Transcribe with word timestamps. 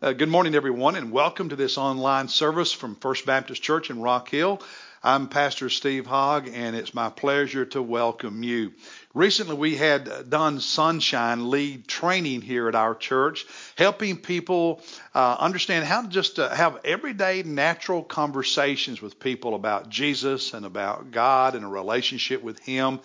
Uh, 0.00 0.12
good 0.12 0.28
morning, 0.28 0.54
everyone, 0.54 0.94
and 0.94 1.10
welcome 1.10 1.48
to 1.48 1.56
this 1.56 1.76
online 1.76 2.28
service 2.28 2.72
from 2.72 2.94
First 2.94 3.26
Baptist 3.26 3.60
Church 3.60 3.90
in 3.90 4.00
Rock 4.00 4.30
Hill. 4.30 4.62
I'm 5.02 5.26
Pastor 5.26 5.68
Steve 5.68 6.06
Hogg, 6.06 6.48
and 6.54 6.76
it's 6.76 6.94
my 6.94 7.10
pleasure 7.10 7.64
to 7.64 7.82
welcome 7.82 8.44
you. 8.44 8.74
Recently, 9.12 9.56
we 9.56 9.74
had 9.74 10.30
Don 10.30 10.60
Sunshine 10.60 11.50
lead 11.50 11.88
training 11.88 12.42
here 12.42 12.68
at 12.68 12.76
our 12.76 12.94
church, 12.94 13.44
helping 13.76 14.16
people 14.16 14.82
uh, 15.16 15.36
understand 15.40 15.84
how 15.84 16.02
to 16.02 16.08
just 16.08 16.38
uh, 16.38 16.48
have 16.50 16.78
everyday 16.84 17.42
natural 17.42 18.04
conversations 18.04 19.02
with 19.02 19.18
people 19.18 19.56
about 19.56 19.88
Jesus 19.88 20.54
and 20.54 20.64
about 20.64 21.10
God 21.10 21.56
and 21.56 21.64
a 21.64 21.68
relationship 21.68 22.40
with 22.40 22.60
Him. 22.60 23.00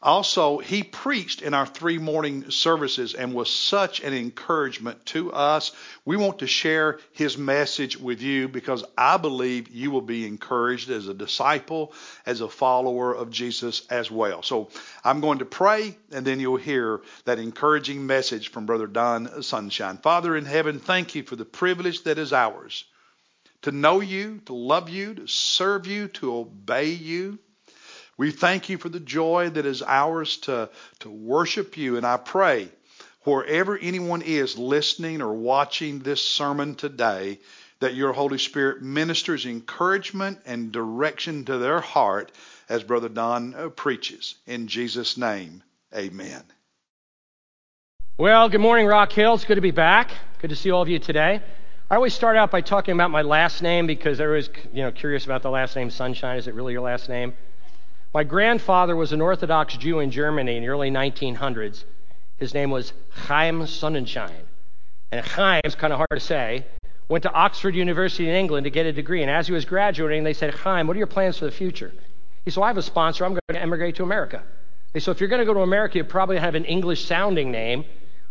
Also, 0.00 0.58
he 0.58 0.84
preached 0.84 1.42
in 1.42 1.54
our 1.54 1.66
three 1.66 1.98
morning 1.98 2.50
services 2.50 3.14
and 3.14 3.34
was 3.34 3.50
such 3.50 4.00
an 4.00 4.14
encouragement 4.14 5.04
to 5.06 5.32
us. 5.32 5.72
We 6.04 6.16
want 6.16 6.38
to 6.38 6.46
share 6.46 7.00
his 7.12 7.36
message 7.36 7.96
with 7.98 8.22
you 8.22 8.46
because 8.46 8.84
I 8.96 9.16
believe 9.16 9.68
you 9.68 9.90
will 9.90 10.02
be 10.02 10.26
encouraged 10.26 10.88
as 10.90 11.08
a 11.08 11.14
disciple, 11.14 11.92
as 12.24 12.40
a 12.40 12.48
follower 12.48 13.12
of 13.12 13.30
Jesus 13.30 13.86
as 13.90 14.08
well. 14.08 14.42
So 14.42 14.68
I'm 15.02 15.20
going 15.20 15.40
to 15.40 15.44
pray 15.44 15.96
and 16.12 16.24
then 16.24 16.38
you'll 16.38 16.56
hear 16.58 17.00
that 17.24 17.40
encouraging 17.40 18.06
message 18.06 18.50
from 18.50 18.66
Brother 18.66 18.86
Don 18.86 19.42
Sunshine. 19.42 19.98
Father 19.98 20.36
in 20.36 20.44
heaven, 20.44 20.78
thank 20.78 21.16
you 21.16 21.24
for 21.24 21.34
the 21.34 21.44
privilege 21.44 22.04
that 22.04 22.18
is 22.18 22.32
ours 22.32 22.84
to 23.62 23.72
know 23.72 24.00
you, 24.00 24.40
to 24.46 24.54
love 24.54 24.88
you, 24.88 25.14
to 25.14 25.26
serve 25.26 25.86
you, 25.86 26.08
to 26.08 26.36
obey 26.36 26.90
you. 26.90 27.38
We 28.18 28.32
thank 28.32 28.68
you 28.68 28.78
for 28.78 28.88
the 28.88 29.00
joy 29.00 29.50
that 29.50 29.64
is 29.64 29.80
ours 29.80 30.38
to, 30.38 30.68
to 30.98 31.08
worship 31.08 31.76
you. 31.76 31.96
And 31.96 32.04
I 32.04 32.16
pray 32.16 32.68
wherever 33.22 33.78
anyone 33.78 34.22
is 34.22 34.58
listening 34.58 35.22
or 35.22 35.32
watching 35.32 36.00
this 36.00 36.20
sermon 36.20 36.74
today, 36.74 37.38
that 37.80 37.94
your 37.94 38.12
Holy 38.12 38.38
Spirit 38.38 38.82
ministers 38.82 39.46
encouragement 39.46 40.40
and 40.46 40.72
direction 40.72 41.44
to 41.44 41.58
their 41.58 41.80
heart 41.80 42.32
as 42.68 42.82
Brother 42.82 43.08
Don 43.08 43.54
uh, 43.54 43.68
preaches. 43.68 44.34
In 44.48 44.66
Jesus' 44.66 45.16
name, 45.16 45.62
amen. 45.94 46.42
Well, 48.18 48.48
good 48.48 48.60
morning, 48.60 48.86
Rock 48.86 49.12
Hill. 49.12 49.34
It's 49.34 49.44
good 49.44 49.54
to 49.54 49.60
be 49.60 49.70
back. 49.70 50.10
Good 50.40 50.50
to 50.50 50.56
see 50.56 50.72
all 50.72 50.82
of 50.82 50.88
you 50.88 50.98
today. 50.98 51.40
I 51.88 51.94
always 51.94 52.14
start 52.14 52.36
out 52.36 52.50
by 52.50 52.62
talking 52.62 52.94
about 52.94 53.12
my 53.12 53.22
last 53.22 53.62
name 53.62 53.86
because 53.86 54.18
they're 54.18 54.36
you 54.36 54.48
know, 54.74 54.90
curious 54.90 55.24
about 55.24 55.42
the 55.42 55.50
last 55.50 55.76
name 55.76 55.88
Sunshine. 55.88 56.36
Is 56.36 56.48
it 56.48 56.54
really 56.54 56.72
your 56.72 56.82
last 56.82 57.08
name? 57.08 57.32
My 58.14 58.24
grandfather 58.24 58.96
was 58.96 59.12
an 59.12 59.20
Orthodox 59.20 59.76
Jew 59.76 59.98
in 59.98 60.10
Germany 60.10 60.56
in 60.56 60.62
the 60.62 60.68
early 60.68 60.90
1900s. 60.90 61.84
His 62.38 62.54
name 62.54 62.70
was 62.70 62.92
Chaim 63.10 63.60
Sonnenschein. 63.62 64.46
And 65.10 65.24
Chaim 65.24 65.60
is 65.64 65.74
kind 65.74 65.92
of 65.92 65.98
hard 65.98 66.08
to 66.12 66.20
say. 66.20 66.64
Went 67.08 67.22
to 67.22 67.32
Oxford 67.32 67.74
University 67.74 68.28
in 68.28 68.34
England 68.34 68.64
to 68.64 68.70
get 68.70 68.86
a 68.86 68.92
degree. 68.92 69.22
And 69.22 69.30
as 69.30 69.46
he 69.46 69.52
was 69.52 69.64
graduating, 69.64 70.24
they 70.24 70.32
said, 70.32 70.54
Chaim, 70.54 70.86
what 70.86 70.96
are 70.96 70.98
your 70.98 71.06
plans 71.06 71.38
for 71.38 71.44
the 71.44 71.50
future? 71.50 71.92
He 72.44 72.50
said, 72.50 72.60
well, 72.60 72.64
I 72.64 72.68
have 72.68 72.78
a 72.78 72.82
sponsor. 72.82 73.24
I'm 73.24 73.32
going 73.32 73.40
to 73.50 73.60
emigrate 73.60 73.96
to 73.96 74.02
America. 74.02 74.42
They 74.92 75.00
said, 75.00 75.10
if 75.10 75.20
you're 75.20 75.28
going 75.28 75.40
to 75.40 75.46
go 75.46 75.54
to 75.54 75.60
America, 75.60 75.98
you 75.98 76.04
probably 76.04 76.38
have 76.38 76.54
an 76.54 76.64
English 76.64 77.04
sounding 77.04 77.50
name. 77.50 77.84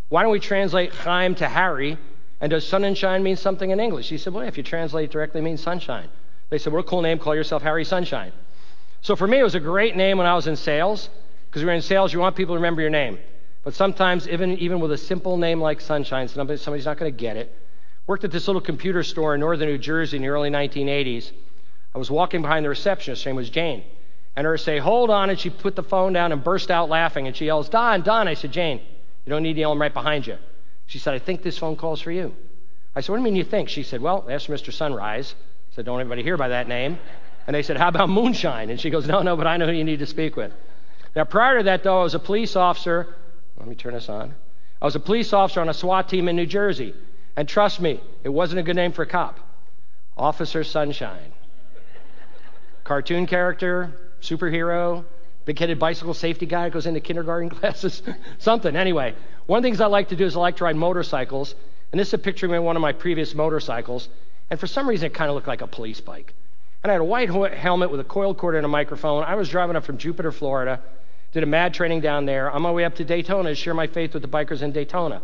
Why 0.09 0.23
don't 0.23 0.31
we 0.31 0.39
translate 0.39 0.93
Chaim 0.93 1.35
to 1.35 1.47
Harry? 1.47 1.97
And 2.41 2.49
does 2.49 2.65
Sonnenschein 2.65 3.21
mean 3.21 3.35
something 3.35 3.69
in 3.69 3.79
English? 3.79 4.09
He 4.09 4.17
said, 4.17 4.33
well, 4.33 4.47
if 4.47 4.57
you 4.57 4.63
translate 4.63 5.11
directly, 5.11 5.41
it 5.41 5.43
means 5.43 5.61
sunshine. 5.61 6.09
They 6.49 6.57
said, 6.57 6.73
what 6.73 6.79
a 6.79 6.83
cool 6.83 7.01
name. 7.01 7.19
Call 7.19 7.35
yourself 7.35 7.61
Harry 7.61 7.83
Sunshine. 7.83 8.31
So 9.07 9.15
for 9.15 9.25
me, 9.25 9.39
it 9.39 9.43
was 9.43 9.55
a 9.55 9.61
great 9.61 9.95
name 9.95 10.17
when 10.17 10.27
I 10.27 10.35
was 10.35 10.47
in 10.47 10.57
sales, 10.57 11.09
because 11.45 11.61
when 11.61 11.67
you're 11.67 11.75
in 11.75 11.81
sales, 11.81 12.11
you 12.11 12.19
want 12.19 12.35
people 12.35 12.55
to 12.55 12.59
remember 12.59 12.81
your 12.81 12.89
name. 12.89 13.17
But 13.63 13.73
sometimes, 13.73 14.27
even, 14.27 14.57
even 14.57 14.81
with 14.81 14.91
a 14.91 14.97
simple 14.97 15.37
name 15.37 15.61
like 15.61 15.79
Sunshine, 15.79 16.27
somebody, 16.27 16.59
somebody's 16.59 16.83
not 16.83 16.97
going 16.97 17.09
to 17.09 17.17
get 17.17 17.37
it. 17.37 17.57
Worked 18.05 18.25
at 18.25 18.31
this 18.31 18.47
little 18.47 18.61
computer 18.61 19.03
store 19.03 19.33
in 19.33 19.39
northern 19.39 19.69
New 19.69 19.77
Jersey 19.77 20.17
in 20.17 20.23
the 20.23 20.27
early 20.27 20.49
1980s. 20.49 21.31
I 21.95 21.97
was 21.97 22.11
walking 22.11 22.41
behind 22.41 22.65
the 22.65 22.69
receptionist. 22.69 23.23
Her 23.23 23.29
name 23.29 23.37
was 23.37 23.49
Jane. 23.49 23.85
And 24.35 24.45
her 24.45 24.57
say, 24.57 24.77
hold 24.77 25.09
on, 25.09 25.29
and 25.29 25.39
she 25.39 25.51
put 25.51 25.77
the 25.77 25.83
phone 25.83 26.11
down 26.11 26.33
and 26.33 26.43
burst 26.43 26.69
out 26.69 26.89
laughing. 26.89 27.27
And 27.27 27.35
she 27.37 27.45
yells, 27.45 27.69
Don, 27.69 28.01
Don. 28.01 28.27
I 28.27 28.33
said, 28.33 28.51
Jane, 28.51 28.81
you 29.25 29.29
don't 29.29 29.41
need 29.41 29.53
to 29.53 29.61
yell, 29.61 29.71
I'm 29.71 29.79
right 29.79 29.93
behind 29.93 30.27
you. 30.27 30.35
She 30.85 30.99
said, 30.99 31.13
I 31.13 31.19
think 31.19 31.43
this 31.43 31.57
phone 31.57 31.77
call's 31.77 32.01
for 32.01 32.11
you. 32.11 32.35
I 32.93 32.99
said, 32.99 33.13
what 33.13 33.19
do 33.19 33.21
you 33.21 33.23
mean 33.23 33.37
you 33.37 33.45
think? 33.45 33.69
She 33.69 33.83
said, 33.83 34.01
well, 34.01 34.27
ask 34.29 34.47
Mr. 34.47 34.73
Sunrise. 34.73 35.33
I 35.71 35.75
said, 35.75 35.85
don't 35.85 36.01
anybody 36.01 36.23
hear 36.23 36.35
by 36.35 36.49
that 36.49 36.67
name. 36.67 36.99
And 37.47 37.55
they 37.55 37.63
said, 37.63 37.77
How 37.77 37.87
about 37.87 38.09
moonshine? 38.09 38.69
And 38.69 38.79
she 38.79 38.89
goes, 38.89 39.07
No, 39.07 39.21
no, 39.21 39.35
but 39.37 39.47
I 39.47 39.57
know 39.57 39.65
who 39.65 39.71
you 39.71 39.85
need 39.85 39.99
to 39.99 40.05
speak 40.05 40.35
with. 40.35 40.51
Now, 41.15 41.23
prior 41.23 41.59
to 41.59 41.63
that, 41.63 41.83
though, 41.83 42.01
I 42.01 42.03
was 42.03 42.13
a 42.13 42.19
police 42.19 42.55
officer. 42.55 43.15
Let 43.57 43.67
me 43.67 43.75
turn 43.75 43.93
this 43.93 44.09
on. 44.09 44.35
I 44.81 44.85
was 44.85 44.95
a 44.95 44.99
police 44.99 45.33
officer 45.33 45.61
on 45.61 45.69
a 45.69 45.73
SWAT 45.73 46.09
team 46.09 46.27
in 46.27 46.35
New 46.35 46.45
Jersey. 46.45 46.93
And 47.35 47.47
trust 47.47 47.79
me, 47.79 47.99
it 48.23 48.29
wasn't 48.29 48.59
a 48.59 48.63
good 48.63 48.75
name 48.75 48.91
for 48.91 49.01
a 49.01 49.07
cop. 49.07 49.39
Officer 50.15 50.63
Sunshine. 50.63 51.31
Cartoon 52.83 53.25
character, 53.25 53.91
superhero, 54.21 55.05
big 55.45 55.57
headed 55.57 55.79
bicycle 55.79 56.13
safety 56.13 56.45
guy 56.45 56.69
goes 56.69 56.85
into 56.85 56.99
kindergarten 56.99 57.49
classes, 57.59 58.01
something. 58.37 58.75
Anyway, 58.75 59.15
one 59.45 59.57
of 59.57 59.63
the 59.63 59.67
things 59.67 59.81
I 59.81 59.87
like 59.87 60.09
to 60.09 60.15
do 60.15 60.25
is 60.25 60.35
I 60.35 60.39
like 60.39 60.57
to 60.57 60.65
ride 60.65 60.75
motorcycles. 60.75 61.55
And 61.91 61.99
this 61.99 62.09
is 62.09 62.13
a 62.13 62.17
picture 62.17 62.53
of 62.53 62.63
one 62.63 62.75
of 62.75 62.81
my 62.81 62.91
previous 62.91 63.33
motorcycles. 63.33 64.09
And 64.49 64.59
for 64.59 64.67
some 64.67 64.87
reason, 64.87 65.07
it 65.07 65.13
kind 65.13 65.29
of 65.29 65.35
looked 65.35 65.47
like 65.47 65.61
a 65.61 65.67
police 65.67 66.01
bike. 66.01 66.33
And 66.83 66.91
I 66.91 66.93
had 66.93 67.01
a 67.01 67.05
white 67.05 67.29
helmet 67.53 67.91
with 67.91 67.99
a 67.99 68.03
coiled 68.03 68.37
cord 68.37 68.55
and 68.55 68.65
a 68.65 68.69
microphone. 68.69 69.23
I 69.23 69.35
was 69.35 69.49
driving 69.49 69.75
up 69.75 69.83
from 69.83 69.97
Jupiter, 69.97 70.31
Florida, 70.31 70.81
did 71.33 71.43
a 71.43 71.47
mad 71.47 71.73
training 71.73 72.01
down 72.01 72.25
there. 72.25 72.49
On 72.51 72.61
my 72.61 72.71
way 72.71 72.85
up 72.85 72.95
to 72.95 73.03
Daytona 73.03 73.49
to 73.49 73.55
share 73.55 73.73
my 73.73 73.87
faith 73.87 74.13
with 74.13 74.21
the 74.21 74.27
bikers 74.27 74.61
in 74.61 74.71
Daytona. 74.71 75.21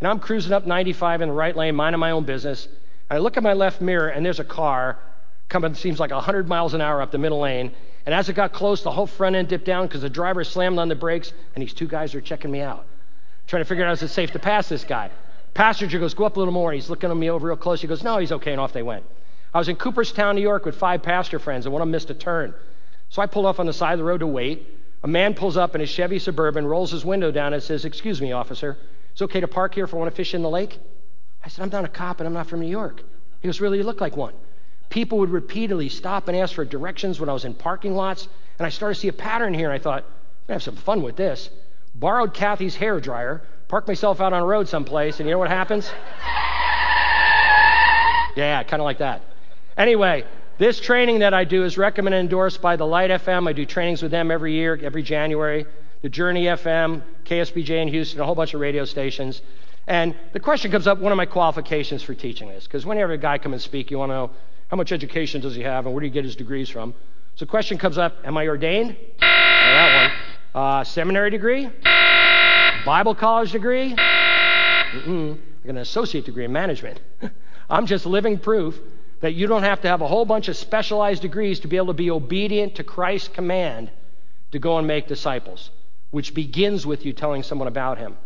And 0.00 0.08
I'm 0.08 0.18
cruising 0.18 0.52
up 0.52 0.66
95 0.66 1.22
in 1.22 1.28
the 1.28 1.34
right 1.34 1.56
lane, 1.56 1.74
minding 1.74 2.00
my 2.00 2.10
own 2.10 2.24
business. 2.24 2.66
And 3.10 3.16
I 3.16 3.18
look 3.18 3.36
at 3.36 3.42
my 3.42 3.52
left 3.52 3.80
mirror, 3.80 4.08
and 4.08 4.24
there's 4.24 4.40
a 4.40 4.44
car 4.44 4.98
coming, 5.48 5.74
seems 5.74 6.00
like 6.00 6.10
100 6.10 6.48
miles 6.48 6.74
an 6.74 6.80
hour 6.80 7.02
up 7.02 7.10
the 7.10 7.18
middle 7.18 7.40
lane. 7.40 7.72
And 8.06 8.14
as 8.14 8.28
it 8.28 8.34
got 8.34 8.52
close, 8.52 8.82
the 8.82 8.90
whole 8.90 9.06
front 9.06 9.36
end 9.36 9.48
dipped 9.48 9.64
down 9.64 9.86
because 9.86 10.02
the 10.02 10.10
driver 10.10 10.44
slammed 10.44 10.78
on 10.78 10.88
the 10.88 10.94
brakes, 10.94 11.32
and 11.54 11.62
these 11.62 11.72
two 11.72 11.86
guys 11.86 12.14
are 12.14 12.20
checking 12.20 12.50
me 12.50 12.60
out, 12.60 12.86
trying 13.46 13.62
to 13.62 13.68
figure 13.68 13.84
out 13.84 13.92
if 13.92 14.02
it's 14.02 14.12
safe 14.12 14.32
to 14.32 14.38
pass 14.38 14.68
this 14.68 14.84
guy. 14.84 15.10
Passenger 15.54 15.98
goes, 16.00 16.14
Go 16.14 16.24
up 16.24 16.36
a 16.36 16.38
little 16.38 16.52
more. 16.52 16.72
He's 16.72 16.90
looking 16.90 17.10
at 17.10 17.16
me 17.16 17.30
over 17.30 17.46
real 17.46 17.56
close. 17.56 17.80
He 17.80 17.86
goes, 17.86 18.02
No, 18.02 18.18
he's 18.18 18.32
okay. 18.32 18.52
And 18.52 18.60
off 18.60 18.72
they 18.72 18.82
went. 18.82 19.04
I 19.54 19.58
was 19.58 19.68
in 19.68 19.76
Cooperstown, 19.76 20.34
New 20.34 20.42
York 20.42 20.64
with 20.64 20.74
five 20.74 21.02
pastor 21.02 21.38
friends, 21.38 21.64
and 21.64 21.72
one 21.72 21.80
of 21.80 21.86
them 21.86 21.92
missed 21.92 22.10
a 22.10 22.14
turn. 22.14 22.52
So 23.08 23.22
I 23.22 23.26
pulled 23.26 23.46
off 23.46 23.60
on 23.60 23.66
the 23.66 23.72
side 23.72 23.92
of 23.92 23.98
the 23.98 24.04
road 24.04 24.18
to 24.18 24.26
wait. 24.26 24.66
A 25.04 25.06
man 25.06 25.34
pulls 25.34 25.56
up 25.56 25.76
in 25.76 25.80
his 25.80 25.88
Chevy 25.88 26.18
Suburban, 26.18 26.66
rolls 26.66 26.90
his 26.90 27.04
window 27.04 27.30
down, 27.30 27.54
and 27.54 27.62
says, 27.62 27.84
Excuse 27.84 28.20
me, 28.20 28.32
officer, 28.32 28.76
it's 29.12 29.22
okay 29.22 29.38
to 29.38 29.46
park 29.46 29.76
here 29.76 29.84
if 29.84 29.94
I 29.94 29.96
want 29.96 30.10
to 30.10 30.16
fish 30.16 30.34
in 30.34 30.42
the 30.42 30.50
lake? 30.50 30.80
I 31.44 31.48
said, 31.48 31.62
I'm 31.62 31.70
not 31.70 31.84
a 31.84 31.88
cop 31.88 32.18
and 32.18 32.26
I'm 32.26 32.32
not 32.32 32.48
from 32.48 32.60
New 32.60 32.68
York. 32.68 33.02
He 33.40 33.46
goes, 33.46 33.60
Really, 33.60 33.78
you 33.78 33.84
look 33.84 34.00
like 34.00 34.16
one. 34.16 34.34
People 34.90 35.18
would 35.18 35.30
repeatedly 35.30 35.88
stop 35.88 36.26
and 36.26 36.36
ask 36.36 36.54
for 36.54 36.64
directions 36.64 37.20
when 37.20 37.28
I 37.28 37.32
was 37.32 37.44
in 37.44 37.54
parking 37.54 37.94
lots, 37.94 38.26
and 38.58 38.66
I 38.66 38.70
started 38.70 38.94
to 38.96 39.00
see 39.02 39.08
a 39.08 39.12
pattern 39.12 39.54
here, 39.54 39.70
and 39.70 39.74
I 39.74 39.82
thought, 39.82 40.02
I'm 40.02 40.48
going 40.48 40.48
to 40.48 40.52
have 40.54 40.62
some 40.64 40.76
fun 40.76 41.02
with 41.02 41.14
this. 41.14 41.48
Borrowed 41.94 42.34
Kathy's 42.34 42.74
hair 42.74 42.98
dryer, 42.98 43.42
parked 43.68 43.86
myself 43.86 44.20
out 44.20 44.32
on 44.32 44.42
a 44.42 44.46
road 44.46 44.68
someplace, 44.68 45.20
and 45.20 45.28
you 45.28 45.34
know 45.34 45.38
what 45.38 45.48
happens? 45.48 45.86
yeah, 48.36 48.60
kind 48.64 48.80
of 48.80 48.84
like 48.84 48.98
that. 48.98 49.22
Anyway, 49.76 50.24
this 50.58 50.78
training 50.78 51.18
that 51.20 51.34
I 51.34 51.44
do 51.44 51.64
is 51.64 51.76
recommended 51.76 52.18
and 52.18 52.26
endorsed 52.26 52.62
by 52.62 52.76
the 52.76 52.86
Light 52.86 53.10
FM. 53.10 53.48
I 53.48 53.52
do 53.52 53.66
trainings 53.66 54.02
with 54.02 54.12
them 54.12 54.30
every 54.30 54.52
year, 54.52 54.78
every 54.82 55.02
January. 55.02 55.66
The 56.02 56.08
Journey 56.08 56.44
FM, 56.44 57.02
KSBJ 57.24 57.70
in 57.82 57.88
Houston, 57.88 58.20
a 58.20 58.24
whole 58.24 58.34
bunch 58.34 58.54
of 58.54 58.60
radio 58.60 58.84
stations. 58.84 59.42
And 59.86 60.14
the 60.32 60.40
question 60.40 60.70
comes 60.70 60.86
up, 60.86 60.98
what 60.98 61.12
are 61.12 61.16
my 61.16 61.26
qualifications 61.26 62.02
for 62.02 62.14
teaching 62.14 62.48
this? 62.48 62.64
Because 62.64 62.86
whenever 62.86 63.12
a 63.12 63.18
guy 63.18 63.38
comes 63.38 63.54
and 63.54 63.62
speak, 63.62 63.90
you 63.90 63.98
want 63.98 64.10
to 64.10 64.14
know 64.14 64.30
how 64.68 64.76
much 64.76 64.92
education 64.92 65.40
does 65.40 65.54
he 65.54 65.62
have 65.62 65.86
and 65.86 65.94
where 65.94 66.00
do 66.00 66.06
you 66.06 66.12
get 66.12 66.24
his 66.24 66.36
degrees 66.36 66.68
from? 66.68 66.94
So 67.34 67.44
the 67.44 67.50
question 67.50 67.76
comes 67.78 67.98
up, 67.98 68.18
am 68.24 68.36
I 68.36 68.46
ordained? 68.46 68.96
That 69.20 70.10
one. 70.54 70.62
Uh, 70.62 70.84
seminary 70.84 71.30
degree? 71.30 71.68
Bible 72.84 73.14
college 73.14 73.50
degree? 73.50 73.94
Mm-mm. 73.94 75.38
I 75.64 75.66
got 75.66 75.70
an 75.70 75.78
associate 75.78 76.26
degree 76.26 76.44
in 76.44 76.52
management. 76.52 77.00
I'm 77.70 77.86
just 77.86 78.06
living 78.06 78.38
proof 78.38 78.78
that 79.24 79.32
you 79.32 79.46
don't 79.46 79.62
have 79.62 79.80
to 79.80 79.88
have 79.88 80.02
a 80.02 80.06
whole 80.06 80.26
bunch 80.26 80.48
of 80.48 80.56
specialized 80.56 81.22
degrees 81.22 81.60
to 81.60 81.66
be 81.66 81.78
able 81.78 81.86
to 81.86 81.94
be 81.94 82.10
obedient 82.10 82.74
to 82.74 82.84
Christ's 82.84 83.28
command 83.28 83.90
to 84.52 84.58
go 84.58 84.76
and 84.76 84.86
make 84.86 85.08
disciples, 85.08 85.70
which 86.10 86.34
begins 86.34 86.84
with 86.84 87.06
you 87.06 87.14
telling 87.14 87.42
someone 87.42 87.66
about 87.66 87.96
him. 87.96 88.18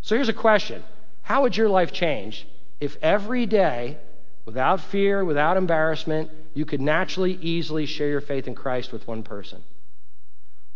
So 0.00 0.14
here's 0.14 0.30
a 0.30 0.44
question 0.48 0.82
How 1.20 1.42
would 1.42 1.54
your 1.54 1.68
life 1.68 1.92
change 1.92 2.48
if 2.80 2.96
every 3.02 3.44
day, 3.44 3.98
without 4.46 4.80
fear, 4.80 5.22
without 5.22 5.58
embarrassment, 5.58 6.30
you 6.54 6.64
could 6.64 6.80
naturally, 6.80 7.34
easily 7.42 7.84
share 7.84 8.08
your 8.08 8.22
faith 8.22 8.48
in 8.48 8.54
Christ 8.54 8.90
with 8.90 9.06
one 9.06 9.22
person? 9.22 9.62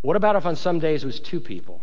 What 0.03 0.17
about 0.17 0.35
if 0.35 0.45
on 0.45 0.55
some 0.55 0.77
days 0.77 1.03
it 1.03 1.07
was 1.07 1.19
two 1.19 1.39
people? 1.39 1.81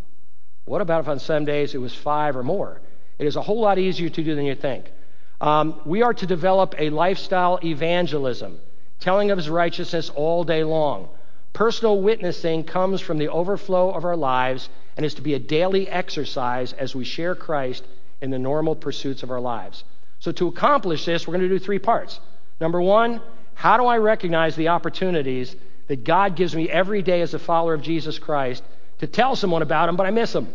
What 0.65 0.81
about 0.81 1.01
if 1.01 1.09
on 1.09 1.19
some 1.19 1.45
days 1.45 1.75
it 1.75 1.79
was 1.79 1.93
five 1.93 2.37
or 2.37 2.45
more? 2.45 2.81
It 3.19 3.27
is 3.27 3.35
a 3.35 3.43
whole 3.43 3.61
lot 3.61 3.81
easier 3.81 4.11
to 4.11 4.23
do 4.23 4.37
than 4.37 4.45
you 4.45 4.55
think. 4.55 4.93
Um, 5.41 5.81
we 5.85 6.03
are 6.03 6.15
to 6.15 6.27
develop 6.27 6.75
a 6.79 6.91
lifestyle 6.91 7.59
evangelism, 7.65 8.59
telling 8.99 9.31
of 9.31 9.39
his 9.39 9.49
righteousness 9.49 10.11
all 10.11 10.45
day 10.45 10.65
long. 10.65 11.09
Personal 11.53 12.01
witnessing 12.01 12.65
comes 12.65 13.01
from 13.01 13.19
the 13.19 13.29
overflow 13.29 13.91
of 13.91 14.05
our 14.05 14.17
lives 14.17 14.69
and 14.97 15.05
is 15.05 15.15
to 15.15 15.23
be 15.23 15.35
a 15.35 15.39
daily 15.39 15.89
exercise 15.89 16.73
as 16.75 16.95
we 16.95 17.05
share 17.05 17.35
Christ 17.35 17.85
in 18.21 18.31
the 18.31 18.39
normal 18.39 18.77
pursuits 18.77 19.23
of 19.23 19.31
our 19.31 19.41
lives. 19.41 19.85
So, 20.19 20.33
to 20.33 20.49
accomplish 20.49 21.07
this, 21.07 21.27
we're 21.27 21.39
going 21.39 21.49
to 21.49 21.59
do 21.59 21.59
three 21.59 21.79
parts. 21.79 22.21
Number 22.61 22.81
one, 22.81 23.23
how 23.55 23.79
do 23.79 23.87
I 23.87 23.97
recognize 23.97 24.55
the 24.55 24.69
opportunities 24.69 25.57
that 25.89 26.05
God 26.05 26.37
gives 26.37 26.55
me 26.55 26.69
every 26.69 27.03
day 27.03 27.23
as 27.23 27.33
a 27.35 27.39
follower 27.39 27.75
of 27.75 27.83
Jesus 27.83 28.19
Christ 28.19 28.63
to 28.99 29.07
tell 29.07 29.35
someone 29.35 29.63
about 29.63 29.89
Him, 29.89 29.97
but 29.97 30.07
I 30.07 30.11
miss 30.11 30.35
Him? 30.35 30.55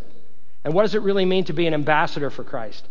And 0.64 0.72
what 0.72 0.82
does 0.82 0.94
it 0.94 1.02
really 1.02 1.24
mean 1.24 1.44
to 1.44 1.52
be 1.52 1.66
an 1.66 1.74
ambassador 1.74 2.30
for 2.30 2.44
Christ? 2.44 2.86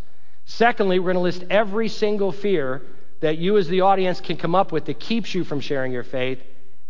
Secondly, 0.45 0.99
we're 0.99 1.13
going 1.13 1.15
to 1.15 1.21
list 1.21 1.43
every 1.49 1.87
single 1.87 2.31
fear 2.31 2.81
that 3.19 3.37
you, 3.37 3.57
as 3.57 3.67
the 3.67 3.81
audience, 3.81 4.21
can 4.21 4.37
come 4.37 4.55
up 4.55 4.71
with 4.71 4.85
that 4.85 4.99
keeps 4.99 5.33
you 5.33 5.43
from 5.43 5.59
sharing 5.59 5.91
your 5.91 6.03
faith, 6.03 6.41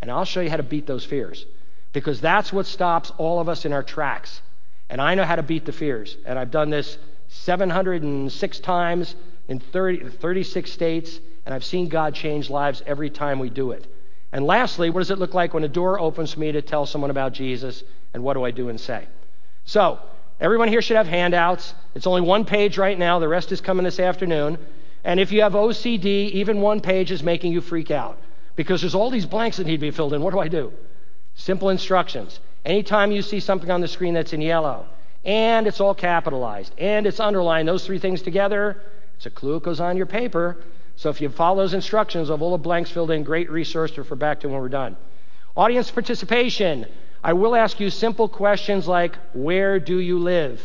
and 0.02 0.12
I'll 0.12 0.25
show 0.25 0.42
you 0.42 0.50
how 0.50 0.57
to 0.57 0.63
beat 0.63 0.86
those 0.86 1.06
fears. 1.06 1.46
Because 1.94 2.19
that's 2.19 2.52
what 2.52 2.66
stops 2.66 3.12
all 3.18 3.40
of 3.40 3.48
us 3.48 3.63
in 3.63 3.72
our 3.72 3.84
tracks. 3.84 4.42
And 4.90 5.02
I 5.02 5.16
know 5.16 5.24
how 5.24 5.38
to 5.38 5.44
beat 5.44 5.66
the 5.66 5.72
fears. 5.72 6.18
And 6.25 6.38
I've 6.38 6.52
done 6.52 6.69
this 6.69 6.98
706 7.30 8.60
times 8.60 9.16
in 9.48 9.60
30, 9.60 10.10
36 10.10 10.72
states, 10.72 11.19
and 11.46 11.56
I've 11.56 11.63
seen 11.63 11.88
God 11.88 12.13
change 12.13 12.50
lives 12.50 12.84
every 12.86 13.10
time 13.10 13.40
we 13.40 13.50
do 13.50 13.72
it. 13.72 13.88
And 14.31 14.46
lastly, 14.46 14.90
what 14.90 15.00
does 15.00 15.12
it 15.12 15.19
look 15.19 15.34
like 15.34 15.54
when 15.54 15.63
a 15.63 15.69
door 15.69 16.00
opens 16.00 16.34
for 16.34 16.42
me 16.42 16.52
to 16.52 16.62
tell 16.62 16.86
someone 16.86 17.12
about 17.12 17.31
Jesus, 17.31 17.84
and 18.13 18.22
what 18.22 18.34
do 18.34 18.44
I 18.44 18.52
do 18.52 18.68
and 18.68 18.80
say? 18.80 19.07
So, 19.63 20.00
everyone 20.45 20.68
here 20.68 20.81
should 20.81 20.95
have 20.95 21.07
handouts. 21.07 21.74
It's 21.95 22.06
only 22.06 22.21
one 22.21 22.45
page 22.45 22.77
right 22.77 22.97
now, 22.97 23.18
the 23.18 23.27
rest 23.27 23.51
is 23.51 23.62
coming 23.62 23.83
this 23.83 24.00
afternoon. 24.00 24.59
And 25.03 25.19
if 25.19 25.31
you 25.31 25.42
have 25.42 25.53
OCD, 25.53 26.30
even 26.31 26.62
one 26.62 26.81
page 26.81 27.12
is 27.12 27.24
making 27.24 27.51
you 27.51 27.62
freak 27.62 27.89
out 27.89 28.19
because 28.56 28.81
there's 28.81 28.94
all 28.94 29.09
these 29.09 29.25
blanks 29.25 29.57
that 29.57 29.65
need 29.65 29.77
to 29.77 29.81
be 29.81 29.89
filled 29.89 30.13
in. 30.13 30.21
What 30.21 30.33
do 30.33 30.39
I 30.39 30.47
do? 30.47 30.71
Simple 31.33 31.69
instructions. 31.69 32.39
Anytime 32.63 33.12
you 33.12 33.24
see 33.24 33.39
something 33.39 33.71
on 33.71 33.81
the 33.81 33.88
screen 33.88 34.13
that's 34.13 34.33
in 34.33 34.42
yellow, 34.42 34.86
and 35.24 35.65
it's 35.65 35.81
all 35.81 35.95
capitalized, 35.95 36.74
and 36.77 37.07
it's 37.07 37.19
underlined, 37.19 37.68
those 37.68 37.83
three 37.83 37.97
things 37.97 38.21
together, 38.21 38.81
it's 39.18 39.25
a 39.25 39.31
clue. 39.31 39.56
It 39.56 39.63
goes 39.63 39.80
on 39.80 39.97
your 39.97 40.06
paper. 40.06 40.57
So 40.95 41.09
if 41.09 41.21
you 41.21 41.30
follow 41.30 41.63
those 41.63 41.74
instructions 41.74 42.30
of 42.30 42.44
all 42.44 42.51
the 42.51 42.59
blanks 42.59 42.92
filled 42.92 43.09
in, 43.09 43.24
great 43.24 43.50
resource 43.50 43.92
to 43.92 44.01
refer 44.01 44.15
back 44.15 44.42
to 44.42 44.47
when 44.47 44.62
we're 44.62 44.69
done. 44.69 44.95
Audience 45.57 45.89
participation. 45.89 46.86
I 47.25 47.33
will 47.33 47.56
ask 47.56 47.80
you 47.80 47.89
simple 47.89 48.30
questions 48.30 48.88
like, 48.88 49.18
where 49.33 49.80
do 49.80 49.98
you 49.98 50.19
live? 50.19 50.62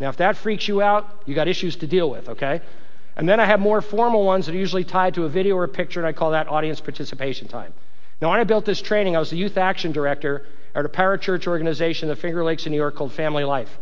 Now, 0.00 0.08
if 0.08 0.16
that 0.16 0.36
freaks 0.36 0.66
you 0.66 0.82
out, 0.82 1.08
you 1.26 1.34
got 1.36 1.46
issues 1.46 1.76
to 1.76 1.86
deal 1.86 2.10
with, 2.10 2.28
okay? 2.28 2.60
And 3.14 3.28
then 3.28 3.38
I 3.38 3.46
have 3.46 3.60
more 3.60 3.80
formal 3.80 4.24
ones 4.24 4.46
that 4.46 4.56
are 4.56 4.58
usually 4.58 4.82
tied 4.82 5.14
to 5.14 5.26
a 5.26 5.28
video 5.28 5.54
or 5.54 5.62
a 5.62 5.68
picture, 5.68 6.00
and 6.00 6.06
I 6.08 6.12
call 6.12 6.32
that 6.32 6.48
audience 6.48 6.80
participation 6.80 7.46
time. 7.46 7.72
Now, 8.20 8.30
when 8.30 8.40
I 8.40 8.42
built 8.42 8.64
this 8.64 8.82
training, 8.82 9.14
I 9.14 9.20
was 9.20 9.30
the 9.30 9.36
youth 9.36 9.56
action 9.56 9.92
director 9.92 10.44
at 10.74 10.84
a 10.84 10.88
parachurch 10.88 11.46
organization 11.46 12.08
in 12.08 12.16
the 12.16 12.20
Finger 12.20 12.42
Lakes 12.42 12.66
in 12.66 12.72
New 12.72 12.78
York 12.78 12.96
called 12.96 13.12
Family 13.12 13.44
Life. 13.44 13.78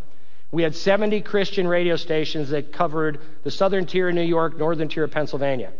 We 0.52 0.62
had 0.62 0.76
70 0.76 1.22
Christian 1.22 1.66
radio 1.66 1.96
stations 1.96 2.50
that 2.50 2.70
covered 2.70 3.18
the 3.44 3.50
southern 3.50 3.86
tier 3.86 4.10
of 4.10 4.14
New 4.14 4.20
York, 4.20 4.58
northern 4.58 4.88
tier 4.88 5.04
of 5.04 5.10
Pennsylvania. 5.10 5.72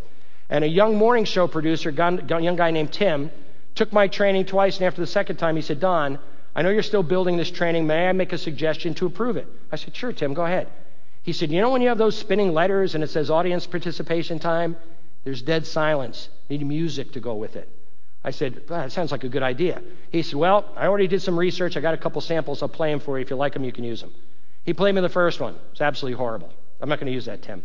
And 0.49 0.65
a 0.65 0.69
young 0.69 0.97
morning 0.97 1.27
show 1.27 1.47
producer, 1.47 1.91
a 1.91 2.41
young 2.41 2.57
guy 2.57 2.71
named 2.71 2.95
Tim, 2.95 3.31
took 3.75 3.93
my 3.93 4.09
training 4.09 4.47
twice, 4.47 4.79
and 4.79 4.87
after 4.87 5.03
the 5.03 5.07
second 5.07 5.37
time, 5.37 5.57
he 5.57 5.63
said, 5.63 5.81
Don, 5.81 6.19
I 6.55 6.63
know 6.63 6.71
you're 6.71 6.83
still 6.83 7.03
building 7.03 7.37
this 7.37 7.51
training. 7.51 7.87
May 7.87 8.09
I 8.09 8.13
make 8.13 8.33
a 8.33 8.39
suggestion 8.39 8.95
to 8.95 9.07
approve 9.07 9.37
it? 9.37 9.47
I 9.71 9.77
said, 9.77 9.95
Sure, 9.95 10.13
Tim, 10.13 10.35
go 10.35 10.45
ahead. 10.45 10.69
He 11.23 11.33
said, 11.33 11.51
You 11.51 11.61
know 11.61 11.71
when 11.71 11.83
you 11.83 11.89
have 11.89 11.99
those 11.99 12.17
spinning 12.17 12.53
letters 12.53 12.95
and 12.95 13.05
it 13.05 13.11
says 13.11 13.31
audience 13.31 13.67
participation 13.67 14.39
time? 14.39 14.77
There's 15.25 15.43
dead 15.43 15.67
silence. 15.67 16.29
need 16.49 16.67
music 16.67 17.13
to 17.13 17.21
go 17.21 17.35
with 17.35 17.57
it. 17.57 17.69
I 18.25 18.31
said, 18.33 18.63
well, 18.69 18.81
That 18.81 18.93
sounds 18.93 19.13
like 19.13 19.25
a 19.25 19.29
good 19.29 19.43
idea. 19.43 19.83
He 20.11 20.23
said, 20.23 20.39
Well, 20.39 20.65
I 20.77 20.87
already 20.87 21.07
did 21.07 21.23
some 21.23 21.39
research. 21.39 21.77
I 21.77 21.81
got 21.81 21.95
a 21.95 21.99
couple 21.99 22.21
samples. 22.21 22.63
I'll 22.63 22.69
play 22.69 22.91
them 22.91 23.01
for 23.01 23.19
you. 23.19 23.23
If 23.23 23.31
you 23.31 23.37
like 23.37 23.53
them, 23.53 23.65
you 23.65 23.73
can 23.73 23.85
use 23.85 24.01
them. 24.01 24.13
He 24.65 24.75
played 24.75 24.95
me 24.95 25.01
the 25.01 25.09
first 25.09 25.41
one. 25.41 25.57
It's 25.73 25.81
absolutely 25.81 26.19
horrible. 26.19 26.53
I'm 26.81 26.89
not 26.89 26.99
going 26.99 27.07
to 27.07 27.13
use 27.13 27.27
that, 27.27 27.43
Tim. 27.43 27.63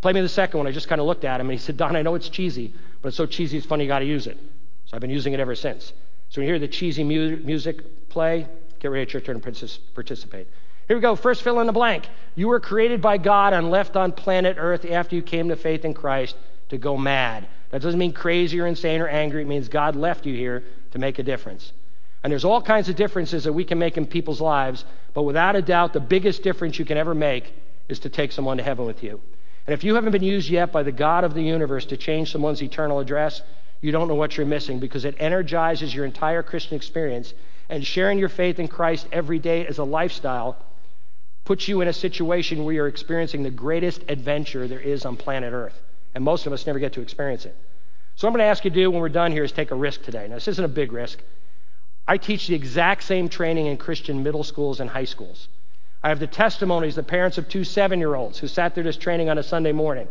Play 0.00 0.12
me 0.12 0.20
the 0.20 0.28
second 0.28 0.58
one. 0.58 0.66
I 0.66 0.72
just 0.72 0.88
kind 0.88 1.00
of 1.00 1.06
looked 1.06 1.24
at 1.24 1.40
him 1.40 1.46
and 1.48 1.58
he 1.58 1.64
said, 1.64 1.76
Don, 1.76 1.96
I 1.96 2.02
know 2.02 2.14
it's 2.14 2.28
cheesy, 2.28 2.74
but 3.02 3.08
it's 3.08 3.16
so 3.16 3.26
cheesy 3.26 3.56
it's 3.56 3.66
funny 3.66 3.84
you 3.84 3.88
got 3.88 4.00
to 4.00 4.04
use 4.04 4.26
it. 4.26 4.38
So 4.86 4.94
I've 4.96 5.00
been 5.00 5.10
using 5.10 5.32
it 5.32 5.40
ever 5.40 5.54
since. 5.54 5.92
So 6.28 6.40
when 6.40 6.46
you 6.46 6.52
hear 6.52 6.58
the 6.58 6.68
cheesy 6.68 7.02
mu- 7.02 7.36
music 7.38 8.05
play, 8.16 8.48
get 8.80 8.90
ready 8.90 9.04
to 9.04 9.20
turn 9.20 9.38
to 9.38 9.68
participate. 9.94 10.46
Here 10.88 10.96
we 10.96 11.02
go. 11.02 11.16
First, 11.16 11.42
fill 11.42 11.60
in 11.60 11.66
the 11.66 11.72
blank. 11.74 12.08
You 12.34 12.48
were 12.48 12.60
created 12.60 13.02
by 13.02 13.18
God 13.18 13.52
and 13.52 13.70
left 13.70 13.94
on 13.94 14.12
planet 14.12 14.56
Earth 14.58 14.86
after 14.86 15.14
you 15.14 15.20
came 15.20 15.50
to 15.50 15.56
faith 15.56 15.84
in 15.84 15.92
Christ 15.92 16.34
to 16.70 16.78
go 16.78 16.96
mad. 16.96 17.46
That 17.72 17.82
doesn't 17.82 18.00
mean 18.00 18.14
crazy 18.14 18.58
or 18.58 18.66
insane 18.66 19.02
or 19.02 19.06
angry. 19.06 19.42
It 19.42 19.48
means 19.48 19.68
God 19.68 19.96
left 19.96 20.24
you 20.24 20.34
here 20.34 20.64
to 20.92 20.98
make 20.98 21.18
a 21.18 21.22
difference. 21.22 21.74
And 22.22 22.30
there's 22.30 22.46
all 22.46 22.62
kinds 22.62 22.88
of 22.88 22.96
differences 22.96 23.44
that 23.44 23.52
we 23.52 23.64
can 23.64 23.78
make 23.78 23.98
in 23.98 24.06
people's 24.06 24.40
lives, 24.40 24.86
but 25.12 25.24
without 25.24 25.54
a 25.54 25.60
doubt, 25.60 25.92
the 25.92 26.00
biggest 26.00 26.42
difference 26.42 26.78
you 26.78 26.86
can 26.86 26.96
ever 26.96 27.14
make 27.14 27.52
is 27.90 27.98
to 27.98 28.08
take 28.08 28.32
someone 28.32 28.56
to 28.56 28.62
heaven 28.62 28.86
with 28.86 29.02
you. 29.02 29.20
And 29.66 29.74
if 29.74 29.84
you 29.84 29.94
haven't 29.94 30.12
been 30.12 30.22
used 30.22 30.48
yet 30.48 30.72
by 30.72 30.84
the 30.84 30.90
God 30.90 31.22
of 31.22 31.34
the 31.34 31.42
universe 31.42 31.84
to 31.86 31.98
change 31.98 32.32
someone's 32.32 32.62
eternal 32.62 32.98
address, 32.98 33.42
you 33.82 33.92
don't 33.92 34.08
know 34.08 34.14
what 34.14 34.38
you're 34.38 34.46
missing 34.46 34.78
because 34.78 35.04
it 35.04 35.16
energizes 35.18 35.94
your 35.94 36.06
entire 36.06 36.42
Christian 36.42 36.76
experience. 36.76 37.34
And 37.68 37.84
sharing 37.84 38.18
your 38.18 38.28
faith 38.28 38.58
in 38.58 38.68
Christ 38.68 39.06
every 39.12 39.38
day 39.38 39.66
as 39.66 39.78
a 39.78 39.84
lifestyle 39.84 40.56
puts 41.44 41.68
you 41.68 41.80
in 41.80 41.88
a 41.88 41.92
situation 41.92 42.64
where 42.64 42.74
you're 42.74 42.88
experiencing 42.88 43.42
the 43.42 43.50
greatest 43.50 44.02
adventure 44.08 44.68
there 44.68 44.80
is 44.80 45.04
on 45.04 45.16
planet 45.16 45.52
Earth. 45.52 45.80
And 46.14 46.24
most 46.24 46.46
of 46.46 46.52
us 46.52 46.66
never 46.66 46.78
get 46.78 46.94
to 46.94 47.00
experience 47.00 47.44
it. 47.44 47.56
So, 48.16 48.26
I'm 48.26 48.32
going 48.32 48.40
to 48.42 48.48
ask 48.48 48.64
you 48.64 48.70
to 48.70 48.74
do 48.74 48.90
when 48.90 49.00
we're 49.00 49.10
done 49.10 49.30
here 49.30 49.44
is 49.44 49.52
take 49.52 49.70
a 49.70 49.74
risk 49.74 50.02
today. 50.02 50.26
Now, 50.26 50.36
this 50.36 50.48
isn't 50.48 50.64
a 50.64 50.68
big 50.68 50.92
risk. 50.92 51.18
I 52.08 52.16
teach 52.16 52.46
the 52.46 52.54
exact 52.54 53.02
same 53.02 53.28
training 53.28 53.66
in 53.66 53.76
Christian 53.76 54.22
middle 54.22 54.44
schools 54.44 54.80
and 54.80 54.88
high 54.88 55.04
schools. 55.04 55.48
I 56.02 56.08
have 56.08 56.20
the 56.20 56.26
testimonies, 56.26 56.96
of 56.96 57.04
the 57.04 57.10
parents 57.10 57.36
of 57.36 57.48
two 57.48 57.64
seven 57.64 57.98
year 57.98 58.14
olds 58.14 58.38
who 58.38 58.46
sat 58.46 58.74
through 58.74 58.84
this 58.84 58.96
training 58.96 59.28
on 59.28 59.38
a 59.38 59.42
Sunday 59.42 59.72
morning. 59.72 60.08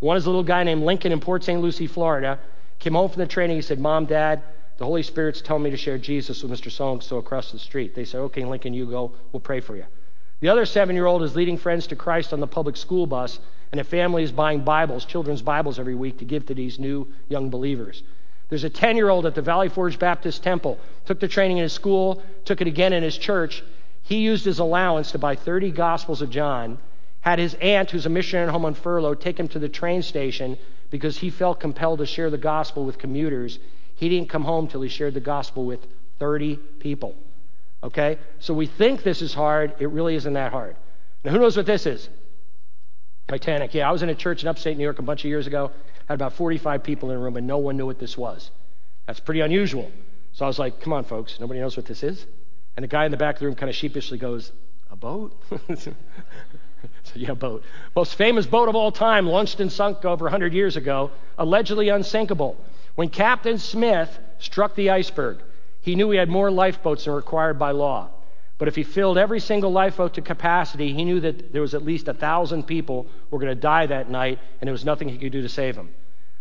One 0.00 0.16
is 0.16 0.26
a 0.26 0.28
little 0.28 0.44
guy 0.44 0.62
named 0.62 0.82
Lincoln 0.82 1.12
in 1.12 1.20
Port 1.20 1.44
St. 1.44 1.60
Lucie, 1.60 1.86
Florida. 1.86 2.38
Came 2.78 2.94
home 2.94 3.10
from 3.10 3.20
the 3.20 3.26
training. 3.26 3.56
He 3.56 3.62
said, 3.62 3.80
Mom, 3.80 4.06
Dad, 4.06 4.42
the 4.76 4.84
Holy 4.84 5.02
Spirit's 5.02 5.40
telling 5.40 5.62
me 5.62 5.70
to 5.70 5.76
share 5.76 5.98
Jesus 5.98 6.42
with 6.42 6.50
Mr. 6.50 6.70
So 6.70 6.92
and 6.92 7.02
so 7.02 7.18
across 7.18 7.52
the 7.52 7.58
street. 7.58 7.94
They 7.94 8.04
said, 8.04 8.18
Okay, 8.20 8.44
Lincoln, 8.44 8.74
you 8.74 8.86
go. 8.86 9.12
We'll 9.32 9.40
pray 9.40 9.60
for 9.60 9.76
you. 9.76 9.84
The 10.40 10.48
other 10.48 10.66
seven 10.66 10.96
year 10.96 11.06
old 11.06 11.22
is 11.22 11.36
leading 11.36 11.56
friends 11.56 11.86
to 11.88 11.96
Christ 11.96 12.32
on 12.32 12.40
the 12.40 12.46
public 12.46 12.76
school 12.76 13.06
bus, 13.06 13.38
and 13.72 13.80
a 13.80 13.84
family 13.84 14.24
is 14.24 14.32
buying 14.32 14.64
Bibles, 14.64 15.04
children's 15.04 15.42
Bibles, 15.42 15.78
every 15.78 15.94
week 15.94 16.18
to 16.18 16.24
give 16.24 16.46
to 16.46 16.54
these 16.54 16.78
new 16.78 17.06
young 17.28 17.50
believers. 17.50 18.02
There's 18.48 18.64
a 18.64 18.70
10 18.70 18.96
year 18.96 19.08
old 19.08 19.26
at 19.26 19.34
the 19.34 19.42
Valley 19.42 19.68
Forge 19.68 19.98
Baptist 19.98 20.42
Temple, 20.42 20.78
took 21.06 21.20
the 21.20 21.28
training 21.28 21.58
in 21.58 21.62
his 21.62 21.72
school, 21.72 22.22
took 22.44 22.60
it 22.60 22.66
again 22.66 22.92
in 22.92 23.02
his 23.02 23.16
church. 23.16 23.62
He 24.02 24.18
used 24.18 24.44
his 24.44 24.58
allowance 24.58 25.12
to 25.12 25.18
buy 25.18 25.34
30 25.34 25.70
Gospels 25.70 26.20
of 26.20 26.30
John, 26.30 26.78
had 27.20 27.38
his 27.38 27.54
aunt, 27.54 27.90
who's 27.90 28.04
a 28.04 28.10
missionary 28.10 28.46
at 28.46 28.52
home 28.52 28.66
on 28.66 28.74
furlough, 28.74 29.14
take 29.14 29.40
him 29.40 29.48
to 29.48 29.58
the 29.58 29.68
train 29.68 30.02
station 30.02 30.58
because 30.90 31.16
he 31.18 31.30
felt 31.30 31.58
compelled 31.58 32.00
to 32.00 32.06
share 32.06 32.28
the 32.28 32.36
gospel 32.36 32.84
with 32.84 32.98
commuters. 32.98 33.58
He 33.94 34.08
didn't 34.08 34.28
come 34.28 34.44
home 34.44 34.68
till 34.68 34.82
he 34.82 34.88
shared 34.88 35.14
the 35.14 35.20
gospel 35.20 35.64
with 35.64 35.86
30 36.18 36.56
people. 36.80 37.16
Okay? 37.82 38.18
So 38.38 38.54
we 38.54 38.66
think 38.66 39.02
this 39.02 39.22
is 39.22 39.34
hard. 39.34 39.74
It 39.78 39.90
really 39.90 40.14
isn't 40.16 40.32
that 40.32 40.52
hard. 40.52 40.76
Now, 41.24 41.32
who 41.32 41.38
knows 41.38 41.56
what 41.56 41.66
this 41.66 41.86
is? 41.86 42.08
Titanic. 43.28 43.74
Yeah, 43.74 43.88
I 43.88 43.92
was 43.92 44.02
in 44.02 44.08
a 44.08 44.14
church 44.14 44.42
in 44.42 44.48
upstate 44.48 44.76
New 44.76 44.84
York 44.84 44.98
a 44.98 45.02
bunch 45.02 45.24
of 45.24 45.28
years 45.28 45.46
ago. 45.46 45.70
Had 46.08 46.14
about 46.14 46.34
45 46.34 46.82
people 46.82 47.10
in 47.10 47.16
the 47.16 47.22
room, 47.22 47.36
and 47.36 47.46
no 47.46 47.58
one 47.58 47.76
knew 47.76 47.86
what 47.86 47.98
this 47.98 48.18
was. 48.18 48.50
That's 49.06 49.20
pretty 49.20 49.40
unusual. 49.40 49.90
So 50.32 50.44
I 50.44 50.48
was 50.48 50.58
like, 50.58 50.80
come 50.80 50.92
on, 50.92 51.04
folks. 51.04 51.38
Nobody 51.40 51.60
knows 51.60 51.76
what 51.76 51.86
this 51.86 52.02
is? 52.02 52.26
And 52.76 52.84
the 52.84 52.88
guy 52.88 53.04
in 53.04 53.10
the 53.10 53.16
back 53.16 53.36
of 53.36 53.40
the 53.40 53.46
room 53.46 53.54
kind 53.54 53.70
of 53.70 53.76
sheepishly 53.76 54.18
goes, 54.18 54.52
a 54.90 54.96
boat? 54.96 55.32
so, 55.76 55.92
yeah, 57.14 57.32
boat. 57.32 57.62
Most 57.94 58.16
famous 58.16 58.46
boat 58.46 58.68
of 58.68 58.74
all 58.74 58.92
time, 58.92 59.26
launched 59.26 59.60
and 59.60 59.72
sunk 59.72 60.04
over 60.04 60.24
100 60.24 60.52
years 60.52 60.76
ago, 60.76 61.10
allegedly 61.38 61.88
unsinkable. 61.88 62.56
When 62.94 63.08
Captain 63.08 63.58
Smith 63.58 64.18
struck 64.38 64.74
the 64.74 64.90
iceberg, 64.90 65.38
he 65.80 65.94
knew 65.94 66.10
he 66.10 66.18
had 66.18 66.28
more 66.28 66.50
lifeboats 66.50 67.04
than 67.04 67.14
required 67.14 67.58
by 67.58 67.72
law. 67.72 68.08
But 68.56 68.68
if 68.68 68.76
he 68.76 68.84
filled 68.84 69.18
every 69.18 69.40
single 69.40 69.72
lifeboat 69.72 70.14
to 70.14 70.22
capacity, 70.22 70.92
he 70.92 71.04
knew 71.04 71.20
that 71.20 71.52
there 71.52 71.60
was 71.60 71.74
at 71.74 71.84
least 71.84 72.06
a 72.06 72.14
thousand 72.14 72.64
people 72.64 73.06
were 73.30 73.38
going 73.38 73.54
to 73.54 73.60
die 73.60 73.86
that 73.86 74.08
night, 74.08 74.38
and 74.60 74.68
there 74.68 74.72
was 74.72 74.84
nothing 74.84 75.08
he 75.08 75.18
could 75.18 75.32
do 75.32 75.42
to 75.42 75.48
save 75.48 75.74
them. 75.74 75.90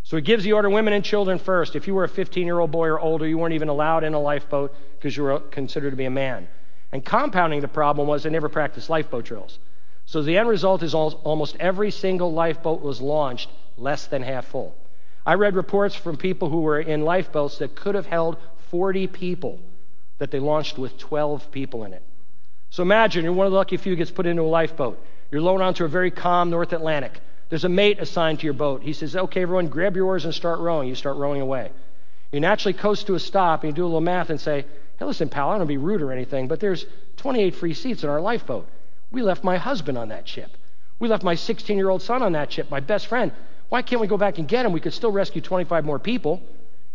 So 0.03 0.17
he 0.17 0.21
gives 0.21 0.43
the 0.43 0.53
order 0.53 0.69
women 0.69 0.93
and 0.93 1.03
children 1.03 1.39
first. 1.39 1.75
If 1.75 1.87
you 1.87 1.95
were 1.95 2.03
a 2.03 2.09
15 2.09 2.45
year 2.45 2.59
old 2.59 2.71
boy 2.71 2.87
or 2.87 2.99
older, 2.99 3.25
you 3.27 3.37
weren't 3.37 3.53
even 3.53 3.69
allowed 3.69 4.03
in 4.03 4.13
a 4.13 4.19
lifeboat 4.19 4.75
because 4.97 5.17
you 5.17 5.23
were 5.23 5.39
considered 5.39 5.91
to 5.91 5.95
be 5.95 6.05
a 6.05 6.11
man. 6.11 6.47
And 6.91 7.03
compounding 7.03 7.61
the 7.61 7.67
problem 7.67 8.07
was 8.07 8.23
they 8.23 8.29
never 8.29 8.49
practiced 8.49 8.89
lifeboat 8.89 9.25
drills. 9.25 9.59
So 10.05 10.21
the 10.21 10.37
end 10.37 10.49
result 10.49 10.83
is 10.83 10.93
almost 10.93 11.55
every 11.59 11.89
single 11.89 12.33
lifeboat 12.33 12.81
was 12.81 13.01
launched 13.01 13.49
less 13.77 14.05
than 14.07 14.21
half 14.21 14.45
full. 14.45 14.75
I 15.25 15.35
read 15.35 15.55
reports 15.55 15.95
from 15.95 16.17
people 16.17 16.49
who 16.49 16.61
were 16.61 16.79
in 16.79 17.03
lifeboats 17.03 17.59
that 17.59 17.75
could 17.75 17.95
have 17.95 18.05
held 18.05 18.37
40 18.71 19.07
people 19.07 19.59
that 20.19 20.31
they 20.31 20.39
launched 20.39 20.77
with 20.77 20.97
12 20.97 21.51
people 21.51 21.83
in 21.85 21.93
it. 21.93 22.01
So 22.69 22.83
imagine 22.83 23.23
you're 23.23 23.33
one 23.33 23.45
of 23.45 23.51
the 23.51 23.57
lucky 23.57 23.77
few 23.77 23.91
who 23.91 23.95
gets 23.95 24.11
put 24.11 24.25
into 24.25 24.41
a 24.41 24.43
lifeboat. 24.43 25.03
You're 25.31 25.41
lowered 25.41 25.61
onto 25.61 25.85
a 25.85 25.87
very 25.87 26.11
calm 26.11 26.49
North 26.49 26.73
Atlantic. 26.73 27.19
There's 27.49 27.65
a 27.65 27.69
mate 27.69 27.99
assigned 27.99 28.39
to 28.39 28.45
your 28.45 28.53
boat. 28.53 28.81
He 28.81 28.93
says, 28.93 29.15
Okay, 29.15 29.43
everyone, 29.43 29.67
grab 29.67 29.95
your 29.95 30.07
oars 30.07 30.25
and 30.25 30.33
start 30.33 30.59
rowing. 30.59 30.89
You 30.89 30.95
start 30.95 31.17
rowing 31.17 31.41
away. 31.41 31.71
You 32.31 32.39
naturally 32.39 32.73
coast 32.73 33.07
to 33.07 33.15
a 33.15 33.19
stop 33.19 33.63
and 33.63 33.71
you 33.71 33.75
do 33.75 33.83
a 33.83 33.85
little 33.85 34.01
math 34.01 34.29
and 34.31 34.41
say, 34.41 34.65
Hey, 34.97 35.05
listen, 35.05 35.29
pal, 35.29 35.49
I 35.49 35.51
don't 35.51 35.59
want 35.59 35.67
to 35.69 35.73
be 35.73 35.77
rude 35.77 36.01
or 36.01 36.11
anything, 36.11 36.47
but 36.47 36.59
there's 36.59 36.85
28 37.17 37.55
free 37.55 37.73
seats 37.73 38.03
in 38.03 38.09
our 38.09 38.19
lifeboat. 38.19 38.67
We 39.11 39.21
left 39.21 39.43
my 39.43 39.57
husband 39.57 39.97
on 39.97 40.09
that 40.09 40.27
ship. 40.27 40.57
We 40.99 41.07
left 41.07 41.23
my 41.23 41.35
16 41.35 41.77
year 41.77 41.89
old 41.89 42.01
son 42.01 42.23
on 42.23 42.31
that 42.31 42.51
ship, 42.51 42.71
my 42.71 42.79
best 42.79 43.07
friend. 43.07 43.31
Why 43.73 43.81
can't 43.81 43.99
we 43.99 44.05
go 44.05 44.17
back 44.17 44.37
and 44.37 44.47
get 44.47 44.61
them? 44.61 44.71
We 44.71 44.79
could 44.79 44.93
still 44.93 45.11
rescue 45.11 45.41
25 45.41 45.83
more 45.83 45.97
people. 45.97 46.43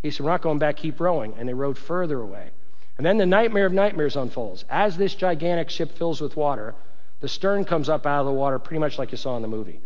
He 0.01 0.13
said, 0.13 0.25
We're 0.25 0.31
not 0.31 0.43
going 0.43 0.61
back, 0.61 0.77
keep 0.77 1.01
rowing. 1.01 1.35
And 1.37 1.49
they 1.49 1.53
rowed 1.53 1.77
further 1.77 2.21
away. 2.21 2.51
And 2.97 3.05
then 3.05 3.19
the 3.19 3.27
nightmare 3.27 3.67
of 3.67 3.73
nightmares 3.73 4.15
unfolds. 4.15 4.65
As 4.71 4.97
this 4.97 5.17
gigantic 5.17 5.71
ship 5.71 5.99
fills 5.99 6.21
with 6.21 6.37
water, 6.37 6.77
the 7.19 7.27
stern 7.27 7.65
comes 7.65 7.89
up 7.89 8.07
out 8.07 8.21
of 8.21 8.27
the 8.27 8.33
water, 8.33 8.61
pretty 8.61 8.79
much 8.79 8.97
like 8.97 9.11
you 9.11 9.19
saw 9.19 9.35
in 9.35 9.43
the 9.43 9.49
movie. 9.49 9.81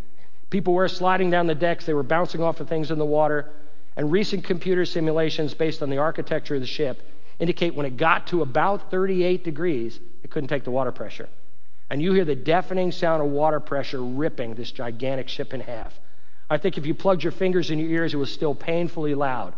People 0.50 0.75
were 0.75 0.87
sliding 0.87 1.30
down 1.30 1.46
the 1.46 1.54
decks, 1.54 1.87
they 1.87 1.94
were 1.94 2.02
bouncing 2.02 2.42
off 2.42 2.61
of 2.61 2.68
things 2.68 2.90
in 2.90 2.99
the 2.99 3.06
water. 3.06 3.49
And 3.96 4.12
recent 4.12 4.44
computer 4.44 4.84
simulations 4.84 5.54
based 5.54 5.82
on 5.82 5.88
the 5.88 5.96
architecture 5.96 6.56
of 6.56 6.61
the 6.61 6.66
ship 6.66 7.00
indicate 7.38 7.75
when 7.75 7.87
it 7.87 7.96
got 7.96 8.26
to 8.26 8.42
about 8.42 8.90
38 8.90 9.42
degrees, 9.42 9.99
it 10.22 10.30
couldn't 10.30 10.49
take 10.49 10.64
the 10.64 10.70
water 10.70 10.92
pressure. 10.92 11.30
And 11.88 12.02
you 12.02 12.12
hear 12.12 12.26
the 12.26 12.37
deafening 12.37 12.92
sound 12.92 13.22
of 13.22 13.28
water 13.28 13.61
pressure 13.61 14.02
ripping 14.02 14.56
this 14.56 14.70
gigantic 14.70 15.30
ship 15.30 15.54
in 15.54 15.61
half. 15.61 15.99
I 16.52 16.59
think 16.59 16.76
if 16.76 16.85
you 16.85 16.92
plugged 16.92 17.23
your 17.23 17.32
fingers 17.32 17.71
in 17.71 17.78
your 17.78 17.88
ears, 17.88 18.12
it 18.12 18.18
was 18.18 18.30
still 18.30 18.54
painfully 18.54 19.14
loud. 19.14 19.54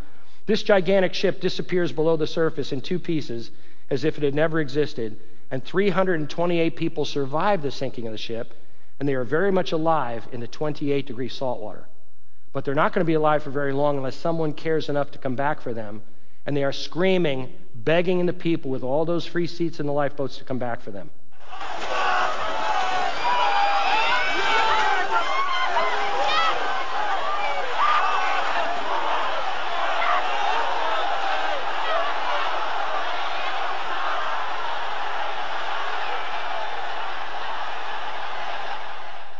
This 0.46 0.62
gigantic 0.62 1.12
ship 1.12 1.40
disappears 1.40 1.90
below 1.90 2.16
the 2.16 2.28
surface 2.28 2.70
in 2.70 2.80
two 2.80 3.00
pieces 3.00 3.50
as 3.90 4.04
if 4.04 4.16
it 4.16 4.22
had 4.22 4.32
never 4.32 4.60
existed, 4.60 5.18
and 5.50 5.64
328 5.64 6.76
people 6.76 7.04
survive 7.04 7.62
the 7.62 7.72
sinking 7.72 8.06
of 8.06 8.12
the 8.12 8.18
ship, 8.18 8.54
and 9.00 9.08
they 9.08 9.14
are 9.14 9.24
very 9.24 9.50
much 9.50 9.72
alive 9.72 10.28
in 10.30 10.38
the 10.38 10.46
28 10.46 11.04
degree 11.04 11.28
salt 11.28 11.60
water. 11.60 11.88
But 12.52 12.64
they're 12.64 12.76
not 12.76 12.92
going 12.92 13.04
to 13.04 13.10
be 13.10 13.14
alive 13.14 13.42
for 13.42 13.50
very 13.50 13.72
long 13.72 13.96
unless 13.96 14.14
someone 14.14 14.52
cares 14.52 14.88
enough 14.88 15.10
to 15.10 15.18
come 15.18 15.34
back 15.34 15.60
for 15.60 15.74
them, 15.74 16.00
and 16.46 16.56
they 16.56 16.62
are 16.62 16.70
screaming, 16.70 17.52
begging 17.74 18.24
the 18.24 18.32
people 18.32 18.70
with 18.70 18.84
all 18.84 19.04
those 19.04 19.26
free 19.26 19.48
seats 19.48 19.80
in 19.80 19.86
the 19.86 19.92
lifeboats 19.92 20.38
to 20.38 20.44
come 20.44 20.60
back 20.60 20.80
for 20.80 20.92
them. 20.92 21.10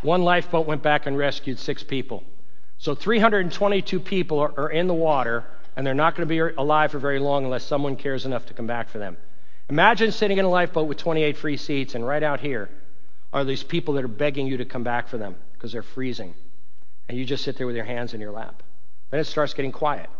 One 0.04 0.22
lifeboat 0.22 0.66
went 0.66 0.82
back 0.82 1.06
and 1.06 1.16
rescued 1.16 1.58
six 1.58 1.82
people. 1.82 2.24
So 2.76 2.94
322 2.94 3.98
people 4.00 4.38
are, 4.38 4.52
are 4.58 4.68
in 4.68 4.86
the 4.86 4.92
water, 4.92 5.44
and 5.76 5.86
they're 5.86 5.94
not 5.94 6.14
going 6.14 6.28
to 6.28 6.30
be 6.30 6.38
alive 6.38 6.90
for 6.90 6.98
very 6.98 7.18
long 7.18 7.44
unless 7.44 7.64
someone 7.64 7.96
cares 7.96 8.26
enough 8.26 8.44
to 8.46 8.54
come 8.54 8.66
back 8.66 8.90
for 8.90 8.98
them. 8.98 9.16
Imagine 9.70 10.12
sitting 10.12 10.36
in 10.36 10.44
a 10.44 10.50
lifeboat 10.50 10.88
with 10.88 10.98
28 10.98 11.38
free 11.38 11.56
seats, 11.56 11.94
and 11.94 12.06
right 12.06 12.22
out 12.22 12.40
here 12.40 12.68
are 13.32 13.44
these 13.44 13.62
people 13.62 13.94
that 13.94 14.04
are 14.04 14.08
begging 14.08 14.46
you 14.46 14.58
to 14.58 14.66
come 14.66 14.82
back 14.82 15.08
for 15.08 15.16
them 15.16 15.36
because 15.54 15.72
they're 15.72 15.82
freezing. 15.82 16.34
And 17.08 17.16
you 17.16 17.24
just 17.24 17.42
sit 17.42 17.56
there 17.56 17.66
with 17.66 17.76
your 17.76 17.86
hands 17.86 18.12
in 18.12 18.20
your 18.20 18.30
lap. 18.30 18.62
Then 19.10 19.20
it 19.20 19.24
starts 19.24 19.54
getting 19.54 19.72
quiet 19.72 20.10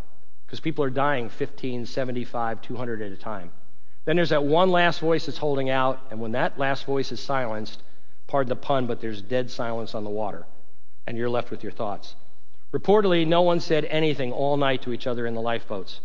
because 0.46 0.60
people 0.60 0.82
are 0.82 0.90
dying 0.90 1.28
15, 1.28 1.84
75, 1.84 2.62
200 2.62 3.02
at 3.02 3.12
a 3.12 3.16
time. 3.16 3.52
Then 4.06 4.16
there's 4.16 4.30
that 4.30 4.44
one 4.44 4.70
last 4.70 5.00
voice 5.00 5.26
that's 5.26 5.36
holding 5.36 5.68
out, 5.68 6.00
and 6.10 6.20
when 6.20 6.32
that 6.32 6.58
last 6.58 6.86
voice 6.86 7.12
is 7.12 7.20
silenced, 7.20 7.82
Pardon 8.34 8.48
the 8.48 8.56
pun, 8.56 8.88
but 8.88 9.00
there's 9.00 9.22
dead 9.22 9.48
silence 9.48 9.94
on 9.94 10.02
the 10.02 10.10
water, 10.10 10.44
and 11.06 11.16
you're 11.16 11.30
left 11.30 11.52
with 11.52 11.62
your 11.62 11.70
thoughts. 11.70 12.16
Reportedly, 12.72 13.24
no 13.24 13.42
one 13.42 13.60
said 13.60 13.84
anything 13.84 14.32
all 14.32 14.56
night 14.56 14.82
to 14.82 14.92
each 14.92 15.06
other 15.06 15.24
in 15.24 15.34
the 15.34 15.40
lifeboats. 15.40 16.00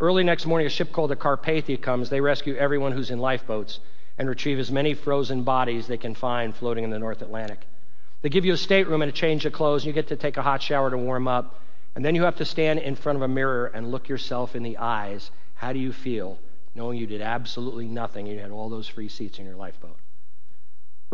Early 0.00 0.24
next 0.24 0.46
morning, 0.46 0.66
a 0.66 0.70
ship 0.70 0.90
called 0.90 1.10
the 1.10 1.16
Carpathia 1.16 1.76
comes. 1.76 2.08
They 2.08 2.22
rescue 2.22 2.56
everyone 2.56 2.92
who's 2.92 3.10
in 3.10 3.18
lifeboats 3.18 3.80
and 4.16 4.26
retrieve 4.26 4.58
as 4.58 4.72
many 4.72 4.94
frozen 4.94 5.42
bodies 5.42 5.86
they 5.86 5.98
can 5.98 6.14
find 6.14 6.56
floating 6.56 6.82
in 6.82 6.88
the 6.88 6.98
North 6.98 7.20
Atlantic. 7.20 7.60
They 8.22 8.30
give 8.30 8.46
you 8.46 8.54
a 8.54 8.56
stateroom 8.56 9.02
and 9.02 9.10
a 9.10 9.14
change 9.14 9.44
of 9.44 9.52
clothes, 9.52 9.82
and 9.82 9.88
you 9.88 9.92
get 9.92 10.08
to 10.08 10.16
take 10.16 10.38
a 10.38 10.42
hot 10.42 10.62
shower 10.62 10.88
to 10.90 10.96
warm 10.96 11.28
up. 11.28 11.60
And 11.94 12.02
then 12.02 12.14
you 12.14 12.22
have 12.22 12.36
to 12.36 12.46
stand 12.46 12.78
in 12.78 12.96
front 12.96 13.16
of 13.16 13.22
a 13.22 13.28
mirror 13.28 13.66
and 13.66 13.90
look 13.90 14.08
yourself 14.08 14.56
in 14.56 14.62
the 14.62 14.78
eyes. 14.78 15.30
How 15.56 15.74
do 15.74 15.78
you 15.78 15.92
feel 15.92 16.38
knowing 16.74 16.96
you 16.96 17.06
did 17.06 17.20
absolutely 17.20 17.86
nothing 17.86 18.28
and 18.28 18.34
you 18.34 18.40
had 18.40 18.50
all 18.50 18.70
those 18.70 18.88
free 18.88 19.10
seats 19.10 19.38
in 19.38 19.44
your 19.44 19.56
lifeboat? 19.56 19.98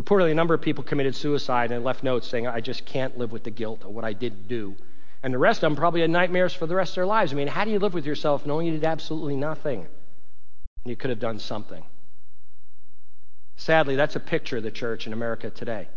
Reportedly, 0.00 0.30
a 0.30 0.34
number 0.34 0.54
of 0.54 0.62
people 0.62 0.82
committed 0.82 1.14
suicide 1.14 1.70
and 1.70 1.84
left 1.84 2.02
notes 2.02 2.26
saying, 2.26 2.46
I 2.46 2.60
just 2.60 2.86
can't 2.86 3.18
live 3.18 3.30
with 3.30 3.44
the 3.44 3.50
guilt 3.50 3.82
of 3.82 3.90
what 3.90 4.04
I 4.04 4.14
did 4.14 4.48
do. 4.48 4.74
And 5.22 5.34
the 5.34 5.38
rest 5.38 5.58
of 5.58 5.68
them 5.68 5.76
probably 5.76 6.00
had 6.00 6.10
nightmares 6.10 6.54
for 6.54 6.66
the 6.66 6.74
rest 6.74 6.92
of 6.92 6.94
their 6.96 7.06
lives. 7.06 7.32
I 7.32 7.36
mean, 7.36 7.46
how 7.46 7.64
do 7.64 7.70
you 7.70 7.78
live 7.78 7.94
with 7.94 8.06
yourself 8.06 8.46
knowing 8.46 8.66
you 8.66 8.72
did 8.72 8.84
absolutely 8.84 9.36
nothing? 9.36 9.80
And 9.80 10.90
you 10.90 10.96
could 10.96 11.10
have 11.10 11.20
done 11.20 11.38
something. 11.38 11.84
Sadly, 13.56 13.94
that's 13.94 14.16
a 14.16 14.20
picture 14.20 14.56
of 14.56 14.62
the 14.62 14.70
church 14.70 15.06
in 15.06 15.12
America 15.12 15.50
today. 15.50 15.88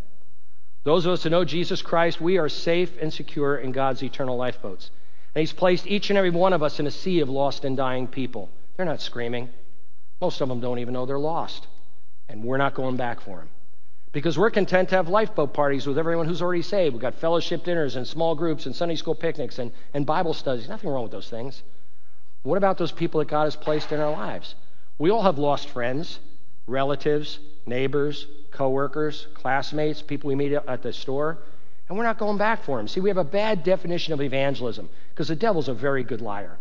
Those 0.83 1.05
of 1.05 1.13
us 1.13 1.23
who 1.23 1.29
know 1.29 1.45
Jesus 1.45 1.81
Christ, 1.81 2.19
we 2.19 2.37
are 2.37 2.49
safe 2.49 2.91
and 3.01 3.11
secure 3.11 3.57
in 3.57 3.71
God's 3.71 4.03
eternal 4.03 4.35
lifeboats. 4.35 4.91
And 5.33 5.39
He's 5.39 5.53
placed 5.53 5.87
each 5.87 6.09
and 6.09 6.17
every 6.17 6.29
one 6.29 6.53
of 6.53 6.61
us 6.61 6.79
in 6.79 6.85
a 6.85 6.91
sea 6.91 7.21
of 7.21 7.29
lost 7.29 7.63
and 7.63 7.77
dying 7.77 8.07
people. 8.07 8.51
They're 8.75 8.85
not 8.85 9.01
screaming. 9.01 9.49
Most 10.19 10.41
of 10.41 10.49
them 10.49 10.59
don't 10.59 10.79
even 10.79 10.93
know 10.93 11.05
they're 11.05 11.17
lost. 11.17 11.65
And 12.27 12.43
we're 12.43 12.57
not 12.57 12.75
going 12.75 12.97
back 12.97 13.21
for 13.21 13.37
them 13.37 13.49
because 14.15 14.37
we're 14.37 14.49
content 14.49 14.87
to 14.87 14.95
have 14.95 15.09
lifeboat 15.09 15.53
parties 15.53 15.85
with 15.85 15.97
everyone 15.97 16.25
who's 16.25 16.41
already 16.41 16.61
saved. 16.61 16.93
We've 16.93 17.01
got 17.01 17.15
fellowship 17.15 17.65
dinners 17.65 17.97
and 17.97 18.07
small 18.07 18.33
groups 18.33 18.65
and 18.65 18.73
Sunday 18.73 18.95
school 18.95 19.13
picnics 19.13 19.59
and, 19.59 19.73
and 19.93 20.05
Bible 20.05 20.33
studies. 20.33 20.69
Nothing 20.69 20.89
wrong 20.89 21.03
with 21.03 21.11
those 21.11 21.29
things. 21.29 21.63
What 22.43 22.55
about 22.55 22.77
those 22.77 22.93
people 22.93 23.19
that 23.19 23.27
God 23.27 23.43
has 23.43 23.57
placed 23.57 23.91
in 23.91 23.99
our 23.99 24.13
lives? 24.13 24.55
We 24.97 25.09
all 25.09 25.23
have 25.23 25.37
lost 25.37 25.67
friends, 25.67 26.19
relatives, 26.65 27.39
neighbors, 27.65 28.25
coworkers, 28.51 29.27
classmates, 29.33 30.01
people 30.01 30.29
we 30.29 30.35
meet 30.35 30.53
at 30.53 30.81
the 30.81 30.93
store, 30.93 31.39
and 31.89 31.97
we're 31.97 32.05
not 32.05 32.17
going 32.17 32.37
back 32.37 32.63
for 32.63 32.77
them. 32.77 32.87
See, 32.87 33.01
we 33.01 33.09
have 33.09 33.17
a 33.17 33.25
bad 33.25 33.65
definition 33.65 34.13
of 34.13 34.21
evangelism 34.21 34.87
because 35.09 35.27
the 35.27 35.35
devil's 35.35 35.67
a 35.67 35.73
very 35.73 36.05
good 36.05 36.21
liar. 36.21 36.57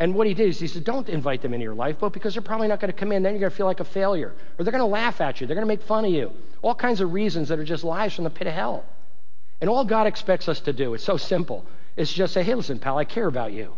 And 0.00 0.14
what 0.14 0.26
he 0.26 0.34
did 0.34 0.48
is 0.48 0.58
he 0.58 0.66
said, 0.66 0.82
don't 0.82 1.08
invite 1.08 1.40
them 1.40 1.54
into 1.54 1.64
your 1.64 1.74
lifeboat 1.74 2.12
because 2.12 2.34
they're 2.34 2.42
probably 2.42 2.66
not 2.66 2.80
going 2.80 2.92
to 2.92 2.98
come 2.98 3.12
in. 3.12 3.22
Then 3.22 3.34
you're 3.34 3.40
going 3.40 3.50
to 3.50 3.56
feel 3.56 3.66
like 3.66 3.80
a 3.80 3.84
failure. 3.84 4.34
Or 4.58 4.64
they're 4.64 4.72
going 4.72 4.80
to 4.80 4.86
laugh 4.86 5.20
at 5.20 5.40
you. 5.40 5.46
They're 5.46 5.54
going 5.54 5.66
to 5.66 5.72
make 5.72 5.82
fun 5.82 6.04
of 6.04 6.10
you. 6.10 6.32
All 6.62 6.74
kinds 6.74 7.00
of 7.00 7.12
reasons 7.12 7.48
that 7.48 7.58
are 7.58 7.64
just 7.64 7.84
lies 7.84 8.12
from 8.14 8.24
the 8.24 8.30
pit 8.30 8.48
of 8.48 8.54
hell. 8.54 8.84
And 9.60 9.70
all 9.70 9.84
God 9.84 10.06
expects 10.06 10.48
us 10.48 10.60
to 10.60 10.72
do, 10.72 10.94
it's 10.94 11.04
so 11.04 11.16
simple, 11.16 11.64
is 11.96 12.12
just 12.12 12.34
say, 12.34 12.42
hey, 12.42 12.54
listen, 12.54 12.78
pal, 12.78 12.98
I 12.98 13.04
care 13.04 13.26
about 13.26 13.52
you. 13.52 13.72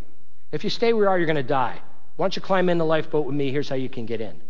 If 0.52 0.64
you 0.64 0.70
stay 0.70 0.92
where 0.92 1.04
you 1.04 1.08
are, 1.10 1.18
you're 1.18 1.26
going 1.26 1.36
to 1.36 1.42
die. 1.42 1.80
Why 2.16 2.24
don't 2.24 2.34
you 2.34 2.40
climb 2.40 2.70
in 2.70 2.78
the 2.78 2.84
lifeboat 2.84 3.26
with 3.26 3.34
me? 3.34 3.52
Here's 3.52 3.68
how 3.68 3.76
you 3.76 3.90
can 3.90 4.06
get 4.06 4.22
in. 4.22 4.40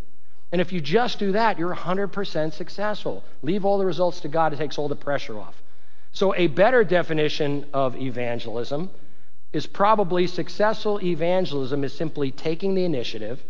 And 0.52 0.60
if 0.60 0.72
you 0.72 0.80
just 0.80 1.18
do 1.18 1.32
that, 1.32 1.58
you're 1.58 1.74
100% 1.74 2.52
successful. 2.52 3.24
Leave 3.42 3.64
all 3.64 3.78
the 3.78 3.84
results 3.84 4.20
to 4.20 4.28
God, 4.28 4.52
it 4.52 4.56
takes 4.56 4.78
all 4.78 4.88
the 4.88 4.94
pressure 4.94 5.38
off. 5.38 5.60
So, 6.12 6.34
a 6.34 6.46
better 6.46 6.84
definition 6.84 7.66
of 7.74 7.96
evangelism 7.96 8.90
is 9.56 9.66
probably 9.66 10.26
successful 10.26 11.00
evangelism 11.02 11.82
is 11.82 11.94
simply 11.94 12.30
taking 12.30 12.74
the 12.74 12.84
initiative 12.84 13.42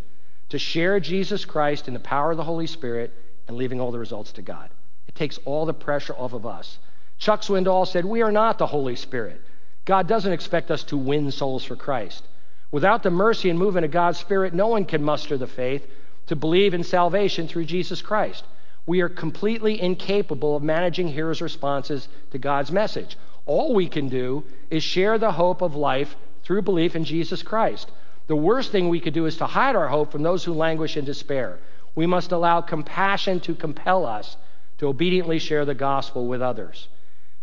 to 0.48 0.58
share 0.58 1.00
Jesus 1.00 1.44
Christ 1.44 1.88
in 1.88 1.94
the 1.94 2.00
power 2.00 2.30
of 2.30 2.36
the 2.36 2.44
Holy 2.44 2.68
Spirit 2.68 3.12
and 3.48 3.56
leaving 3.56 3.80
all 3.80 3.90
the 3.90 3.98
results 3.98 4.30
to 4.32 4.42
God. 4.42 4.70
It 5.08 5.16
takes 5.16 5.38
all 5.44 5.66
the 5.66 5.74
pressure 5.74 6.14
off 6.14 6.32
of 6.32 6.46
us. 6.46 6.78
Chuck 7.18 7.42
Swindoll 7.42 7.88
said, 7.88 8.04
We 8.04 8.22
are 8.22 8.30
not 8.30 8.56
the 8.56 8.68
Holy 8.68 8.94
Spirit. 8.94 9.42
God 9.84 10.06
doesn't 10.06 10.32
expect 10.32 10.70
us 10.70 10.84
to 10.84 10.96
win 10.96 11.32
souls 11.32 11.64
for 11.64 11.74
Christ. 11.74 12.22
Without 12.70 13.02
the 13.02 13.10
mercy 13.10 13.50
and 13.50 13.58
movement 13.58 13.84
of 13.84 13.90
God's 13.90 14.18
Spirit, 14.18 14.54
no 14.54 14.68
one 14.68 14.84
can 14.84 15.02
muster 15.02 15.36
the 15.36 15.48
faith 15.48 15.84
to 16.26 16.36
believe 16.36 16.72
in 16.72 16.84
salvation 16.84 17.48
through 17.48 17.64
Jesus 17.64 18.00
Christ. 18.00 18.44
We 18.86 19.00
are 19.00 19.08
completely 19.08 19.80
incapable 19.80 20.54
of 20.54 20.62
managing 20.62 21.08
hearers' 21.08 21.42
responses 21.42 22.06
to 22.30 22.38
God's 22.38 22.70
message. 22.70 23.16
All 23.46 23.74
we 23.74 23.88
can 23.88 24.08
do 24.08 24.44
is 24.70 24.82
share 24.82 25.18
the 25.18 25.32
hope 25.32 25.62
of 25.62 25.74
life 25.74 26.16
through 26.42 26.62
belief 26.62 26.96
in 26.96 27.04
Jesus 27.04 27.42
Christ. 27.42 27.90
The 28.26 28.36
worst 28.36 28.72
thing 28.72 28.88
we 28.88 29.00
could 29.00 29.14
do 29.14 29.26
is 29.26 29.36
to 29.36 29.46
hide 29.46 29.76
our 29.76 29.88
hope 29.88 30.10
from 30.10 30.22
those 30.22 30.44
who 30.44 30.52
languish 30.52 30.96
in 30.96 31.04
despair. 31.04 31.58
We 31.94 32.06
must 32.06 32.32
allow 32.32 32.60
compassion 32.60 33.40
to 33.40 33.54
compel 33.54 34.04
us 34.04 34.36
to 34.78 34.88
obediently 34.88 35.38
share 35.38 35.64
the 35.64 35.74
gospel 35.74 36.26
with 36.26 36.42
others. 36.42 36.88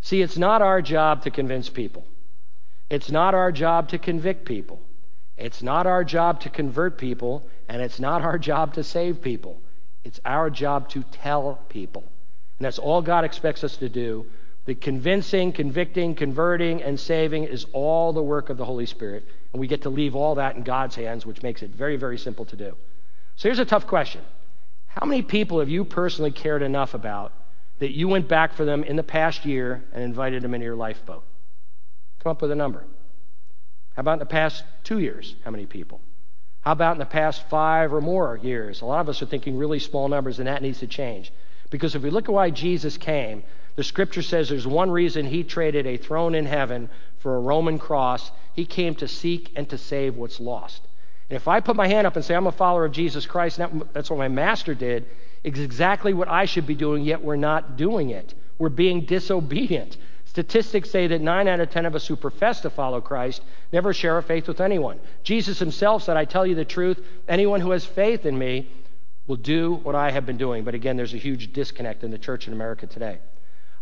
See, 0.02 0.22
it's 0.22 0.38
not 0.38 0.62
our 0.62 0.82
job 0.82 1.24
to 1.24 1.32
convince 1.32 1.70
people. 1.70 2.06
It's 2.90 3.10
not 3.10 3.34
our 3.34 3.52
job 3.52 3.88
to 3.90 3.98
convict 3.98 4.46
people. 4.46 4.82
It's 5.38 5.64
not 5.64 5.88
our 5.88 6.04
job 6.04 6.42
to 6.42 6.50
convert 6.50 6.98
people, 6.98 7.48
and 7.68 7.82
it's 7.82 8.00
not 8.00 8.22
our 8.22 8.38
job 8.38 8.74
to 8.76 8.84
save 8.84 9.22
people. 9.22 9.60
It's 10.04 10.20
our 10.26 10.50
job 10.50 10.90
to 10.90 11.04
tell 11.04 11.60
people. 11.70 12.04
And 12.60 12.66
that's 12.66 12.78
all 12.78 13.02
God 13.02 13.24
expects 13.24 13.64
us 13.64 13.78
to 13.78 13.90
do 13.90 14.26
the 14.66 14.76
convincing, 14.76 15.52
convicting, 15.52 16.16
converting, 16.16 16.82
and 16.82 16.98
saving 16.98 17.44
is 17.44 17.66
all 17.74 18.14
the 18.14 18.24
work 18.24 18.50
of 18.50 18.58
the 18.58 18.66
Holy 18.66 18.86
Spirit. 18.86 19.26
And 19.52 19.60
we 19.60 19.68
get 19.68 19.82
to 19.82 19.90
leave 19.90 20.16
all 20.16 20.36
that 20.36 20.56
in 20.56 20.64
God's 20.64 20.96
hands, 20.96 21.26
which 21.26 21.44
makes 21.44 21.62
it 21.62 21.72
very, 21.72 21.98
very 21.98 22.18
simple 22.18 22.46
to 22.46 22.56
do. 22.56 22.76
So 23.36 23.50
here's 23.50 23.60
a 23.60 23.66
tough 23.66 23.88
question 23.88 24.22
How 24.88 25.06
many 25.06 25.22
people 25.22 25.60
have 25.60 25.70
you 25.70 25.84
personally 25.84 26.32
cared 26.32 26.62
enough 26.62 26.94
about 26.94 27.34
that 27.80 27.92
you 27.92 28.08
went 28.08 28.30
back 28.30 28.54
for 28.54 28.64
them 28.64 28.84
in 28.84 28.96
the 28.96 29.04
past 29.04 29.46
year 29.46 29.84
and 29.94 30.04
invited 30.04 30.42
them 30.42 30.54
into 30.54 30.66
your 30.66 30.76
lifeboat? 30.76 31.24
Come 32.20 32.32
up 32.32 32.42
with 32.42 32.52
a 32.52 32.56
number. 32.56 32.86
How 33.96 34.00
about 34.00 34.14
in 34.14 34.20
the 34.20 34.26
past 34.26 34.64
two 34.84 35.00
years? 35.00 35.36
How 35.44 35.52
many 35.52 35.66
people? 35.66 36.00
How 36.62 36.72
about 36.72 36.94
in 36.94 37.00
the 37.00 37.06
past 37.06 37.48
five 37.50 37.94
or 37.94 38.00
more 38.00 38.40
years? 38.42 38.80
A 38.80 38.86
lot 38.86 39.02
of 39.02 39.10
us 39.10 39.22
are 39.22 39.26
thinking 39.26 39.58
really 39.58 39.80
small 39.80 40.08
numbers, 40.08 40.40
and 40.40 40.48
that 40.48 40.62
needs 40.62 40.80
to 40.80 40.88
change. 40.88 41.34
Because 41.70 41.96
if 41.96 42.02
we 42.02 42.10
look 42.10 42.30
at 42.30 42.34
why 42.34 42.50
Jesus 42.50 42.98
came, 42.98 43.44
the 43.76 43.84
scripture 43.84 44.22
says 44.22 44.50
there's 44.50 44.68
one 44.68 44.92
reason 44.92 45.26
he 45.26 45.44
traded 45.44 45.88
a 45.88 45.98
throne 45.98 46.36
in 46.36 46.46
heaven 46.46 46.90
for 47.20 47.36
a 47.36 47.40
Roman 47.40 47.80
cross. 47.80 48.32
He 48.54 48.66
came 48.66 48.96
to 48.96 49.08
seek 49.08 49.52
and 49.56 49.68
to 49.70 49.78
save 49.78 50.16
what's 50.16 50.40
lost. 50.40 50.82
And 51.30 51.38
if 51.38 51.48
I 51.48 51.60
put 51.60 51.76
my 51.76 51.88
hand 51.88 52.06
up 52.06 52.16
and 52.16 52.24
say, 52.24 52.36
I'm 52.36 52.48
a 52.48 52.52
follower 52.52 52.86
of 52.86 52.92
Jesus 52.92 53.26
Christ, 53.26 53.60
that's 53.94 54.10
what 54.10 54.20
my 54.20 54.28
master 54.28 54.76
did, 54.76 55.08
it's 55.44 55.60
exactly 55.60 56.14
what 56.14 56.28
I 56.28 56.46
should 56.46 56.68
be 56.68 56.76
doing, 56.76 57.04
yet 57.04 57.24
we're 57.24 57.36
not 57.36 57.76
doing 57.76 58.12
it. 58.12 58.34
We're 58.60 58.70
being 58.70 59.06
disobedient. 59.06 59.98
Statistics 60.26 60.90
say 60.90 61.08
that 61.08 61.22
9 61.22 61.48
out 61.48 61.60
of 61.60 61.70
10 61.70 61.86
of 61.86 61.96
us 61.96 62.08
who 62.08 62.16
profess 62.16 62.62
to 62.62 62.70
follow 62.70 63.02
Christ 63.02 63.42
never 63.72 63.94
share 63.94 64.18
a 64.18 64.24
faith 64.24 64.48
with 64.48 64.62
anyone. 64.62 65.00
Jesus 65.24 65.60
himself 65.60 66.04
said, 66.04 66.18
I 66.18 66.26
tell 66.26 66.46
you 66.46 66.56
the 66.56 66.66
truth, 66.66 67.04
anyone 67.28 67.62
who 67.62 67.72
has 67.72 67.86
faith 67.86 68.26
in 68.26 68.38
me 68.38 68.70
will 69.28 69.36
do 69.36 69.76
what 69.76 69.96
I 69.96 70.12
have 70.12 70.26
been 70.26 70.38
doing. 70.38 70.64
But 70.64 70.76
again, 70.76 70.98
there's 70.98 71.14
a 71.14 71.18
huge 71.18 71.54
disconnect 71.54 72.04
in 72.04 72.12
the 72.12 72.18
church 72.18 72.48
in 72.48 72.54
America 72.54 72.88
today. 72.88 73.20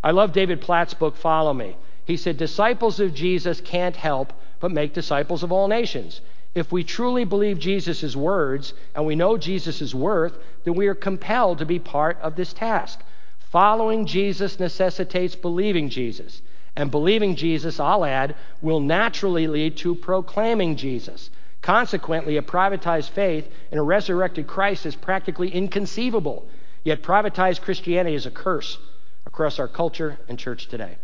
I 0.04 0.10
love 0.10 0.34
David 0.34 0.62
Platt's 0.62 0.96
book, 0.96 1.16
Follow 1.16 1.54
Me. 1.54 1.76
He 2.06 2.18
said, 2.18 2.38
Disciples 2.38 3.00
of 3.00 3.14
Jesus 3.14 3.62
can't 3.62 3.96
help 3.96 4.34
but 4.60 4.72
make 4.72 4.94
disciples 4.94 5.44
of 5.44 5.52
all 5.52 5.68
nations. 5.68 6.22
If 6.56 6.72
we 6.72 6.84
truly 6.84 7.24
believe 7.24 7.60
Jesus' 7.60 8.16
words 8.16 8.74
and 8.96 9.06
we 9.06 9.16
know 9.16 9.38
Jesus' 9.38 9.94
worth, 9.94 10.40
then 10.64 10.74
we 10.74 10.88
are 10.88 10.96
compelled 10.96 11.60
to 11.60 11.66
be 11.66 11.78
part 11.78 12.18
of 12.20 12.36
this 12.36 12.52
task. 12.52 13.04
Following 13.52 14.08
Jesus 14.08 14.60
necessitates 14.60 15.36
believing 15.36 15.88
Jesus. 15.90 16.42
And 16.76 16.90
believing 16.90 17.36
Jesus, 17.36 17.80
I'll 17.80 18.04
add, 18.04 18.36
will 18.62 18.80
naturally 18.80 19.46
lead 19.46 19.78
to 19.78 19.94
proclaiming 19.94 20.78
Jesus. 20.78 21.30
Consequently, 21.62 22.38
a 22.38 22.42
privatized 22.42 23.10
faith 23.10 23.48
in 23.72 23.78
a 23.78 23.84
resurrected 23.84 24.48
Christ 24.48 24.88
is 24.88 24.96
practically 24.96 25.54
inconceivable. 25.54 26.48
Yet, 26.84 27.04
privatized 27.04 27.62
Christianity 27.62 28.16
is 28.16 28.26
a 28.26 28.32
curse 28.32 28.80
across 29.32 29.60
our 29.60 29.68
culture 29.68 30.18
and 30.28 30.38
church 30.38 30.68
today. 30.68 30.98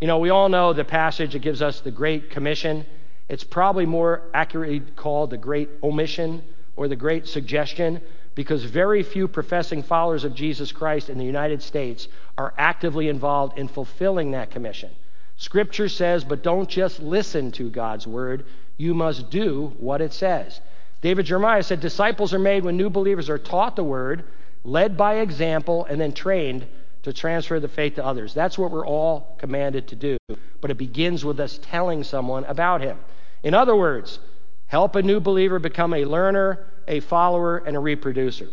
You 0.00 0.08
know, 0.08 0.18
we 0.18 0.30
all 0.30 0.48
know 0.48 0.72
the 0.72 0.84
passage 0.84 1.34
that 1.34 1.42
gives 1.42 1.62
us 1.62 1.80
the 1.80 1.92
Great 1.92 2.28
Commission. 2.30 2.84
It's 3.28 3.44
probably 3.44 3.86
more 3.86 4.22
accurately 4.34 4.80
called 4.80 5.30
the 5.30 5.36
Great 5.36 5.68
Omission 5.80 6.42
or 6.74 6.88
the 6.88 6.96
Great 6.96 7.28
Suggestion 7.28 8.00
because 8.34 8.64
very 8.64 9.04
few 9.04 9.28
professing 9.28 9.84
followers 9.84 10.24
of 10.24 10.34
Jesus 10.34 10.72
Christ 10.72 11.08
in 11.08 11.18
the 11.18 11.24
United 11.24 11.62
States 11.62 12.08
are 12.36 12.52
actively 12.58 13.08
involved 13.08 13.56
in 13.56 13.68
fulfilling 13.68 14.32
that 14.32 14.50
commission. 14.50 14.90
Scripture 15.36 15.88
says, 15.88 16.24
but 16.24 16.42
don't 16.42 16.68
just 16.68 16.98
listen 16.98 17.52
to 17.52 17.70
God's 17.70 18.08
word, 18.08 18.44
you 18.76 18.92
must 18.92 19.30
do 19.30 19.72
what 19.78 20.00
it 20.00 20.12
says. 20.12 20.60
David 21.00 21.26
Jeremiah 21.26 21.62
said, 21.62 21.78
Disciples 21.78 22.34
are 22.34 22.40
made 22.40 22.64
when 22.64 22.76
new 22.76 22.90
believers 22.90 23.30
are 23.30 23.38
taught 23.38 23.76
the 23.76 23.84
word, 23.84 24.24
led 24.64 24.96
by 24.96 25.18
example, 25.18 25.84
and 25.84 26.00
then 26.00 26.12
trained 26.12 26.66
to 27.02 27.12
transfer 27.12 27.58
the 27.58 27.68
faith 27.68 27.96
to 27.96 28.04
others. 28.04 28.32
That's 28.34 28.56
what 28.56 28.70
we're 28.70 28.86
all 28.86 29.36
commanded 29.38 29.88
to 29.88 29.96
do. 29.96 30.16
But 30.60 30.70
it 30.70 30.78
begins 30.78 31.24
with 31.24 31.40
us 31.40 31.58
telling 31.62 32.04
someone 32.04 32.44
about 32.44 32.80
him. 32.80 32.98
In 33.42 33.54
other 33.54 33.74
words, 33.74 34.20
help 34.66 34.94
a 34.94 35.02
new 35.02 35.20
believer 35.20 35.58
become 35.58 35.94
a 35.94 36.04
learner, 36.04 36.66
a 36.86 37.00
follower, 37.00 37.58
and 37.58 37.76
a 37.76 37.80
reproducer. 37.80 38.48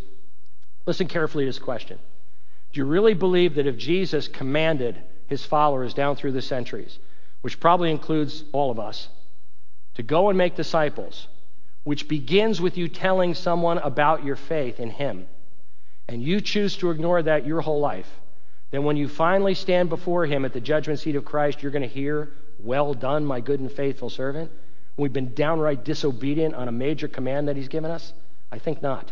Listen 0.86 1.08
carefully 1.08 1.46
to 1.46 1.50
this 1.50 1.60
question. 1.60 2.00
Do 2.74 2.80
you 2.80 2.86
really 2.86 3.14
believe 3.14 3.56
that 3.56 3.68
if 3.68 3.78
Jesus 3.78 4.28
commanded 4.28 5.00
his 5.28 5.46
followers 5.46 5.94
down 5.94 6.16
through 6.16 6.32
the 6.32 6.42
centuries, 6.42 6.98
which 7.42 7.60
probably 7.60 7.92
includes 7.92 8.44
all 8.52 8.72
of 8.72 8.80
us, 8.80 9.08
to 9.96 10.04
go 10.04 10.30
and 10.30 10.38
make 10.38 10.56
disciples, 10.56 11.28
which 11.84 12.08
begins 12.08 12.60
with 12.60 12.78
you 12.78 12.88
telling 12.88 13.36
someone 13.36 13.78
about 13.80 14.24
your 14.24 14.36
faith 14.36 14.80
in 14.80 14.90
him, 14.90 15.28
and 16.08 16.24
you 16.24 16.42
choose 16.42 16.76
to 16.78 16.90
ignore 16.90 17.22
that 17.22 17.46
your 17.46 17.62
whole 17.62 17.80
life, 17.80 18.10
then 18.72 18.84
when 18.84 18.98
you 18.98 19.08
finally 19.08 19.56
stand 19.56 19.90
before 19.90 20.26
him 20.26 20.46
at 20.46 20.54
the 20.54 20.62
judgment 20.62 21.00
seat 21.00 21.16
of 21.16 21.26
Christ, 21.26 21.64
you're 21.64 21.72
going 21.72 21.82
to 21.82 21.88
hear, 21.88 22.32
Well 22.60 22.94
done, 22.94 23.26
my 23.26 23.40
good 23.40 23.60
and 23.60 23.72
faithful 23.72 24.10
servant. 24.10 24.52
We've 24.98 25.14
been 25.14 25.34
downright 25.34 25.84
disobedient 25.84 26.56
on 26.56 26.68
a 26.68 26.72
major 26.72 27.08
command 27.08 27.48
that 27.48 27.56
he's 27.56 27.70
given 27.70 27.90
us? 27.90 28.14
I 28.52 28.60
think 28.60 28.82
not. 28.82 29.12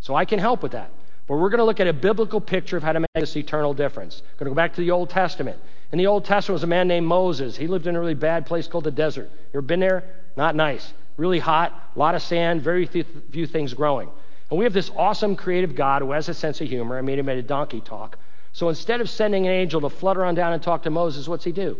So 0.00 0.14
I 0.14 0.24
can 0.24 0.38
help 0.38 0.62
with 0.62 0.72
that. 0.72 0.90
But 1.26 1.36
we're 1.36 1.50
going 1.50 1.58
to 1.58 1.64
look 1.64 1.80
at 1.80 1.86
a 1.86 1.92
biblical 1.92 2.40
picture 2.40 2.76
of 2.76 2.82
how 2.82 2.92
to 2.92 3.00
make 3.00 3.08
this 3.14 3.36
eternal 3.36 3.74
difference. 3.74 4.22
We're 4.22 4.44
going 4.44 4.50
to 4.50 4.50
go 4.50 4.56
back 4.56 4.74
to 4.74 4.80
the 4.80 4.90
Old 4.90 5.10
Testament. 5.10 5.58
In 5.92 5.98
the 5.98 6.06
Old 6.06 6.24
Testament 6.24 6.54
was 6.54 6.64
a 6.64 6.68
man 6.68 6.88
named 6.88 7.06
Moses. 7.06 7.56
He 7.56 7.66
lived 7.66 7.86
in 7.86 7.96
a 7.96 8.00
really 8.00 8.14
bad 8.14 8.46
place 8.46 8.66
called 8.66 8.84
the 8.84 8.90
desert. 8.90 9.30
You 9.30 9.58
ever 9.58 9.62
been 9.62 9.80
there? 9.80 10.04
Not 10.36 10.56
nice. 10.56 10.92
Really 11.16 11.38
hot, 11.38 11.90
a 11.94 11.98
lot 11.98 12.14
of 12.14 12.22
sand, 12.22 12.62
very 12.62 12.86
few 12.86 13.46
things 13.46 13.74
growing. 13.74 14.08
And 14.50 14.58
we 14.58 14.64
have 14.64 14.72
this 14.72 14.90
awesome 14.96 15.36
creative 15.36 15.74
God 15.74 16.02
who 16.02 16.12
has 16.12 16.28
a 16.28 16.34
sense 16.34 16.60
of 16.60 16.68
humor. 16.68 16.96
I 16.96 17.02
mean, 17.02 17.16
he 17.16 17.22
made 17.22 17.38
a 17.38 17.42
donkey 17.42 17.80
talk. 17.80 18.18
So 18.58 18.68
instead 18.68 19.00
of 19.00 19.08
sending 19.08 19.46
an 19.46 19.52
angel 19.52 19.80
to 19.82 19.88
flutter 19.88 20.24
on 20.24 20.34
down 20.34 20.52
and 20.52 20.60
talk 20.60 20.82
to 20.82 20.90
Moses, 20.90 21.28
what's 21.28 21.44
he 21.44 21.52
do? 21.52 21.76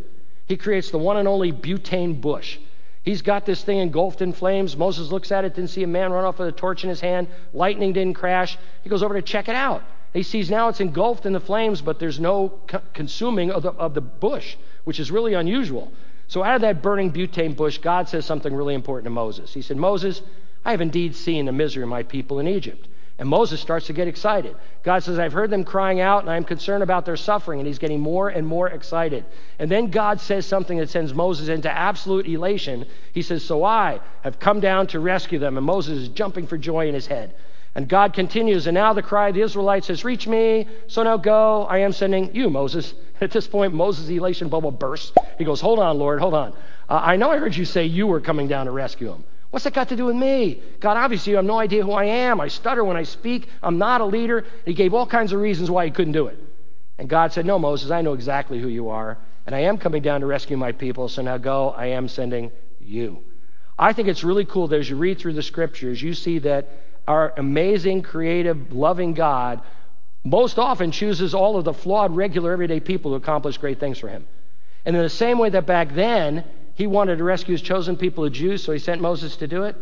He 0.46 0.56
creates 0.56 0.92
the 0.92 0.98
one 0.98 1.16
and 1.16 1.26
only 1.26 1.50
butane 1.50 2.20
bush. 2.20 2.56
He's 3.02 3.20
got 3.20 3.44
this 3.44 3.64
thing 3.64 3.78
engulfed 3.78 4.22
in 4.22 4.32
flames. 4.32 4.76
Moses 4.76 5.10
looks 5.10 5.32
at 5.32 5.44
it, 5.44 5.56
didn't 5.56 5.70
see 5.70 5.82
a 5.82 5.88
man 5.88 6.12
run 6.12 6.24
off 6.24 6.38
with 6.38 6.46
a 6.46 6.52
torch 6.52 6.84
in 6.84 6.88
his 6.88 7.00
hand. 7.00 7.26
Lightning 7.52 7.92
didn't 7.92 8.14
crash. 8.14 8.56
He 8.84 8.90
goes 8.90 9.02
over 9.02 9.14
to 9.14 9.22
check 9.22 9.48
it 9.48 9.56
out. 9.56 9.82
He 10.14 10.22
sees 10.22 10.50
now 10.50 10.68
it's 10.68 10.78
engulfed 10.78 11.26
in 11.26 11.32
the 11.32 11.40
flames, 11.40 11.82
but 11.82 11.98
there's 11.98 12.20
no 12.20 12.60
consuming 12.94 13.50
of 13.50 13.64
the, 13.64 13.72
of 13.72 13.94
the 13.94 14.00
bush, 14.00 14.54
which 14.84 15.00
is 15.00 15.10
really 15.10 15.34
unusual. 15.34 15.92
So, 16.28 16.44
out 16.44 16.54
of 16.54 16.60
that 16.60 16.80
burning 16.80 17.10
butane 17.10 17.56
bush, 17.56 17.78
God 17.78 18.08
says 18.08 18.24
something 18.24 18.54
really 18.54 18.74
important 18.74 19.06
to 19.06 19.10
Moses. 19.10 19.52
He 19.52 19.62
said, 19.62 19.78
Moses, 19.78 20.22
I 20.64 20.70
have 20.70 20.80
indeed 20.80 21.16
seen 21.16 21.46
the 21.46 21.52
misery 21.52 21.82
of 21.82 21.88
my 21.88 22.04
people 22.04 22.38
in 22.38 22.46
Egypt. 22.46 22.86
And 23.18 23.28
Moses 23.28 23.60
starts 23.60 23.86
to 23.86 23.92
get 23.92 24.06
excited. 24.06 24.54
God 24.84 25.02
says, 25.02 25.18
I've 25.18 25.32
heard 25.32 25.50
them 25.50 25.64
crying 25.64 26.00
out, 26.00 26.22
and 26.22 26.30
I'm 26.30 26.44
concerned 26.44 26.84
about 26.84 27.04
their 27.04 27.16
suffering. 27.16 27.58
And 27.58 27.66
he's 27.66 27.80
getting 27.80 28.00
more 28.00 28.28
and 28.28 28.46
more 28.46 28.68
excited. 28.68 29.24
And 29.58 29.68
then 29.68 29.90
God 29.90 30.20
says 30.20 30.46
something 30.46 30.78
that 30.78 30.88
sends 30.88 31.12
Moses 31.12 31.48
into 31.48 31.68
absolute 31.68 32.28
elation. 32.28 32.86
He 33.12 33.22
says, 33.22 33.44
So 33.44 33.64
I 33.64 33.98
have 34.22 34.38
come 34.38 34.60
down 34.60 34.86
to 34.88 35.00
rescue 35.00 35.40
them. 35.40 35.56
And 35.56 35.66
Moses 35.66 35.98
is 35.98 36.08
jumping 36.10 36.46
for 36.46 36.56
joy 36.56 36.86
in 36.86 36.94
his 36.94 37.08
head. 37.08 37.34
And 37.74 37.88
God 37.88 38.12
continues, 38.12 38.66
and 38.66 38.74
now 38.74 38.92
the 38.92 39.02
cry 39.02 39.28
of 39.28 39.34
the 39.34 39.42
Israelites 39.42 39.88
has 39.88 40.04
reached 40.04 40.28
me. 40.28 40.66
So 40.86 41.02
now 41.02 41.16
go. 41.16 41.64
I 41.64 41.78
am 41.78 41.92
sending 41.92 42.34
you, 42.34 42.50
Moses. 42.50 42.94
At 43.20 43.32
this 43.32 43.48
point, 43.48 43.74
Moses' 43.74 44.08
elation 44.08 44.48
bubble 44.48 44.70
bursts. 44.70 45.12
He 45.38 45.44
goes, 45.44 45.60
Hold 45.60 45.80
on, 45.80 45.98
Lord, 45.98 46.20
hold 46.20 46.34
on. 46.34 46.52
Uh, 46.88 47.00
I 47.02 47.16
know 47.16 47.30
I 47.30 47.38
heard 47.38 47.56
you 47.56 47.64
say 47.64 47.84
you 47.84 48.06
were 48.06 48.20
coming 48.20 48.46
down 48.46 48.66
to 48.66 48.72
rescue 48.72 49.12
him. 49.12 49.24
What's 49.50 49.64
that 49.64 49.72
got 49.72 49.88
to 49.88 49.96
do 49.96 50.06
with 50.06 50.16
me? 50.16 50.62
God, 50.80 50.96
obviously, 50.96 51.30
you 51.30 51.36
have 51.36 51.44
no 51.44 51.58
idea 51.58 51.82
who 51.82 51.92
I 51.92 52.04
am. 52.04 52.40
I 52.40 52.48
stutter 52.48 52.84
when 52.84 52.96
I 52.96 53.04
speak. 53.04 53.48
I'm 53.62 53.78
not 53.78 54.00
a 54.00 54.04
leader. 54.04 54.44
He 54.66 54.74
gave 54.74 54.92
all 54.92 55.06
kinds 55.06 55.32
of 55.32 55.40
reasons 55.40 55.70
why 55.70 55.86
he 55.86 55.90
couldn't 55.90 56.12
do 56.12 56.26
it. 56.26 56.38
And 56.98 57.08
God 57.08 57.32
said, 57.32 57.46
No, 57.46 57.58
Moses, 57.58 57.90
I 57.90 58.02
know 58.02 58.12
exactly 58.12 58.60
who 58.60 58.68
you 58.68 58.90
are, 58.90 59.16
and 59.46 59.54
I 59.54 59.60
am 59.60 59.78
coming 59.78 60.02
down 60.02 60.20
to 60.20 60.26
rescue 60.26 60.56
my 60.56 60.72
people, 60.72 61.08
so 61.08 61.22
now 61.22 61.38
go. 61.38 61.70
I 61.70 61.86
am 61.86 62.08
sending 62.08 62.50
you. 62.80 63.22
I 63.78 63.92
think 63.92 64.08
it's 64.08 64.24
really 64.24 64.44
cool 64.44 64.68
that 64.68 64.80
as 64.80 64.90
you 64.90 64.96
read 64.96 65.18
through 65.18 65.34
the 65.34 65.42
scriptures, 65.42 66.02
you 66.02 66.12
see 66.12 66.40
that 66.40 66.68
our 67.06 67.32
amazing, 67.36 68.02
creative, 68.02 68.72
loving 68.72 69.14
God 69.14 69.62
most 70.24 70.58
often 70.58 70.90
chooses 70.90 71.32
all 71.32 71.56
of 71.56 71.64
the 71.64 71.72
flawed, 71.72 72.14
regular, 72.14 72.52
everyday 72.52 72.80
people 72.80 73.12
to 73.12 73.16
accomplish 73.16 73.56
great 73.56 73.80
things 73.80 73.98
for 73.98 74.08
him. 74.08 74.26
And 74.84 74.94
in 74.94 75.02
the 75.02 75.08
same 75.08 75.38
way 75.38 75.50
that 75.50 75.64
back 75.64 75.94
then, 75.94 76.44
he 76.78 76.86
wanted 76.86 77.18
to 77.18 77.24
rescue 77.24 77.54
his 77.54 77.60
chosen 77.60 77.96
people, 77.96 78.22
the 78.22 78.30
Jews, 78.30 78.62
so 78.62 78.70
he 78.70 78.78
sent 78.78 79.00
Moses 79.00 79.34
to 79.38 79.48
do 79.48 79.64
it. 79.64 79.74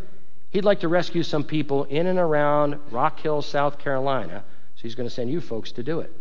He'd 0.49 0.65
like 0.65 0.79
to 0.79 0.87
rescue 0.87 1.21
some 1.21 1.43
people 1.43 1.83
in 1.83 2.07
and 2.07 2.17
around 2.17 2.79
Rock 2.89 3.19
Hill, 3.19 3.43
South 3.43 3.77
Carolina, 3.77 4.43
so 4.73 4.81
he's 4.81 4.95
going 4.95 5.07
to 5.07 5.13
send 5.13 5.29
you 5.29 5.39
folks 5.39 5.71
to 5.73 5.83
do 5.83 5.99
it. 5.99 6.11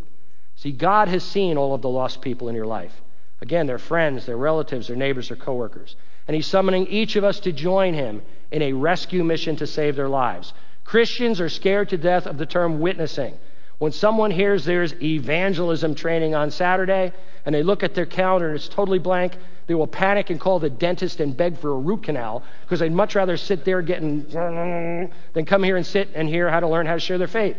See, 0.57 0.73
God 0.73 1.09
has 1.09 1.25
seen 1.25 1.57
all 1.57 1.73
of 1.73 1.81
the 1.81 1.89
lost 1.89 2.21
people 2.21 2.51
in 2.51 2.55
your 2.55 2.67
life. 2.67 2.93
Again, 3.41 3.67
their 3.67 3.79
friends, 3.79 4.27
their 4.27 4.37
relatives, 4.37 4.89
their 4.89 4.97
neighbors, 4.97 5.29
their 5.29 5.39
coworkers. 5.39 5.97
And 6.29 6.35
he's 6.35 6.47
summoning 6.47 6.87
each 6.89 7.17
of 7.17 7.25
us 7.25 7.41
to 7.41 7.53
join 7.53 7.95
him 7.95 8.21
in 8.51 8.61
a 8.61 8.75
rescue 8.75 9.25
mission 9.25 9.57
to 9.57 9.67
save 9.67 9.97
their 9.97 10.11
lives. 10.11 10.53
Christians 10.85 11.41
are 11.41 11.49
scared 11.49 11.89
to 11.89 11.97
death 11.97 12.27
of 12.27 12.37
the 12.37 12.45
term 12.45 12.81
witnessing. 12.81 13.39
When 13.79 13.93
someone 13.93 14.31
hears 14.31 14.65
there's 14.65 14.95
evangelism 15.03 15.95
training 15.95 16.35
on 16.35 16.51
Saturday 16.51 17.13
and 17.45 17.55
they 17.55 17.63
look 17.63 17.83
at 17.83 17.95
their 17.95 18.07
calendar 18.07 18.49
and 18.49 18.57
it's 18.57 18.69
totally 18.69 18.99
blank, 18.99 19.37
they 19.67 19.75
will 19.75 19.87
panic 19.87 20.31
and 20.31 20.41
call 20.41 20.59
the 20.59 20.71
dentist 20.71 21.21
and 21.21 21.37
beg 21.37 21.59
for 21.59 21.73
a 21.73 21.79
root 21.79 22.05
canal 22.05 22.43
because 22.63 22.81
they'd 22.81 22.93
much 22.93 23.15
rather 23.15 23.37
sit 23.37 23.65
there 23.65 23.83
getting 23.83 24.23
than 24.23 25.45
come 25.45 25.63
here 25.63 25.77
and 25.77 25.85
sit 25.85 26.11
and 26.15 26.29
hear 26.29 26.49
how 26.49 26.61
to 26.61 26.69
learn 26.69 26.87
how 26.87 26.95
to 26.95 27.01
share 27.01 27.19
their 27.19 27.27
faith. 27.27 27.57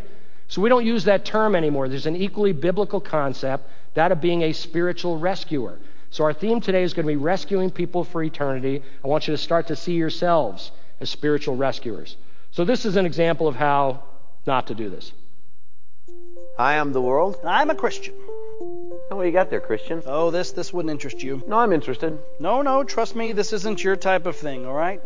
So 0.48 0.62
we 0.62 0.68
don't 0.68 0.86
use 0.86 1.04
that 1.04 1.24
term 1.24 1.54
anymore. 1.54 1.88
There's 1.88 2.06
an 2.06 2.16
equally 2.16 2.52
biblical 2.52 3.00
concept, 3.00 3.68
that 3.94 4.10
of 4.10 4.20
being 4.20 4.42
a 4.42 4.52
spiritual 4.52 5.18
rescuer. 5.18 5.78
So 6.10 6.24
our 6.24 6.32
theme 6.32 6.60
today 6.60 6.82
is 6.82 6.94
going 6.94 7.06
to 7.06 7.12
be 7.12 7.16
rescuing 7.16 7.70
people 7.70 8.02
for 8.02 8.22
eternity. 8.22 8.82
I 9.04 9.08
want 9.08 9.28
you 9.28 9.34
to 9.34 9.38
start 9.38 9.66
to 9.66 9.76
see 9.76 9.92
yourselves 9.92 10.72
as 11.00 11.10
spiritual 11.10 11.56
rescuers. 11.56 12.16
So 12.50 12.64
this 12.64 12.86
is 12.86 12.96
an 12.96 13.04
example 13.04 13.46
of 13.46 13.56
how 13.56 14.02
not 14.46 14.68
to 14.68 14.74
do 14.74 14.88
this. 14.88 15.12
I 16.58 16.74
am 16.74 16.92
the 16.92 17.00
world. 17.00 17.38
I'm 17.44 17.70
a 17.70 17.74
Christian. 17.76 18.14
Oh, 19.10 19.16
what 19.16 19.26
you 19.26 19.30
got 19.30 19.48
there, 19.48 19.60
Christian? 19.60 20.02
Oh, 20.06 20.32
this 20.32 20.50
this 20.50 20.72
wouldn't 20.72 20.90
interest 20.90 21.22
you. 21.22 21.40
No, 21.46 21.60
I'm 21.60 21.72
interested. 21.72 22.18
No, 22.40 22.62
no, 22.62 22.82
trust 22.82 23.14
me, 23.14 23.30
this 23.30 23.52
isn't 23.52 23.84
your 23.84 23.94
type 23.94 24.26
of 24.26 24.34
thing, 24.34 24.66
all 24.66 24.74
right? 24.74 25.00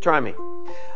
Try 0.00 0.20
me. 0.20 0.34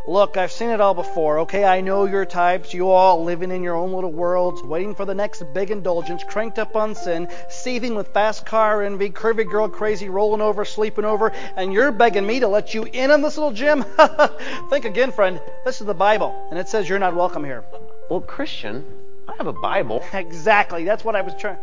Look, 0.06 0.36
I've 0.36 0.52
seen 0.52 0.70
it 0.70 0.80
all 0.80 0.94
before, 0.94 1.40
okay? 1.40 1.64
I 1.64 1.80
know 1.80 2.04
your 2.04 2.24
types. 2.24 2.72
You 2.72 2.90
all 2.90 3.24
living 3.24 3.50
in 3.50 3.64
your 3.64 3.74
own 3.74 3.92
little 3.92 4.12
worlds, 4.12 4.62
waiting 4.62 4.94
for 4.94 5.04
the 5.04 5.16
next 5.16 5.42
big 5.52 5.72
indulgence, 5.72 6.22
cranked 6.22 6.60
up 6.60 6.76
on 6.76 6.94
sin, 6.94 7.26
seething 7.48 7.96
with 7.96 8.14
fast 8.14 8.46
car 8.46 8.84
envy, 8.84 9.10
curvy 9.10 9.50
girl 9.50 9.68
crazy, 9.68 10.08
rolling 10.08 10.40
over, 10.40 10.64
sleeping 10.64 11.04
over, 11.04 11.32
and 11.56 11.72
you're 11.72 11.90
begging 11.90 12.26
me 12.26 12.38
to 12.38 12.46
let 12.46 12.72
you 12.72 12.84
in 12.84 13.10
on 13.10 13.20
this 13.20 13.36
little 13.36 13.52
gym? 13.52 13.84
Think 14.70 14.84
again, 14.84 15.10
friend. 15.10 15.40
This 15.64 15.80
is 15.80 15.88
the 15.88 15.94
Bible, 15.94 16.46
and 16.50 16.58
it 16.60 16.68
says 16.68 16.88
you're 16.88 17.00
not 17.00 17.16
welcome 17.16 17.42
here. 17.42 17.64
Well, 18.08 18.20
Christian, 18.20 19.01
I 19.32 19.36
have 19.38 19.46
a 19.46 19.52
Bible. 19.52 20.04
Exactly. 20.12 20.84
That's 20.84 21.04
what 21.04 21.16
I 21.16 21.22
was 21.22 21.34
trying. 21.38 21.58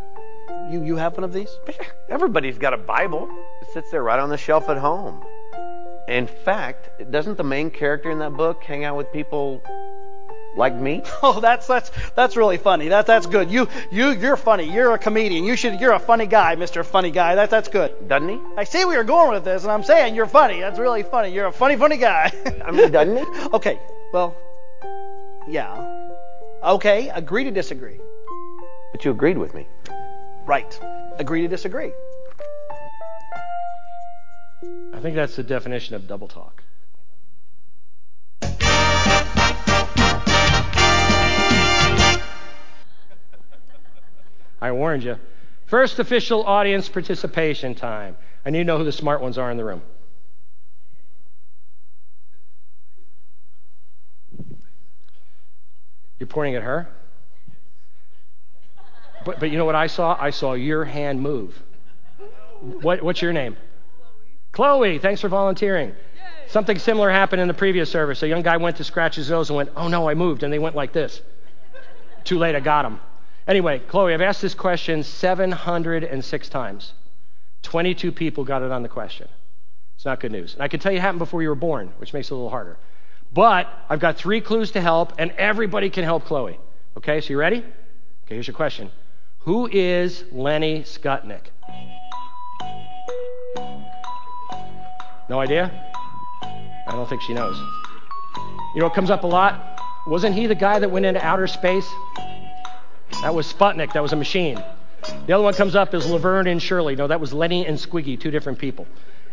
You 0.72 0.84
you 0.84 0.96
have 0.96 1.14
one 1.14 1.24
of 1.24 1.34
these? 1.34 1.50
Everybody's 2.10 2.58
got 2.58 2.74
a 2.74 2.78
Bible. 2.78 3.30
It 3.62 3.72
sits 3.74 3.92
there 3.92 4.04
right 4.04 4.20
on 4.20 4.30
the 4.30 4.38
shelf 4.38 4.70
at 4.70 4.78
home. 4.78 5.24
In 6.08 6.26
fact, 6.28 6.90
doesn't 7.12 7.38
the 7.38 7.44
main 7.44 7.70
character 7.70 8.10
in 8.10 8.20
that 8.20 8.34
book 8.34 8.64
hang 8.64 8.84
out 8.84 8.98
with 8.98 9.12
people 9.14 9.62
like 10.58 10.74
me? 10.76 11.04
Oh, 11.22 11.40
that's 11.40 11.68
that's 11.68 11.92
that's 12.16 12.36
really 12.36 12.58
funny. 12.58 12.88
That 12.90 13.06
that's 13.06 13.28
good. 13.28 13.52
You 13.52 13.68
you 13.92 14.10
you're 14.12 14.38
funny. 14.38 14.72
You're 14.72 14.94
a 14.94 14.98
comedian. 14.98 15.44
You 15.44 15.56
should 15.56 15.80
you're 15.80 15.94
a 15.94 16.00
funny 16.00 16.26
guy, 16.26 16.56
Mr. 16.56 16.84
Funny 16.84 17.12
Guy. 17.12 17.36
That 17.36 17.50
that's 17.52 17.68
good. 17.68 18.08
Doesn't 18.08 18.30
he? 18.30 18.40
I 18.58 18.64
see 18.64 18.86
where 18.86 18.96
you're 18.96 19.04
going 19.04 19.32
with 19.32 19.44
this, 19.44 19.64
and 19.64 19.72
I'm 19.72 19.84
saying 19.84 20.16
you're 20.16 20.28
funny. 20.28 20.60
That's 20.60 20.80
really 20.80 21.04
funny. 21.04 21.30
You're 21.30 21.48
a 21.48 21.52
funny 21.52 21.76
funny 21.76 21.98
guy. 21.98 22.32
I 22.66 22.72
mean, 22.72 22.92
doesn't 22.92 23.18
he? 23.18 23.50
okay. 23.54 23.80
Well, 24.14 24.36
yeah. 25.48 26.09
Okay. 26.64 27.10
Agree 27.10 27.46
to 27.46 27.52
disagree. 27.52 28.00
But 28.92 29.06
you 29.06 29.12
agreed 29.12 29.38
with 29.38 29.54
me. 29.54 29.68
Right. 30.46 30.80
Agree 31.18 31.42
to 31.42 31.48
disagree. 31.48 31.92
I 34.94 35.00
think 35.02 35.16
that's 35.16 35.36
the 35.36 35.44
definition 35.44 35.96
of 35.96 36.08
double 36.08 36.28
talk. 36.28 36.64
I 44.62 44.72
warned 44.74 45.04
you. 45.04 45.16
First 45.68 46.00
official 46.00 46.44
audience 46.44 46.90
participation 46.90 47.76
time. 47.76 48.18
I 48.46 48.50
need 48.50 48.60
to 48.60 48.64
know 48.66 48.78
who 48.78 48.84
the 48.84 48.92
smart 48.92 49.22
ones 49.22 49.38
are 49.38 49.50
in 49.52 49.58
the 49.58 49.64
room. 49.64 49.82
You're 56.20 56.28
pointing 56.28 56.56
at 56.56 56.64
her? 56.64 56.88
But, 59.26 59.40
but 59.40 59.52
you 59.52 59.58
know 59.58 59.66
what 59.66 59.76
I 59.76 59.88
saw? 59.88 60.18
I 60.20 60.30
saw 60.30 60.54
your 60.54 60.86
hand 60.86 61.22
move. 61.22 61.62
What, 62.82 63.02
what's 63.02 63.22
your 63.22 63.34
name? 63.34 63.58
Chloe. 64.52 64.80
Chloe, 64.80 65.00
thanks 65.00 65.22
for 65.22 65.30
volunteering. 65.30 65.90
Yay. 65.90 65.96
Something 66.48 66.78
similar 66.80 67.10
happened 67.10 67.42
in 67.42 67.48
the 67.48 67.54
previous 67.54 67.90
service. 67.90 68.22
A 68.24 68.28
young 68.28 68.42
guy 68.42 68.58
went 68.58 68.78
to 68.78 68.84
scratch 68.84 69.16
his 69.16 69.30
nose 69.30 69.50
and 69.50 69.58
went, 69.58 69.70
Oh 69.76 69.88
no, 69.88 70.10
I 70.10 70.14
moved. 70.14 70.44
And 70.44 70.52
they 70.52 70.60
went 70.60 70.76
like 70.76 70.94
this. 70.94 71.22
Too 72.24 72.38
late, 72.38 72.56
I 72.56 72.60
got 72.60 72.86
him. 72.86 73.00
Anyway, 73.48 73.80
Chloe, 73.80 74.14
I've 74.14 74.22
asked 74.22 74.42
this 74.42 74.54
question 74.54 75.04
706 75.04 76.50
times. 76.50 76.94
22 77.64 78.12
people 78.12 78.44
got 78.44 78.62
it 78.62 78.72
on 78.72 78.84
the 78.84 78.90
question. 78.90 79.28
It's 79.96 80.06
not 80.06 80.20
good 80.20 80.32
news. 80.32 80.54
And 80.54 80.64
I 80.64 80.68
can 80.68 80.80
tell 80.80 80.92
you 80.92 80.98
it 80.98 81.02
happened 81.02 81.20
before 81.20 81.42
you 81.42 81.50
were 81.50 81.56
born, 81.56 81.92
which 81.98 82.14
makes 82.14 82.28
it 82.28 82.34
a 82.34 82.36
little 82.36 82.50
harder. 82.50 82.78
But 83.32 83.68
I've 83.90 84.00
got 84.00 84.18
three 84.18 84.42
clues 84.42 84.72
to 84.72 84.82
help, 84.82 85.14
and 85.18 85.32
everybody 85.32 85.90
can 85.90 86.04
help 86.04 86.26
Chloe. 86.26 86.60
Okay, 86.98 87.22
so 87.22 87.30
you 87.30 87.40
ready? 87.40 87.58
Okay, 87.58 88.36
here's 88.36 88.48
your 88.48 88.56
question 88.56 88.92
Who 89.40 89.68
is 89.72 90.24
Lenny 90.32 90.82
Skutnik? 90.82 91.52
No 95.30 95.40
idea? 95.40 95.72
I 96.88 96.92
don't 96.94 97.08
think 97.08 97.22
she 97.22 97.34
knows. 97.34 97.56
You 98.74 98.82
know 98.82 98.88
what 98.88 98.96
comes 98.96 99.12
up 99.12 99.24
a 99.24 99.28
lot? 99.28 99.80
Wasn't 100.08 100.34
he 100.36 100.48
the 100.48 100.56
guy 100.56 100.80
that 100.80 100.90
went 100.90 101.06
into 101.06 101.24
outer 101.24 101.46
space? 101.46 101.88
That 103.22 103.36
was 103.36 103.52
Sputnik. 103.52 103.94
That 103.94 104.02
was 104.02 104.14
a 104.14 104.16
machine. 104.16 104.64
The 105.28 105.34
other 105.34 105.44
one 105.44 105.54
comes 105.54 105.76
up 105.76 105.94
is 105.94 106.08
Laverne 106.08 106.48
and 106.48 106.62
Shirley. 106.62 106.96
No, 106.96 107.08
that 107.08 107.20
was 107.20 107.32
Lenny 107.32 107.66
and 107.66 107.78
Squiggy, 107.78 108.20
two 108.20 108.32
different 108.32 108.58
people. 108.58 108.88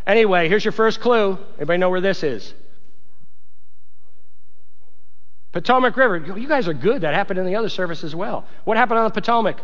Anyway, 0.07 0.49
here's 0.49 0.65
your 0.65 0.73
first 0.73 1.01
clue. 1.01 1.39
Everybody 1.55 1.79
know 1.79 1.91
where 1.91 2.01
this 2.01 2.23
is? 2.23 2.53
Potomac 5.53 5.97
River. 5.97 6.19
You 6.19 6.49
guys 6.49 6.69
are 6.69 6.75
good. 6.75 7.03
That 7.03 7.15
happened 7.15 7.39
in 7.39 7.47
the 7.47 7.57
other 7.57 7.69
service 7.69 8.05
as 8.05 8.15
well. 8.15 8.45
What 8.65 8.77
happened 8.77 8.99
on 8.99 9.05
the 9.05 9.11
Potomac? 9.11 9.61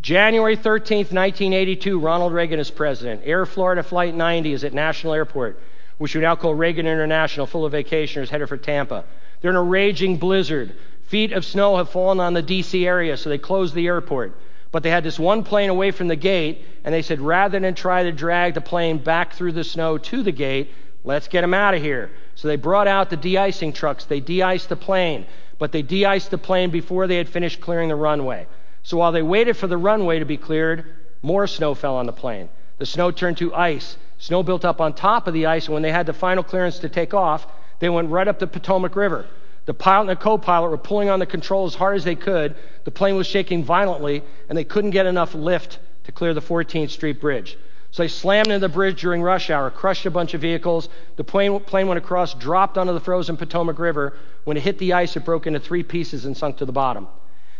January 0.00 0.56
13th, 0.56 1.12
1982, 1.12 1.98
Ronald 1.98 2.32
Reagan 2.32 2.60
is 2.60 2.70
president. 2.70 3.22
Air 3.24 3.44
Florida 3.44 3.82
Flight 3.82 4.14
90 4.14 4.52
is 4.52 4.62
at 4.62 4.72
National 4.72 5.14
Airport, 5.14 5.60
which 5.98 6.14
we 6.14 6.20
now 6.20 6.36
call 6.36 6.54
Reagan 6.54 6.86
International, 6.86 7.44
full 7.44 7.64
of 7.64 7.72
vacationers 7.72 8.28
headed 8.28 8.48
for 8.48 8.56
Tampa. 8.56 9.04
They're 9.40 9.50
in 9.50 9.56
a 9.56 9.62
raging 9.62 10.18
blizzard. 10.18 10.76
Feet 11.08 11.32
of 11.32 11.44
snow 11.44 11.76
have 11.76 11.90
fallen 11.90 12.20
on 12.20 12.34
the 12.34 12.42
D.C. 12.42 12.86
area, 12.86 13.16
so 13.16 13.28
they 13.28 13.38
closed 13.38 13.74
the 13.74 13.88
airport. 13.88 14.38
But 14.70 14.82
they 14.82 14.90
had 14.90 15.02
this 15.02 15.18
one 15.18 15.42
plane 15.42 15.70
away 15.70 15.90
from 15.90 16.08
the 16.08 16.16
gate, 16.16 16.64
and 16.84 16.94
they 16.94 17.02
said 17.02 17.20
rather 17.20 17.58
than 17.58 17.74
try 17.74 18.04
to 18.04 18.12
drag 18.12 18.54
the 18.54 18.60
plane 18.60 18.98
back 18.98 19.32
through 19.32 19.52
the 19.52 19.64
snow 19.64 19.98
to 19.98 20.22
the 20.22 20.32
gate, 20.32 20.72
let's 21.06 21.28
get 21.28 21.40
them 21.40 21.54
out 21.54 21.72
of 21.72 21.80
here. 21.80 22.10
So 22.34 22.48
they 22.48 22.56
brought 22.56 22.88
out 22.88 23.08
the 23.08 23.16
de 23.16 23.38
icing 23.38 23.72
trucks. 23.72 24.04
They 24.04 24.20
de 24.20 24.42
iced 24.42 24.68
the 24.68 24.76
plane, 24.76 25.24
but 25.58 25.72
they 25.72 25.80
de 25.80 26.04
iced 26.04 26.30
the 26.30 26.38
plane 26.38 26.70
before 26.70 27.06
they 27.06 27.16
had 27.16 27.28
finished 27.28 27.60
clearing 27.62 27.88
the 27.88 27.96
runway. 27.96 28.46
So 28.82 28.98
while 28.98 29.12
they 29.12 29.22
waited 29.22 29.56
for 29.56 29.66
the 29.66 29.78
runway 29.78 30.18
to 30.18 30.26
be 30.26 30.36
cleared, 30.36 30.84
more 31.22 31.46
snow 31.46 31.74
fell 31.74 31.96
on 31.96 32.06
the 32.06 32.12
plane. 32.12 32.50
The 32.78 32.86
snow 32.86 33.10
turned 33.10 33.38
to 33.38 33.54
ice. 33.54 33.96
Snow 34.18 34.42
built 34.42 34.64
up 34.64 34.80
on 34.80 34.92
top 34.92 35.26
of 35.26 35.34
the 35.34 35.46
ice, 35.46 35.66
and 35.66 35.74
when 35.74 35.82
they 35.82 35.92
had 35.92 36.06
the 36.06 36.12
final 36.12 36.44
clearance 36.44 36.78
to 36.80 36.88
take 36.88 37.14
off, 37.14 37.46
they 37.78 37.88
went 37.88 38.10
right 38.10 38.28
up 38.28 38.38
the 38.38 38.46
Potomac 38.46 38.96
River. 38.96 39.26
The 39.66 39.74
pilot 39.74 40.02
and 40.02 40.10
the 40.10 40.16
co 40.16 40.38
pilot 40.38 40.70
were 40.70 40.78
pulling 40.78 41.10
on 41.10 41.18
the 41.18 41.26
control 41.26 41.66
as 41.66 41.74
hard 41.74 41.96
as 41.96 42.04
they 42.04 42.14
could. 42.14 42.54
The 42.84 42.90
plane 42.90 43.16
was 43.16 43.26
shaking 43.26 43.64
violently, 43.64 44.22
and 44.48 44.56
they 44.56 44.64
couldn't 44.64 44.90
get 44.90 45.06
enough 45.06 45.34
lift 45.34 45.78
to 46.04 46.12
clear 46.12 46.32
the 46.32 46.40
14th 46.40 46.90
Street 46.90 47.20
Bridge. 47.20 47.58
So 47.96 48.02
they 48.02 48.08
slammed 48.08 48.48
into 48.48 48.58
the 48.58 48.68
bridge 48.68 49.00
during 49.00 49.22
rush 49.22 49.48
hour, 49.48 49.70
crushed 49.70 50.04
a 50.04 50.10
bunch 50.10 50.34
of 50.34 50.42
vehicles. 50.42 50.90
The 51.16 51.24
plane, 51.24 51.58
plane 51.60 51.88
went 51.88 51.96
across, 51.96 52.34
dropped 52.34 52.76
onto 52.76 52.92
the 52.92 53.00
frozen 53.00 53.38
Potomac 53.38 53.78
River. 53.78 54.12
When 54.44 54.58
it 54.58 54.64
hit 54.64 54.76
the 54.76 54.92
ice, 54.92 55.16
it 55.16 55.24
broke 55.24 55.46
into 55.46 55.60
three 55.60 55.82
pieces 55.82 56.26
and 56.26 56.36
sunk 56.36 56.58
to 56.58 56.66
the 56.66 56.72
bottom. 56.72 57.08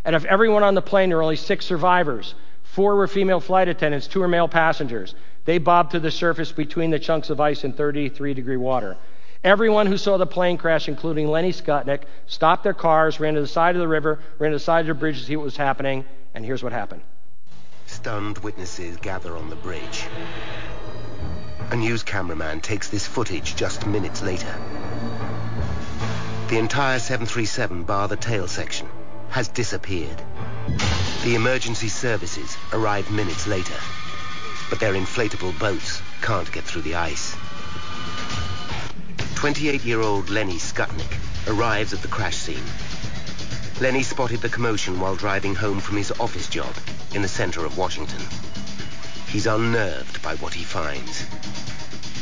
And 0.04 0.14
of 0.14 0.26
everyone 0.26 0.62
on 0.62 0.74
the 0.74 0.82
plane, 0.82 1.08
there 1.08 1.16
were 1.16 1.22
only 1.22 1.36
six 1.36 1.64
survivors. 1.64 2.34
Four 2.64 2.96
were 2.96 3.06
female 3.06 3.40
flight 3.40 3.66
attendants, 3.68 4.06
two 4.06 4.20
were 4.20 4.28
male 4.28 4.46
passengers. 4.46 5.14
They 5.46 5.56
bobbed 5.56 5.92
to 5.92 6.00
the 6.00 6.10
surface 6.10 6.52
between 6.52 6.90
the 6.90 6.98
chunks 6.98 7.30
of 7.30 7.40
ice 7.40 7.64
in 7.64 7.72
33 7.72 8.34
degree 8.34 8.58
water. 8.58 8.98
Everyone 9.42 9.86
who 9.86 9.96
saw 9.96 10.18
the 10.18 10.26
plane 10.26 10.58
crash, 10.58 10.86
including 10.86 11.28
Lenny 11.28 11.52
Skutnik, 11.52 12.02
stopped 12.26 12.62
their 12.62 12.74
cars, 12.74 13.20
ran 13.20 13.36
to 13.36 13.40
the 13.40 13.46
side 13.46 13.74
of 13.74 13.80
the 13.80 13.88
river, 13.88 14.18
ran 14.38 14.50
to 14.50 14.56
the 14.56 14.60
side 14.62 14.80
of 14.80 14.88
the 14.88 15.00
bridge 15.00 15.18
to 15.18 15.24
see 15.24 15.36
what 15.36 15.44
was 15.44 15.56
happening, 15.56 16.04
and 16.34 16.44
here's 16.44 16.62
what 16.62 16.74
happened. 16.74 17.00
Stunned 18.06 18.38
witnesses 18.38 18.96
gather 18.98 19.36
on 19.36 19.50
the 19.50 19.56
bridge. 19.56 20.04
A 21.72 21.76
news 21.76 22.04
cameraman 22.04 22.60
takes 22.60 22.88
this 22.88 23.04
footage 23.04 23.56
just 23.56 23.84
minutes 23.84 24.22
later. 24.22 24.54
The 26.46 26.58
entire 26.58 27.00
737 27.00 27.82
bar 27.82 28.06
the 28.06 28.14
tail 28.14 28.46
section 28.46 28.88
has 29.30 29.48
disappeared. 29.48 30.22
The 31.24 31.34
emergency 31.34 31.88
services 31.88 32.56
arrive 32.72 33.10
minutes 33.10 33.48
later, 33.48 33.80
but 34.70 34.78
their 34.78 34.92
inflatable 34.92 35.58
boats 35.58 36.00
can't 36.22 36.52
get 36.52 36.62
through 36.62 36.82
the 36.82 36.94
ice. 36.94 37.34
28-year-old 39.34 40.30
Lenny 40.30 40.58
Skutnik 40.58 41.18
arrives 41.48 41.92
at 41.92 42.02
the 42.02 42.06
crash 42.06 42.36
scene. 42.36 42.62
Lenny 43.80 44.04
spotted 44.04 44.42
the 44.42 44.48
commotion 44.48 45.00
while 45.00 45.16
driving 45.16 45.56
home 45.56 45.80
from 45.80 45.96
his 45.96 46.12
office 46.20 46.48
job 46.48 46.72
in 47.16 47.22
the 47.22 47.28
center 47.28 47.64
of 47.64 47.78
Washington. 47.78 48.20
He's 49.26 49.46
unnerved 49.46 50.22
by 50.22 50.36
what 50.36 50.52
he 50.52 50.62
finds. 50.62 51.22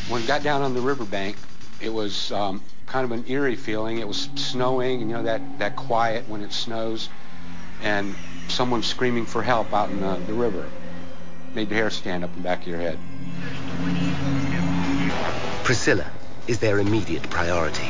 When 0.09 0.20
we 0.20 0.26
got 0.26 0.44
down 0.44 0.62
on 0.62 0.72
the 0.72 0.80
riverbank, 0.80 1.37
it 1.80 1.92
was 1.92 2.30
um, 2.30 2.62
kind 2.87 3.04
of 3.04 3.11
an 3.11 3.24
eerie 3.26 3.57
feeling. 3.57 3.98
It 3.98 4.07
was 4.07 4.30
snowing, 4.37 5.00
you 5.00 5.07
know, 5.07 5.24
that, 5.24 5.59
that 5.59 5.74
quiet 5.74 6.28
when 6.28 6.42
it 6.42 6.52
snows, 6.52 7.09
and 7.83 8.14
someone 8.46 8.85
screaming 8.85 9.26
for 9.26 9.42
help 9.42 9.72
out 9.74 9.90
in 9.90 10.00
the, 10.00 10.14
the 10.28 10.33
river. 10.33 10.64
Made 11.54 11.70
the 11.70 11.74
hair 11.74 11.90
stand 11.90 12.22
up 12.22 12.30
in 12.30 12.37
the 12.37 12.42
back 12.42 12.62
of 12.62 12.68
your 12.68 12.78
head. 12.78 12.98
Priscilla 15.64 16.07
is 16.46 16.61
their 16.61 16.78
immediate 16.78 17.28
priority. 17.30 17.88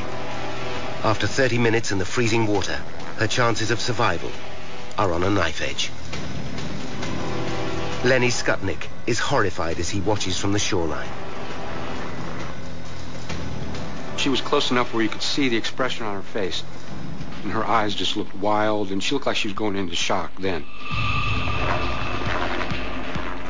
After 1.03 1.27
30 1.27 1.59
minutes 1.59 1.93
in 1.93 1.99
the 1.99 2.07
freezing 2.07 2.47
water, 2.47 2.81
her 3.19 3.27
chances 3.27 3.71
of 3.71 3.79
survival 3.79 4.31
are 4.97 5.13
on 5.13 5.23
a 5.23 5.29
knife 5.29 5.61
edge. 5.61 5.91
Lenny 8.05 8.29
Skutnik 8.29 8.89
is 9.07 9.19
horrified 9.19 9.79
as 9.79 9.89
he 9.89 9.99
watches 9.99 10.39
from 10.39 10.53
the 10.53 10.59
shoreline. 10.59 11.09
She 14.19 14.29
was 14.29 14.43
close 14.43 14.71
enough 14.71 14.93
where 14.93 15.03
you 15.03 15.09
could 15.09 15.23
see 15.23 15.49
the 15.49 15.57
expression 15.57 16.05
on 16.05 16.15
her 16.15 16.23
face. 16.23 16.63
And 17.45 17.53
her 17.53 17.65
eyes 17.65 17.95
just 17.95 18.15
looked 18.15 18.35
wild, 18.35 18.91
and 18.93 19.03
she 19.03 19.15
looked 19.15 19.27
like 19.27 19.37
she 19.37 19.49
was 19.49 19.55
going 19.55 19.77
into 19.77 19.97
shock 19.97 20.33
then. 20.39 20.67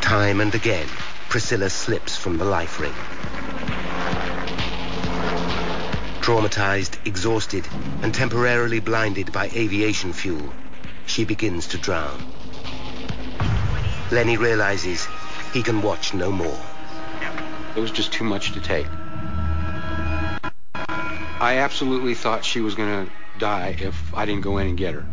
Time 0.01 0.41
and 0.41 0.55
again, 0.55 0.87
Priscilla 1.29 1.69
slips 1.69 2.17
from 2.17 2.39
the 2.39 2.45
life 2.45 2.79
ring. 2.79 2.95
Traumatized, 6.23 7.05
exhausted, 7.05 7.67
and 8.03 8.15
temporarily 8.15 8.79
blinded 8.79 9.33
by 9.33 9.47
aviation 9.47 10.13
fuel, 10.13 10.53
she 11.07 11.25
begins 11.25 11.67
to 11.69 11.79
drown. 11.79 12.25
Lenny 14.11 14.37
realizes 14.37 15.09
he 15.53 15.63
can 15.63 15.83
watch 15.83 16.15
no 16.15 16.31
more. 16.31 16.59
It 17.75 17.81
was 17.81 17.91
just 17.91 18.13
too 18.13 18.25
much 18.25 18.53
to 18.53 18.61
take. 18.61 18.87
I 21.41 21.59
absolutely 21.59 22.15
thought 22.15 22.45
she 22.45 22.61
was 22.61 22.75
going 22.75 23.07
to 23.07 23.13
die 23.39 23.77
if 23.81 24.15
I 24.15 24.25
didn't 24.25 24.43
go 24.43 24.59
in 24.59 24.69
and 24.69 24.79
get 24.79 24.95
her. 24.95 25.05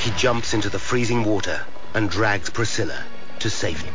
He 0.00 0.10
jumps 0.18 0.52
into 0.52 0.68
the 0.68 0.78
freezing 0.78 1.24
water 1.24 1.64
and 1.94 2.10
drags 2.10 2.50
Priscilla 2.50 3.02
to 3.38 3.48
safety. 3.48 3.90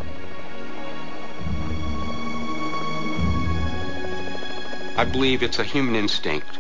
I 4.98 5.06
believe 5.06 5.44
it's 5.44 5.60
a 5.60 5.64
human 5.64 5.96
instinct. 5.96 6.58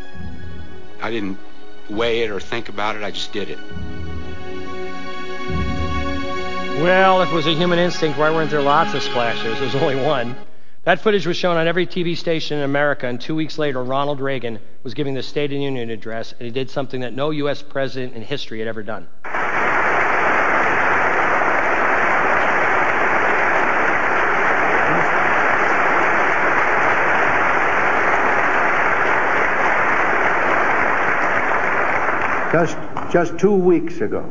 I 1.01 1.11
didn't 1.11 1.37
weigh 1.89 2.21
it 2.21 2.31
or 2.31 2.39
think 2.39 2.69
about 2.69 2.95
it, 2.95 3.03
I 3.03 3.11
just 3.11 3.31
did 3.33 3.49
it. 3.49 3.59
Well, 6.81 7.21
if 7.21 7.29
it 7.29 7.35
was 7.35 7.45
a 7.45 7.53
human 7.53 7.77
instinct, 7.77 8.17
why 8.17 8.31
weren't 8.31 8.51
there 8.51 8.61
lots 8.61 8.93
of 8.93 9.03
splashers? 9.03 9.59
There's 9.59 9.75
only 9.75 9.97
one. 9.97 10.35
That 10.85 11.01
footage 11.01 11.27
was 11.27 11.35
shown 11.35 11.57
on 11.57 11.67
every 11.67 11.85
TV 11.85 12.15
station 12.15 12.59
in 12.59 12.63
America, 12.63 13.05
and 13.05 13.19
two 13.19 13.35
weeks 13.35 13.57
later, 13.57 13.83
Ronald 13.83 14.21
Reagan 14.21 14.59
was 14.81 14.93
giving 14.93 15.13
the 15.13 15.21
State 15.21 15.45
of 15.45 15.49
the 15.51 15.63
Union 15.63 15.89
address, 15.89 16.31
and 16.31 16.41
he 16.41 16.51
did 16.51 16.69
something 16.69 17.01
that 17.01 17.13
no 17.13 17.31
U.S. 17.31 17.61
president 17.61 18.13
in 18.13 18.21
history 18.21 18.59
had 18.59 18.67
ever 18.69 18.81
done. 18.81 19.07
Just, 32.59 32.77
just 33.13 33.39
two 33.39 33.53
weeks 33.53 34.01
ago, 34.01 34.29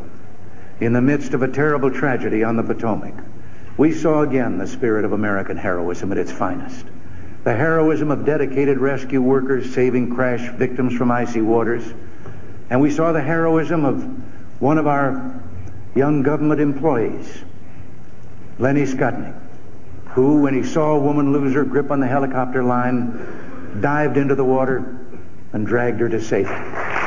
in 0.80 0.92
the 0.92 1.00
midst 1.00 1.32
of 1.32 1.40
a 1.40 1.48
terrible 1.48 1.90
tragedy 1.90 2.44
on 2.44 2.56
the 2.56 2.62
Potomac, 2.62 3.14
we 3.78 3.94
saw 3.94 4.20
again 4.20 4.58
the 4.58 4.66
spirit 4.66 5.06
of 5.06 5.12
American 5.12 5.56
heroism 5.56 6.12
at 6.12 6.18
its 6.18 6.30
finest. 6.30 6.84
The 7.44 7.54
heroism 7.54 8.10
of 8.10 8.26
dedicated 8.26 8.80
rescue 8.80 9.22
workers 9.22 9.72
saving 9.72 10.14
crash 10.14 10.46
victims 10.58 10.92
from 10.92 11.10
icy 11.10 11.40
waters. 11.40 11.90
And 12.68 12.82
we 12.82 12.90
saw 12.90 13.12
the 13.12 13.22
heroism 13.22 13.86
of 13.86 14.60
one 14.60 14.76
of 14.76 14.86
our 14.86 15.42
young 15.94 16.22
government 16.22 16.60
employees, 16.60 17.44
Lenny 18.58 18.84
Skutnik, 18.84 19.34
who, 20.08 20.42
when 20.42 20.52
he 20.52 20.64
saw 20.68 20.96
a 20.96 20.98
woman 20.98 21.32
lose 21.32 21.54
her 21.54 21.64
grip 21.64 21.90
on 21.90 22.00
the 22.00 22.06
helicopter 22.06 22.62
line, 22.62 23.80
dived 23.80 24.18
into 24.18 24.34
the 24.34 24.44
water 24.44 24.98
and 25.54 25.66
dragged 25.66 26.00
her 26.00 26.10
to 26.10 26.20
safety. 26.20 26.97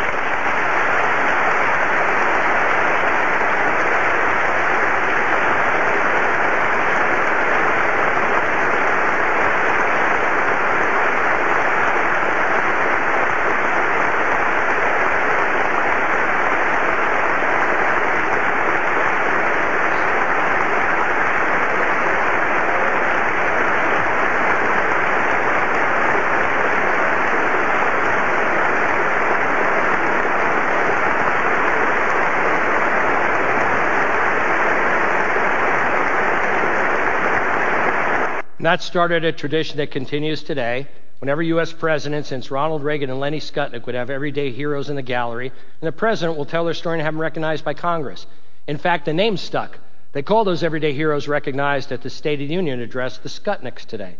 And 38.61 38.67
that 38.67 38.83
started 38.83 39.25
a 39.25 39.31
tradition 39.31 39.77
that 39.77 39.89
continues 39.89 40.43
today. 40.43 40.87
Whenever 41.17 41.41
U.S. 41.41 41.73
presidents, 41.73 42.29
since 42.29 42.51
Ronald 42.51 42.83
Reagan 42.83 43.09
and 43.09 43.19
Lenny 43.19 43.39
Skutnik, 43.39 43.87
would 43.87 43.95
have 43.95 44.11
everyday 44.11 44.51
heroes 44.51 44.87
in 44.87 44.95
the 44.95 45.01
gallery, 45.01 45.47
and 45.47 45.87
the 45.87 45.91
president 45.91 46.37
will 46.37 46.45
tell 46.45 46.63
their 46.63 46.75
story 46.75 46.99
and 46.99 47.01
have 47.01 47.15
them 47.15 47.21
recognized 47.21 47.65
by 47.65 47.73
Congress. 47.73 48.27
In 48.67 48.77
fact, 48.77 49.05
the 49.05 49.13
name 49.13 49.35
stuck. 49.35 49.79
They 50.11 50.21
call 50.21 50.43
those 50.43 50.61
everyday 50.61 50.93
heroes 50.93 51.27
recognized 51.27 51.91
at 51.91 52.03
the 52.03 52.11
State 52.11 52.39
of 52.39 52.49
the 52.49 52.53
Union 52.53 52.81
address 52.81 53.17
the 53.17 53.29
Skutniks 53.29 53.83
today. 53.83 54.15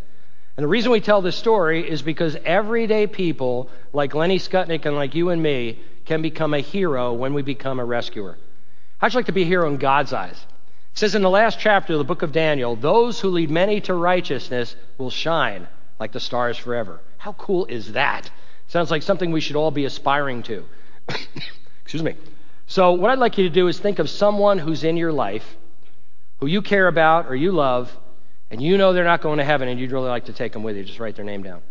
And 0.56 0.64
the 0.64 0.68
reason 0.68 0.90
we 0.90 1.00
tell 1.00 1.22
this 1.22 1.36
story 1.36 1.88
is 1.88 2.02
because 2.02 2.36
everyday 2.44 3.06
people 3.06 3.70
like 3.92 4.12
Lenny 4.12 4.40
Skutnik 4.40 4.86
and 4.86 4.96
like 4.96 5.14
you 5.14 5.28
and 5.28 5.40
me 5.40 5.78
can 6.04 6.20
become 6.20 6.52
a 6.52 6.58
hero 6.58 7.12
when 7.12 7.32
we 7.32 7.42
become 7.42 7.78
a 7.78 7.84
rescuer. 7.84 8.36
How'd 8.98 9.12
you 9.12 9.18
like 9.20 9.26
to 9.26 9.32
be 9.32 9.42
a 9.42 9.46
hero 9.46 9.68
in 9.68 9.76
God's 9.76 10.12
eyes? 10.12 10.46
It 10.92 10.98
says 10.98 11.14
in 11.14 11.22
the 11.22 11.30
last 11.30 11.58
chapter 11.58 11.94
of 11.94 11.98
the 11.98 12.04
book 12.04 12.22
of 12.22 12.32
Daniel, 12.32 12.76
those 12.76 13.18
who 13.20 13.30
lead 13.30 13.50
many 13.50 13.80
to 13.82 13.94
righteousness 13.94 14.76
will 14.98 15.10
shine 15.10 15.66
like 15.98 16.12
the 16.12 16.20
stars 16.20 16.58
forever. 16.58 17.00
How 17.18 17.32
cool 17.32 17.66
is 17.66 17.92
that? 17.92 18.30
Sounds 18.68 18.90
like 18.90 19.02
something 19.02 19.32
we 19.32 19.40
should 19.40 19.56
all 19.56 19.70
be 19.70 19.84
aspiring 19.84 20.42
to. 20.44 20.64
Excuse 21.82 22.02
me. 22.02 22.16
So, 22.66 22.92
what 22.92 23.10
I'd 23.10 23.18
like 23.18 23.38
you 23.38 23.48
to 23.48 23.54
do 23.54 23.68
is 23.68 23.78
think 23.78 23.98
of 23.98 24.08
someone 24.08 24.58
who's 24.58 24.84
in 24.84 24.96
your 24.96 25.12
life 25.12 25.56
who 26.40 26.46
you 26.46 26.60
care 26.60 26.88
about 26.88 27.26
or 27.26 27.36
you 27.36 27.52
love, 27.52 27.96
and 28.50 28.60
you 28.60 28.76
know 28.76 28.92
they're 28.92 29.04
not 29.04 29.20
going 29.20 29.38
to 29.38 29.44
heaven 29.44 29.68
and 29.68 29.78
you'd 29.78 29.92
really 29.92 30.08
like 30.08 30.24
to 30.24 30.32
take 30.32 30.52
them 30.52 30.64
with 30.64 30.76
you. 30.76 30.84
Just 30.84 30.98
write 30.98 31.14
their 31.14 31.24
name 31.24 31.42
down. 31.42 31.62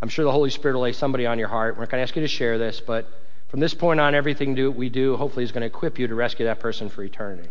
I'm 0.00 0.08
sure 0.08 0.24
the 0.24 0.30
Holy 0.30 0.50
Spirit 0.50 0.74
will 0.74 0.82
lay 0.82 0.92
somebody 0.92 1.26
on 1.26 1.38
your 1.38 1.48
heart. 1.48 1.74
We're 1.74 1.82
not 1.82 1.90
going 1.90 1.98
to 1.98 2.02
ask 2.08 2.14
you 2.14 2.22
to 2.22 2.28
share 2.28 2.56
this, 2.56 2.80
but 2.80 3.08
from 3.48 3.60
this 3.60 3.74
point 3.74 3.98
on, 3.98 4.14
everything 4.14 4.76
we 4.76 4.88
do 4.88 5.16
hopefully 5.16 5.44
is 5.44 5.50
going 5.50 5.62
to 5.62 5.66
equip 5.66 5.98
you 5.98 6.06
to 6.06 6.14
rescue 6.14 6.46
that 6.46 6.60
person 6.60 6.88
for 6.88 7.02
eternity. 7.02 7.48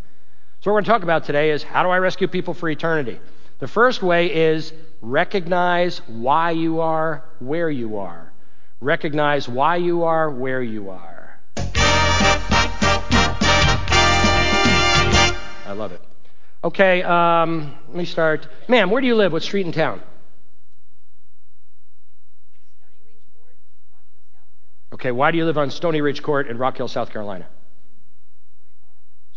So, 0.62 0.70
what 0.70 0.76
we're 0.76 0.82
going 0.82 0.86
to 0.86 0.92
talk 0.92 1.04
about 1.04 1.24
today 1.24 1.50
is 1.50 1.64
how 1.64 1.82
do 1.82 1.90
I 1.90 1.98
rescue 1.98 2.28
people 2.28 2.54
for 2.54 2.70
eternity? 2.70 3.20
The 3.58 3.68
first 3.68 4.04
way 4.04 4.32
is 4.32 4.72
recognize 5.02 5.98
why 6.08 6.52
you 6.52 6.82
are 6.82 7.26
where 7.40 7.68
you 7.68 7.98
are. 7.98 8.32
Recognize 8.80 9.50
why 9.50 9.78
you 9.78 10.04
are 10.04 10.30
where 10.30 10.62
you 10.62 10.92
are. 10.92 11.40
I 15.66 15.74
love 15.76 15.94
it. 15.94 16.02
Okay, 16.64 17.02
um, 17.02 17.76
let 17.88 17.98
me 17.98 18.06
start. 18.06 18.48
Ma'am, 18.68 18.92
where 18.92 19.02
do 19.02 19.08
you 19.08 19.16
live? 19.16 19.34
What 19.34 19.42
street 19.42 19.66
in 19.66 19.72
town? 19.72 20.00
Okay, 24.94 25.12
why 25.12 25.32
do 25.32 25.40
you 25.40 25.46
live 25.46 25.58
on 25.58 25.72
Stony 25.72 26.02
Ridge 26.02 26.22
Court 26.22 26.48
in 26.48 26.60
Rock 26.60 26.78
Hill, 26.78 26.88
South 26.88 27.10
Carolina? 27.10 27.48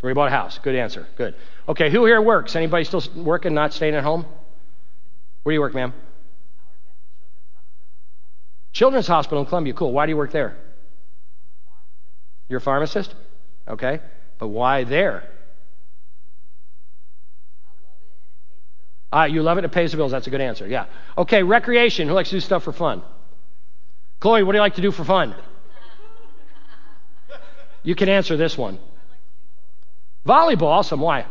We 0.04 0.12
bought 0.12 0.28
a 0.28 0.30
house. 0.30 0.58
Good 0.58 0.74
answer. 0.74 1.06
Good. 1.16 1.34
Okay, 1.66 1.90
who 1.90 2.04
here 2.04 2.20
works? 2.20 2.54
Anybody 2.54 2.84
still 2.84 3.02
working, 3.16 3.54
not 3.54 3.72
staying 3.72 3.94
at 3.94 4.04
home? 4.04 4.26
Where 5.42 5.52
do 5.52 5.54
you 5.54 5.60
work, 5.60 5.74
ma'am? 5.74 5.94
Children's 8.72 9.06
Hospital 9.06 9.40
in 9.42 9.46
Columbia. 9.46 9.72
Cool. 9.72 9.92
Why 9.92 10.04
do 10.04 10.10
you 10.10 10.16
work 10.16 10.30
there? 10.30 10.56
You're 12.48 12.58
a 12.58 12.60
pharmacist? 12.60 13.14
Okay. 13.66 14.00
But 14.38 14.48
why 14.48 14.84
there? 14.84 15.26
Uh, 19.10 19.24
you 19.24 19.42
love 19.42 19.56
it 19.56 19.64
and 19.64 19.72
it 19.72 19.74
pays 19.74 19.92
the 19.92 19.96
bills. 19.96 20.12
That's 20.12 20.26
a 20.26 20.30
good 20.30 20.40
answer. 20.40 20.66
Yeah. 20.66 20.86
Okay, 21.16 21.42
recreation. 21.42 22.08
Who 22.08 22.14
likes 22.14 22.28
to 22.28 22.36
do 22.36 22.40
stuff 22.40 22.64
for 22.64 22.72
fun? 22.72 23.00
Chloe, 24.20 24.42
what 24.42 24.52
do 24.52 24.58
you 24.58 24.62
like 24.62 24.74
to 24.74 24.82
do 24.82 24.90
for 24.90 25.04
fun? 25.04 25.34
You 27.82 27.94
can 27.94 28.08
answer 28.10 28.36
this 28.36 28.58
one. 28.58 28.78
Volleyball, 30.26 30.62
awesome. 30.62 31.00
Why? 31.00 31.26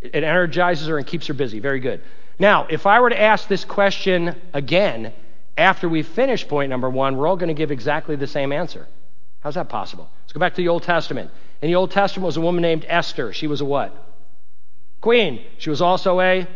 It 0.00 0.22
energizes 0.22 0.86
her 0.88 0.98
and 0.98 1.06
keeps 1.06 1.26
her 1.28 1.34
busy. 1.34 1.60
Very 1.60 1.80
good. 1.80 2.02
Now, 2.38 2.66
if 2.68 2.86
I 2.86 3.00
were 3.00 3.08
to 3.08 3.20
ask 3.20 3.48
this 3.48 3.64
question 3.64 4.36
again 4.52 5.12
after 5.56 5.88
we 5.88 6.02
finish 6.02 6.46
point 6.46 6.68
number 6.68 6.90
one, 6.90 7.16
we're 7.16 7.26
all 7.26 7.36
going 7.36 7.48
to 7.48 7.54
give 7.54 7.70
exactly 7.70 8.16
the 8.16 8.26
same 8.26 8.52
answer. 8.52 8.86
How's 9.40 9.54
that 9.54 9.70
possible? 9.70 10.10
Let's 10.22 10.32
go 10.32 10.40
back 10.40 10.54
to 10.54 10.62
the 10.62 10.68
Old 10.68 10.82
Testament. 10.82 11.30
In 11.62 11.68
the 11.68 11.76
Old 11.76 11.90
Testament 11.90 12.26
was 12.26 12.36
a 12.36 12.42
woman 12.42 12.60
named 12.60 12.84
Esther. 12.86 13.32
She 13.32 13.46
was 13.46 13.62
a 13.62 13.64
what? 13.64 13.96
Queen. 15.00 15.42
She 15.56 15.70
was 15.70 15.80
also 15.80 16.20
a 16.20 16.46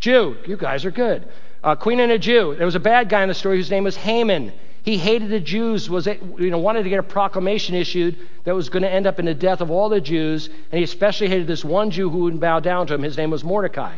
Jew. 0.00 0.36
You 0.46 0.56
guys 0.56 0.84
are 0.84 0.90
good 0.90 1.28
uh, 1.62 1.76
queen 1.76 2.00
and 2.00 2.12
a 2.12 2.18
Jew. 2.18 2.54
There 2.56 2.66
was 2.66 2.74
a 2.74 2.80
bad 2.80 3.08
guy 3.08 3.22
in 3.22 3.28
the 3.28 3.34
story 3.34 3.56
whose 3.56 3.70
name 3.70 3.84
was 3.84 3.96
Haman. 3.96 4.52
He 4.82 4.98
hated 4.98 5.30
the 5.30 5.38
Jews, 5.38 5.88
was 5.88 6.06
you 6.06 6.50
know, 6.50 6.58
wanted 6.58 6.82
to 6.82 6.88
get 6.88 6.98
a 6.98 7.04
proclamation 7.04 7.76
issued 7.76 8.18
that 8.44 8.54
was 8.54 8.68
going 8.68 8.82
to 8.82 8.90
end 8.90 9.06
up 9.06 9.20
in 9.20 9.26
the 9.26 9.34
death 9.34 9.60
of 9.60 9.70
all 9.70 9.88
the 9.88 10.00
Jews, 10.00 10.48
and 10.48 10.78
he 10.78 10.82
especially 10.82 11.28
hated 11.28 11.46
this 11.46 11.64
one 11.64 11.92
Jew 11.92 12.10
who 12.10 12.18
wouldn't 12.18 12.40
bow 12.40 12.58
down 12.58 12.88
to 12.88 12.94
him. 12.94 13.02
His 13.02 13.16
name 13.16 13.30
was 13.30 13.44
Mordecai. 13.44 13.96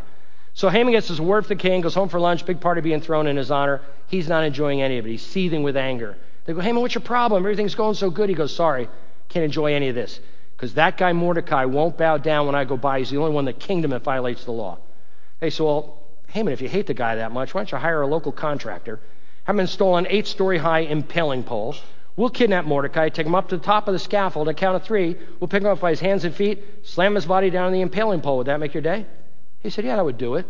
So 0.53 0.69
Haman 0.69 0.93
gets 0.93 1.09
his 1.09 1.21
word 1.21 1.47
from 1.47 1.57
the 1.57 1.63
king, 1.63 1.81
goes 1.81 1.95
home 1.95 2.09
for 2.09 2.21
lunch, 2.21 2.47
big 2.47 2.61
party 2.61 2.81
being 2.81 3.01
thrown 3.01 3.27
in 3.27 3.37
his 3.37 3.51
honor. 3.51 3.81
He's 4.07 4.29
not 4.29 4.45
enjoying 4.45 4.83
any 4.83 4.99
of 4.99 5.07
it. 5.07 5.11
He's 5.11 5.23
seething 5.23 5.63
with 5.63 5.77
anger. 5.77 6.17
They 6.45 6.53
go, 6.53 6.61
Haman, 6.61 6.83
what's 6.83 6.95
your 6.95 7.03
problem? 7.03 7.43
Everything's 7.43 7.75
going 7.75 7.95
so 7.95 8.11
good. 8.11 8.29
He 8.29 8.35
goes, 8.35 8.55
sorry, 8.55 8.89
Can't 9.31 9.45
enjoy 9.45 9.75
any 9.75 9.89
of 9.89 9.95
this. 9.95 10.21
Because 10.55 10.75
that 10.75 10.97
guy 10.97 11.13
Mordecai 11.13 11.65
won't 11.65 11.99
bow 11.99 12.19
down 12.19 12.47
when 12.47 12.55
I 12.55 12.65
go 12.65 12.77
by. 12.77 12.99
He's 12.99 13.11
the 13.11 13.17
only 13.17 13.33
one 13.33 13.49
in 13.49 13.55
the 13.55 13.59
kingdom 13.59 13.91
that 13.91 14.03
violates 14.03 14.45
the 14.45 14.53
law. 14.53 14.79
Hey, 15.41 15.51
so, 15.51 15.65
well, 15.65 16.04
Haman, 16.35 16.53
if 16.53 16.61
you 16.61 16.69
hate 16.69 16.89
the 16.89 16.95
guy 16.95 17.15
that 17.15 17.31
much, 17.31 17.55
why 17.55 17.61
don't 17.61 17.71
you 17.71 17.79
hire 17.79 18.03
a 18.03 18.09
local 18.09 18.33
contractor, 18.33 18.99
have 19.45 19.55
him 19.55 19.61
install 19.61 19.97
an 19.97 20.09
eight 20.11 20.27
story 20.27 20.59
high 20.59 20.81
impaling 20.81 21.45
pole? 21.45 21.77
We'll 22.17 22.29
kidnap 22.29 22.65
Mordecai, 22.65 23.09
take 23.09 23.25
him 23.25 23.37
up 23.37 23.51
to 23.51 23.57
the 23.57 23.63
top 23.63 23.87
of 23.87 23.93
the 23.93 24.01
scaffold, 24.01 24.49
at 24.49 24.57
count 24.57 24.75
of 24.75 24.83
three, 24.83 25.17
we'll 25.39 25.47
pick 25.47 25.63
him 25.63 25.69
up 25.69 25.79
by 25.79 25.91
his 25.91 26.01
hands 26.01 26.25
and 26.25 26.35
feet, 26.35 26.61
slam 26.83 27.15
his 27.15 27.25
body 27.25 27.51
down 27.51 27.67
on 27.67 27.73
the 27.73 27.83
impaling 27.83 28.21
pole. 28.21 28.39
Would 28.39 28.49
that 28.49 28.59
make 28.59 28.75
your 28.75 28.83
day? 28.83 29.07
He 29.61 29.71
said, 29.71 29.85
Yeah, 29.85 29.95
that 29.95 30.05
would 30.05 30.19
do 30.19 30.35
it. 30.35 30.47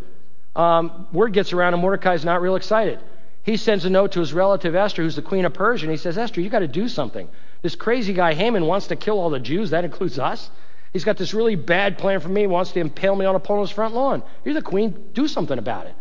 Um, 0.56 1.06
word 1.12 1.34
gets 1.34 1.52
around, 1.52 1.74
and 1.74 1.82
Mordecai's 1.82 2.24
not 2.24 2.40
real 2.40 2.56
excited. 2.56 2.98
He 3.42 3.58
sends 3.58 3.84
a 3.84 3.90
note 3.90 4.12
to 4.12 4.20
his 4.20 4.32
relative 4.32 4.74
Esther, 4.74 5.02
who's 5.02 5.16
the 5.16 5.22
queen 5.22 5.44
of 5.44 5.52
Persia, 5.52 5.84
and 5.84 5.90
he 5.90 5.98
says, 5.98 6.16
Esther, 6.16 6.40
you 6.40 6.48
got 6.48 6.60
to 6.60 6.68
do 6.68 6.88
something. 6.88 7.28
This 7.60 7.76
crazy 7.76 8.14
guy 8.14 8.32
Haman 8.32 8.64
wants 8.64 8.86
to 8.86 8.96
kill 8.96 9.20
all 9.20 9.28
the 9.28 9.38
Jews. 9.38 9.68
That 9.68 9.84
includes 9.84 10.18
us. 10.18 10.48
He's 10.94 11.04
got 11.04 11.16
this 11.16 11.34
really 11.34 11.56
bad 11.56 11.98
plan 11.98 12.20
for 12.20 12.28
me, 12.28 12.42
He 12.42 12.46
wants 12.46 12.70
to 12.72 12.80
impale 12.80 13.16
me 13.16 13.26
on 13.26 13.34
a 13.34 13.40
pole 13.40 13.56
on 13.56 13.62
his 13.62 13.70
front 13.70 13.94
lawn. 13.94 14.22
You're 14.44 14.54
the 14.54 14.62
queen. 14.62 15.10
Do 15.12 15.26
something 15.26 15.58
about 15.58 15.86
it. 15.86 15.94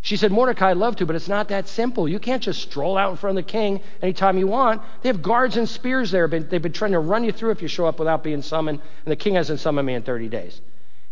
She 0.00 0.16
said, 0.16 0.30
Mordecai, 0.30 0.70
I'd 0.70 0.76
love 0.76 0.94
to, 0.96 1.06
but 1.06 1.16
it's 1.16 1.28
not 1.28 1.48
that 1.48 1.66
simple. 1.66 2.08
You 2.08 2.20
can't 2.20 2.40
just 2.40 2.62
stroll 2.62 2.96
out 2.96 3.10
in 3.10 3.16
front 3.16 3.36
of 3.36 3.44
the 3.44 3.50
king 3.50 3.80
anytime 4.00 4.38
you 4.38 4.46
want. 4.46 4.80
They 5.02 5.08
have 5.08 5.22
guards 5.22 5.56
and 5.56 5.68
spears 5.68 6.12
there. 6.12 6.28
They've 6.28 6.62
been 6.62 6.72
trying 6.72 6.92
to 6.92 7.00
run 7.00 7.24
you 7.24 7.32
through 7.32 7.50
if 7.50 7.62
you 7.62 7.66
show 7.66 7.84
up 7.84 7.98
without 7.98 8.22
being 8.22 8.40
summoned, 8.40 8.80
and 9.04 9.10
the 9.10 9.16
king 9.16 9.34
hasn't 9.34 9.58
summoned 9.58 9.86
me 9.86 9.94
in 9.94 10.02
30 10.02 10.28
days. 10.28 10.60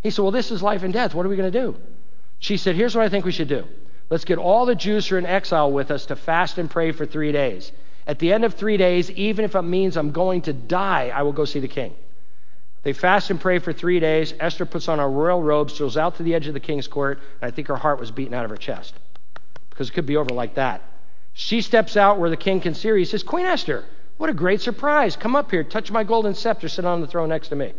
He 0.01 0.09
said, 0.09 0.21
Well, 0.21 0.31
this 0.31 0.49
is 0.49 0.63
life 0.63 0.83
and 0.83 0.93
death. 0.93 1.13
What 1.13 1.25
are 1.25 1.29
we 1.29 1.35
going 1.35 1.51
to 1.51 1.59
do? 1.59 1.75
She 2.39 2.55
said, 2.55 2.75
Here's 2.75 2.95
what 2.95 3.03
I 3.03 3.09
think 3.09 3.25
we 3.25 3.33
should 3.33 3.49
do. 3.49 3.65
Let's 4.09 4.23
get 4.23 4.37
all 4.37 4.65
the 4.65 4.73
Jews 4.73 5.05
who 5.05 5.15
are 5.15 5.19
in 5.19 5.25
exile 5.25 5.69
with 5.69 5.91
us 5.91 6.05
to 6.05 6.15
fast 6.15 6.57
and 6.57 6.71
pray 6.71 6.93
for 6.93 7.05
three 7.05 7.33
days. 7.33 7.73
At 8.07 8.19
the 8.19 8.31
end 8.31 8.45
of 8.45 8.53
three 8.53 8.77
days, 8.77 9.11
even 9.11 9.43
if 9.43 9.53
it 9.53 9.63
means 9.63 9.97
I'm 9.97 10.11
going 10.11 10.43
to 10.43 10.53
die, 10.53 11.11
I 11.13 11.23
will 11.23 11.33
go 11.33 11.43
see 11.43 11.59
the 11.59 11.67
king. 11.67 11.93
They 12.87 12.93
fast 12.93 13.29
and 13.29 13.41
pray 13.41 13.59
for 13.59 13.73
three 13.73 13.99
days. 13.99 14.33
Esther 14.39 14.65
puts 14.65 14.87
on 14.87 14.99
her 14.99 15.11
royal 15.11 15.43
robes, 15.43 15.77
goes 15.77 15.97
out 15.97 16.15
to 16.15 16.23
the 16.23 16.33
edge 16.33 16.47
of 16.47 16.53
the 16.53 16.61
king's 16.61 16.87
court, 16.87 17.19
and 17.41 17.51
I 17.51 17.53
think 17.53 17.67
her 17.67 17.75
heart 17.75 17.99
was 17.99 18.11
beaten 18.11 18.33
out 18.33 18.45
of 18.45 18.49
her 18.49 18.55
chest 18.55 18.93
because 19.69 19.89
it 19.89 19.91
could 19.91 20.05
be 20.05 20.15
over 20.15 20.33
like 20.33 20.55
that. 20.55 20.81
She 21.33 21.59
steps 21.59 21.97
out 21.97 22.17
where 22.17 22.29
the 22.29 22.37
king 22.37 22.61
can 22.61 22.75
see 22.75 22.87
her. 22.87 22.95
He 22.95 23.03
says, 23.03 23.23
Queen 23.23 23.45
Esther, 23.45 23.83
what 24.15 24.29
a 24.29 24.33
great 24.33 24.61
surprise. 24.61 25.17
Come 25.17 25.35
up 25.35 25.51
here, 25.51 25.65
touch 25.65 25.91
my 25.91 26.05
golden 26.05 26.33
scepter, 26.33 26.69
sit 26.69 26.85
on 26.85 27.01
the 27.01 27.07
throne 27.07 27.27
next 27.27 27.49
to 27.49 27.57
me. 27.57 27.73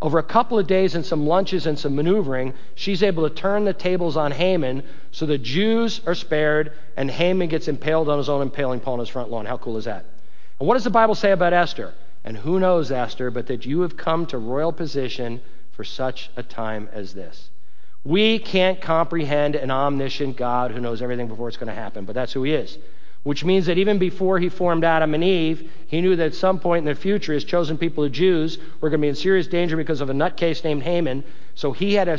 Over 0.00 0.20
a 0.20 0.22
couple 0.22 0.56
of 0.56 0.68
days 0.68 0.94
and 0.94 1.04
some 1.04 1.26
lunches 1.26 1.66
and 1.66 1.76
some 1.76 1.96
maneuvering, 1.96 2.54
she's 2.76 3.02
able 3.02 3.28
to 3.28 3.34
turn 3.34 3.64
the 3.64 3.72
tables 3.72 4.16
on 4.16 4.30
Haman 4.30 4.84
so 5.10 5.26
the 5.26 5.36
Jews 5.36 6.00
are 6.06 6.14
spared 6.14 6.74
and 6.96 7.10
Haman 7.10 7.48
gets 7.48 7.66
impaled 7.66 8.08
on 8.08 8.18
his 8.18 8.28
own 8.28 8.40
impaling 8.40 8.78
pole 8.78 8.94
on 8.94 9.00
his 9.00 9.08
front 9.08 9.32
lawn. 9.32 9.46
How 9.46 9.56
cool 9.56 9.78
is 9.78 9.86
that? 9.86 10.04
And 10.60 10.68
what 10.68 10.74
does 10.74 10.84
the 10.84 10.90
Bible 10.90 11.16
say 11.16 11.32
about 11.32 11.52
Esther? 11.52 11.92
And 12.24 12.38
who 12.38 12.58
knows, 12.58 12.90
Esther, 12.90 13.30
but 13.30 13.46
that 13.48 13.66
you 13.66 13.82
have 13.82 13.96
come 13.96 14.26
to 14.26 14.38
royal 14.38 14.72
position 14.72 15.42
for 15.72 15.84
such 15.84 16.30
a 16.36 16.42
time 16.42 16.88
as 16.92 17.14
this. 17.14 17.50
We 18.02 18.38
can't 18.38 18.80
comprehend 18.80 19.54
an 19.56 19.70
omniscient 19.70 20.36
God 20.36 20.70
who 20.70 20.80
knows 20.80 21.02
everything 21.02 21.28
before 21.28 21.48
it's 21.48 21.56
going 21.56 21.68
to 21.68 21.74
happen, 21.74 22.04
but 22.04 22.14
that's 22.14 22.32
who 22.32 22.42
he 22.42 22.52
is 22.52 22.78
which 23.24 23.42
means 23.42 23.66
that 23.66 23.78
even 23.78 23.98
before 23.98 24.38
he 24.38 24.50
formed 24.50 24.84
Adam 24.84 25.14
and 25.14 25.24
Eve, 25.24 25.70
he 25.86 26.00
knew 26.02 26.14
that 26.14 26.26
at 26.26 26.34
some 26.34 26.60
point 26.60 26.86
in 26.86 26.94
the 26.94 26.94
future, 26.94 27.32
his 27.32 27.42
chosen 27.42 27.76
people, 27.78 28.04
the 28.04 28.10
Jews, 28.10 28.58
were 28.80 28.90
going 28.90 29.00
to 29.00 29.04
be 29.04 29.08
in 29.08 29.14
serious 29.14 29.46
danger 29.46 29.76
because 29.76 30.02
of 30.02 30.10
a 30.10 30.12
nutcase 30.12 30.62
named 30.62 30.82
Haman. 30.82 31.24
So 31.54 31.72
he 31.72 31.94
had 31.94 32.04
to 32.04 32.18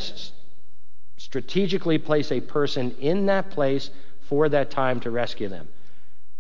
strategically 1.18 2.00
place 2.00 2.32
a 2.32 2.42
person 2.42 2.96
in 3.00 3.28
that 3.28 3.52
place 3.52 3.92
for 4.22 4.50
that 4.50 4.72
time 4.72 5.00
to 5.02 5.12
rescue 5.12 5.48
them. 5.48 5.68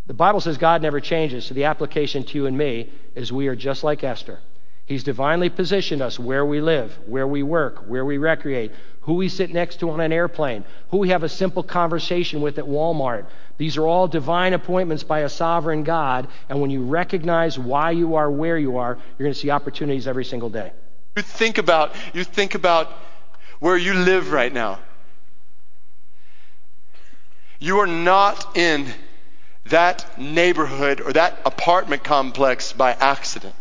The 0.07 0.13
Bible 0.13 0.39
says 0.39 0.57
God 0.57 0.81
never 0.81 0.99
changes, 0.99 1.45
so 1.45 1.53
the 1.53 1.65
application 1.65 2.23
to 2.25 2.37
you 2.37 2.45
and 2.45 2.57
me 2.57 2.91
is 3.15 3.31
we 3.31 3.47
are 3.47 3.55
just 3.55 3.83
like 3.83 4.03
Esther. 4.03 4.39
He's 4.85 5.03
divinely 5.03 5.49
positioned 5.49 6.01
us 6.01 6.19
where 6.19 6.45
we 6.45 6.61
live, 6.61 6.97
where 7.07 7.27
we 7.27 7.41
work, 7.41 7.85
where 7.87 8.05
we 8.05 8.17
recreate, 8.19 8.71
who 9.01 9.15
we 9.15 9.29
sit 9.29 9.51
next 9.51 9.79
to 9.79 9.89
on 9.89 9.99
an 9.99 10.11
airplane, 10.11 10.63
who 10.91 10.97
we 10.97 11.09
have 11.09 11.23
a 11.23 11.29
simple 11.29 11.63
conversation 11.63 12.41
with 12.41 12.59
at 12.59 12.65
Walmart, 12.65 13.25
these 13.57 13.77
are 13.77 13.87
all 13.87 14.07
divine 14.07 14.53
appointments 14.53 15.03
by 15.03 15.19
a 15.19 15.29
sovereign 15.29 15.83
God, 15.83 16.27
and 16.49 16.59
when 16.59 16.69
you 16.71 16.83
recognize 16.83 17.57
why 17.57 17.91
you 17.91 18.15
are 18.15 18.29
where 18.29 18.57
you 18.57 18.77
are, 18.77 18.97
you're 19.17 19.25
going 19.25 19.33
to 19.33 19.39
see 19.39 19.49
opportunities 19.49 20.07
every 20.07 20.25
single 20.25 20.49
day. 20.49 20.73
You 21.15 21.23
think 21.23 21.57
about 21.57 21.95
you 22.13 22.25
think 22.25 22.55
about 22.55 22.91
where 23.59 23.77
you 23.77 23.93
live 23.93 24.33
right 24.33 24.51
now. 24.51 24.79
You 27.59 27.79
are 27.79 27.87
not 27.87 28.57
in 28.57 28.93
that 29.69 30.19
neighborhood 30.19 31.01
or 31.01 31.13
that 31.13 31.39
apartment 31.45 32.03
complex 32.03 32.73
by 32.73 32.91
accident. 32.91 33.55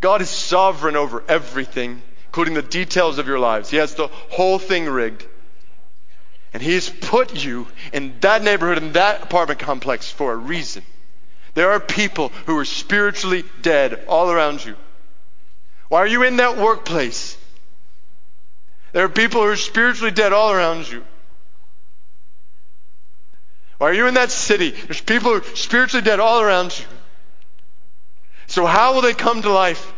God 0.00 0.20
is 0.20 0.30
sovereign 0.30 0.96
over 0.96 1.24
everything, 1.28 2.02
including 2.26 2.54
the 2.54 2.62
details 2.62 3.18
of 3.18 3.26
your 3.26 3.38
lives. 3.38 3.70
He 3.70 3.76
has 3.78 3.94
the 3.94 4.08
whole 4.08 4.58
thing 4.58 4.86
rigged. 4.86 5.24
And 6.52 6.62
He's 6.62 6.88
put 6.88 7.44
you 7.44 7.66
in 7.92 8.14
that 8.20 8.42
neighborhood, 8.42 8.78
in 8.78 8.92
that 8.92 9.22
apartment 9.22 9.60
complex 9.60 10.10
for 10.10 10.32
a 10.32 10.36
reason. 10.36 10.82
There 11.54 11.72
are 11.72 11.80
people 11.80 12.30
who 12.46 12.56
are 12.58 12.64
spiritually 12.64 13.44
dead 13.62 14.04
all 14.08 14.30
around 14.30 14.64
you. 14.64 14.76
Why 15.88 16.00
are 16.00 16.06
you 16.06 16.22
in 16.22 16.36
that 16.36 16.56
workplace? 16.56 17.36
There 18.92 19.04
are 19.04 19.08
people 19.08 19.42
who 19.42 19.48
are 19.48 19.56
spiritually 19.56 20.10
dead 20.10 20.32
all 20.32 20.52
around 20.52 20.88
you. 20.88 21.04
Are 23.80 23.92
you 23.92 24.06
in 24.06 24.14
that 24.14 24.30
city? 24.30 24.70
There's 24.70 25.00
people 25.00 25.32
who 25.32 25.38
are 25.38 25.56
spiritually 25.56 26.04
dead 26.04 26.20
all 26.20 26.40
around 26.40 26.78
you. 26.78 26.84
So, 28.46 28.66
how 28.66 28.94
will 28.94 29.02
they 29.02 29.14
come 29.14 29.42
to 29.42 29.50
life? 29.50 29.92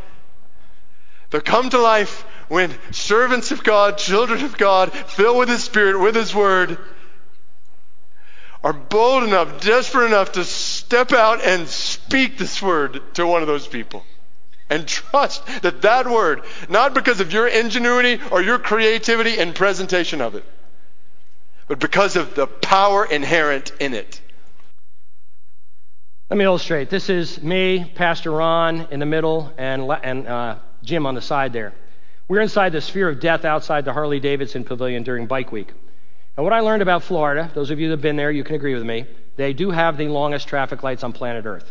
They'll 1.30 1.40
come 1.40 1.70
to 1.70 1.78
life 1.78 2.22
when 2.48 2.74
servants 2.90 3.52
of 3.52 3.62
God, 3.62 3.96
children 3.96 4.44
of 4.44 4.58
God, 4.58 4.92
filled 4.92 5.38
with 5.38 5.48
His 5.48 5.62
Spirit, 5.62 6.00
with 6.00 6.16
His 6.16 6.34
Word, 6.34 6.78
are 8.62 8.72
bold 8.72 9.24
enough, 9.24 9.60
desperate 9.60 10.06
enough 10.06 10.32
to 10.32 10.44
step 10.44 11.12
out 11.12 11.42
and 11.42 11.66
speak 11.66 12.36
this 12.36 12.60
word 12.60 13.00
to 13.14 13.26
one 13.26 13.40
of 13.40 13.48
those 13.48 13.66
people. 13.66 14.04
And 14.68 14.86
trust 14.86 15.44
that 15.62 15.82
that 15.82 16.06
word, 16.06 16.42
not 16.68 16.94
because 16.94 17.20
of 17.20 17.32
your 17.32 17.48
ingenuity 17.48 18.20
or 18.30 18.42
your 18.42 18.58
creativity 18.58 19.38
and 19.38 19.54
presentation 19.54 20.20
of 20.20 20.34
it, 20.34 20.44
but 21.70 21.78
because 21.78 22.16
of 22.16 22.34
the 22.34 22.48
power 22.48 23.04
inherent 23.04 23.70
in 23.78 23.94
it. 23.94 24.20
Let 26.28 26.36
me 26.36 26.44
illustrate. 26.44 26.90
This 26.90 27.08
is 27.08 27.40
me, 27.40 27.88
Pastor 27.94 28.32
Ron 28.32 28.88
in 28.90 28.98
the 28.98 29.06
middle, 29.06 29.52
and, 29.56 29.88
and 30.02 30.26
uh, 30.26 30.56
Jim 30.82 31.06
on 31.06 31.14
the 31.14 31.22
side 31.22 31.52
there. 31.52 31.72
We're 32.26 32.40
inside 32.40 32.72
the 32.72 32.80
sphere 32.80 33.08
of 33.08 33.20
death 33.20 33.44
outside 33.44 33.84
the 33.84 33.92
Harley 33.92 34.18
Davidson 34.18 34.64
Pavilion 34.64 35.04
during 35.04 35.28
Bike 35.28 35.52
Week. 35.52 35.72
And 36.36 36.42
what 36.42 36.52
I 36.52 36.58
learned 36.58 36.82
about 36.82 37.04
Florida, 37.04 37.52
those 37.54 37.70
of 37.70 37.78
you 37.78 37.86
that 37.90 37.92
have 37.92 38.02
been 38.02 38.16
there, 38.16 38.32
you 38.32 38.42
can 38.42 38.56
agree 38.56 38.74
with 38.74 38.82
me, 38.82 39.06
they 39.36 39.52
do 39.52 39.70
have 39.70 39.96
the 39.96 40.08
longest 40.08 40.48
traffic 40.48 40.82
lights 40.82 41.04
on 41.04 41.12
planet 41.12 41.46
Earth. 41.46 41.70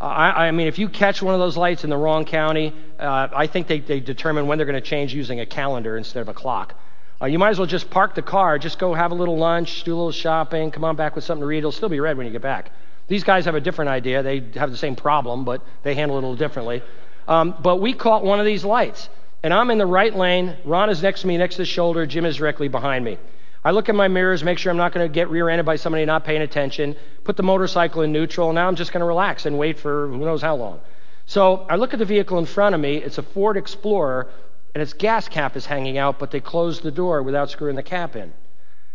I, 0.00 0.46
I, 0.46 0.50
mean, 0.50 0.66
if 0.66 0.78
you 0.78 0.88
catch 0.88 1.20
one 1.20 1.34
of 1.34 1.40
those 1.40 1.58
lights 1.58 1.84
in 1.84 1.90
the 1.90 1.96
wrong 1.98 2.24
county, 2.24 2.72
uh, 2.98 3.28
I 3.36 3.48
think 3.48 3.66
they, 3.66 3.80
they, 3.80 4.00
determine 4.00 4.46
when 4.46 4.56
they're 4.56 4.66
going 4.66 4.80
to 4.82 4.88
change 4.88 5.12
using 5.12 5.40
a 5.40 5.46
calendar 5.46 5.98
instead 5.98 6.22
of 6.22 6.28
a 6.30 6.34
clock. 6.34 6.74
Uh, 7.22 7.26
you 7.26 7.38
might 7.38 7.50
as 7.50 7.58
well 7.58 7.66
just 7.66 7.90
park 7.90 8.14
the 8.14 8.22
car, 8.22 8.58
just 8.58 8.78
go 8.78 8.94
have 8.94 9.10
a 9.10 9.14
little 9.14 9.36
lunch, 9.36 9.84
do 9.84 9.92
a 9.92 9.96
little 9.96 10.10
shopping, 10.10 10.70
come 10.70 10.84
on 10.84 10.96
back 10.96 11.14
with 11.14 11.24
something 11.24 11.42
to 11.42 11.46
read. 11.46 11.58
It'll 11.58 11.72
still 11.72 11.88
be 11.88 12.00
red 12.00 12.16
when 12.16 12.26
you 12.26 12.32
get 12.32 12.42
back. 12.42 12.72
These 13.08 13.24
guys 13.24 13.44
have 13.44 13.54
a 13.54 13.60
different 13.60 13.90
idea. 13.90 14.22
They 14.22 14.40
have 14.54 14.70
the 14.70 14.76
same 14.76 14.96
problem, 14.96 15.44
but 15.44 15.62
they 15.82 15.94
handle 15.94 16.16
it 16.16 16.20
a 16.20 16.26
little 16.26 16.36
differently. 16.36 16.82
Um, 17.28 17.54
but 17.60 17.76
we 17.76 17.92
caught 17.92 18.24
one 18.24 18.40
of 18.40 18.46
these 18.46 18.64
lights 18.64 19.08
and 19.42 19.54
I'm 19.54 19.70
in 19.70 19.78
the 19.78 19.86
right 19.86 20.14
lane. 20.14 20.56
Ron 20.64 20.90
is 20.90 21.02
next 21.02 21.22
to 21.22 21.26
me, 21.26 21.36
next 21.38 21.56
to 21.56 21.62
the 21.62 21.66
shoulder. 21.66 22.04
Jim 22.06 22.26
is 22.26 22.36
directly 22.36 22.68
behind 22.68 23.04
me. 23.04 23.18
I 23.64 23.72
look 23.72 23.88
in 23.88 23.96
my 23.96 24.08
mirrors, 24.08 24.42
make 24.42 24.58
sure 24.58 24.70
I'm 24.70 24.76
not 24.76 24.92
going 24.92 25.06
to 25.06 25.12
get 25.12 25.28
rear-ended 25.30 25.66
by 25.66 25.76
somebody 25.76 26.04
not 26.04 26.24
paying 26.24 26.42
attention. 26.42 26.96
Put 27.24 27.36
the 27.36 27.42
motorcycle 27.42 28.02
in 28.02 28.12
neutral. 28.12 28.48
And 28.48 28.54
now 28.54 28.68
I'm 28.68 28.76
just 28.76 28.92
going 28.92 29.00
to 29.00 29.06
relax 29.06 29.46
and 29.46 29.58
wait 29.58 29.78
for 29.78 30.08
who 30.08 30.18
knows 30.18 30.42
how 30.42 30.56
long. 30.56 30.80
So 31.26 31.66
I 31.68 31.76
look 31.76 31.92
at 31.92 31.98
the 31.98 32.04
vehicle 32.04 32.38
in 32.38 32.46
front 32.46 32.74
of 32.74 32.80
me. 32.80 32.96
It's 32.96 33.18
a 33.18 33.22
Ford 33.22 33.56
Explorer, 33.56 34.28
and 34.74 34.82
its 34.82 34.92
gas 34.92 35.28
cap 35.28 35.56
is 35.56 35.66
hanging 35.66 35.98
out, 35.98 36.18
but 36.18 36.30
they 36.30 36.40
closed 36.40 36.82
the 36.82 36.90
door 36.90 37.22
without 37.22 37.50
screwing 37.50 37.76
the 37.76 37.82
cap 37.82 38.16
in. 38.16 38.32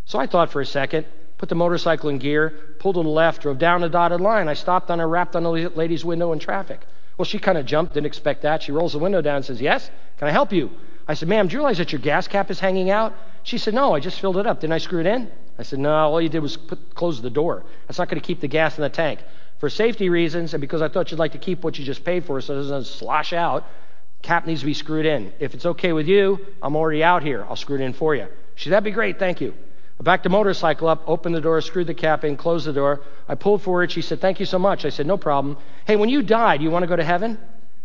So 0.06 0.20
I 0.20 0.28
thought 0.28 0.52
for 0.52 0.62
a 0.62 0.66
second, 0.66 1.06
put 1.38 1.50
the 1.50 1.56
motorcycle 1.56 2.10
in 2.10 2.18
gear, 2.18 2.54
pulled 2.80 2.96
to 2.96 3.04
the 3.04 3.10
left, 3.10 3.42
drove 3.42 3.58
down 3.58 3.84
a 3.84 3.90
dotted 3.90 4.22
line. 4.22 4.48
I 4.48 4.54
stopped 4.54 4.90
on 4.90 5.00
her, 5.00 5.08
rapped 5.08 5.36
on 5.36 5.44
the 5.44 5.50
lady's 5.50 6.06
window 6.06 6.32
in 6.32 6.40
traffic. 6.40 6.82
Well, 7.18 7.26
she 7.26 7.40
kind 7.40 7.58
of 7.58 7.66
jumped, 7.66 7.94
didn't 7.94 8.08
expect 8.08 8.42
that. 8.44 8.64
She 8.64 8.72
rolls 8.72 8.94
the 8.94 9.00
window 9.00 9.22
down 9.22 9.38
and 9.38 9.46
says, 9.46 9.62
Yes, 9.62 9.90
can 10.18 10.28
I 10.28 10.32
help 10.32 10.52
you? 10.52 10.72
I 11.08 11.14
said, 11.14 11.30
Ma'am, 11.30 11.48
do 11.48 11.54
you 11.54 11.60
realize 11.60 11.78
that 11.78 11.92
your 11.92 12.02
gas 12.02 12.28
cap 12.28 12.50
is 12.52 12.60
hanging 12.60 12.90
out? 12.90 13.14
She 13.44 13.58
said, 13.58 13.74
No, 13.74 13.94
I 13.94 14.00
just 14.00 14.20
filled 14.20 14.38
it 14.38 14.48
up. 14.48 14.60
Didn't 14.60 14.74
I 14.74 14.80
screw 14.80 15.00
it 15.00 15.06
in? 15.06 15.32
I 15.58 15.64
said, 15.64 15.80
No, 15.80 15.94
all 15.94 16.22
you 16.22 16.30
did 16.30 16.40
was 16.40 16.58
put, 16.58 16.94
close 16.94 17.22
the 17.22 17.30
door. 17.30 17.64
That's 17.88 18.00
not 18.00 18.10
going 18.10 18.20
to 18.20 18.26
keep 18.26 18.42
the 18.42 18.48
gas 18.48 18.78
in 18.78 18.82
the 18.82 18.90
tank. 18.90 19.20
For 19.60 19.70
safety 19.70 20.10
reasons, 20.10 20.54
and 20.54 20.62
because 20.62 20.82
I 20.82 20.90
thought 20.90 21.12
you'd 21.12 21.20
like 21.20 21.32
to 21.32 21.38
keep 21.38 21.64
what 21.64 21.80
you 21.80 21.86
just 21.86 22.04
paid 22.04 22.26
for 22.26 22.42
so 22.42 22.54
it 22.54 22.58
doesn't 22.58 22.86
slosh 22.86 23.32
out, 23.32 23.66
cap 24.26 24.46
needs 24.46 24.62
to 24.62 24.66
be 24.66 24.74
screwed 24.74 25.06
in. 25.06 25.32
If 25.40 25.54
it's 25.54 25.66
okay 25.66 25.94
with 25.94 26.08
you, 26.08 26.46
I'm 26.62 26.76
already 26.76 27.04
out 27.04 27.24
here. 27.24 27.46
I'll 27.48 27.56
screw 27.56 27.76
it 27.76 27.82
in 27.82 27.94
for 27.94 28.16
you. 28.16 28.28
She 28.56 28.66
said, 28.66 28.72
That'd 28.74 28.84
be 28.84 28.92
great, 28.92 29.20
thank 29.20 29.40
you. 29.40 29.54
I 30.00 30.04
backed 30.04 30.24
the 30.24 30.30
motorcycle 30.30 30.90
up, 30.90 31.04
opened 31.08 31.36
the 31.36 31.42
door, 31.42 31.62
screwed 31.62 31.88
the 31.88 31.94
cap 31.94 32.26
in, 32.26 32.36
closed 32.36 32.66
the 32.66 32.74
door. 32.74 33.02
I 33.30 33.36
pulled 33.36 33.62
forward. 33.62 33.92
She 33.92 34.02
said, 34.02 34.20
Thank 34.20 34.40
you 34.40 34.46
so 34.46 34.60
much. 34.60 34.84
I 34.84 34.90
said, 34.90 35.06
No 35.06 35.18
problem. 35.18 35.58
Hey, 35.86 35.96
when 35.96 36.10
you 36.10 36.22
die, 36.22 36.58
do 36.58 36.64
you 36.64 36.72
want 36.72 36.84
to 36.84 36.88
go 36.88 36.96
to 36.96 37.04
heaven? 37.04 37.38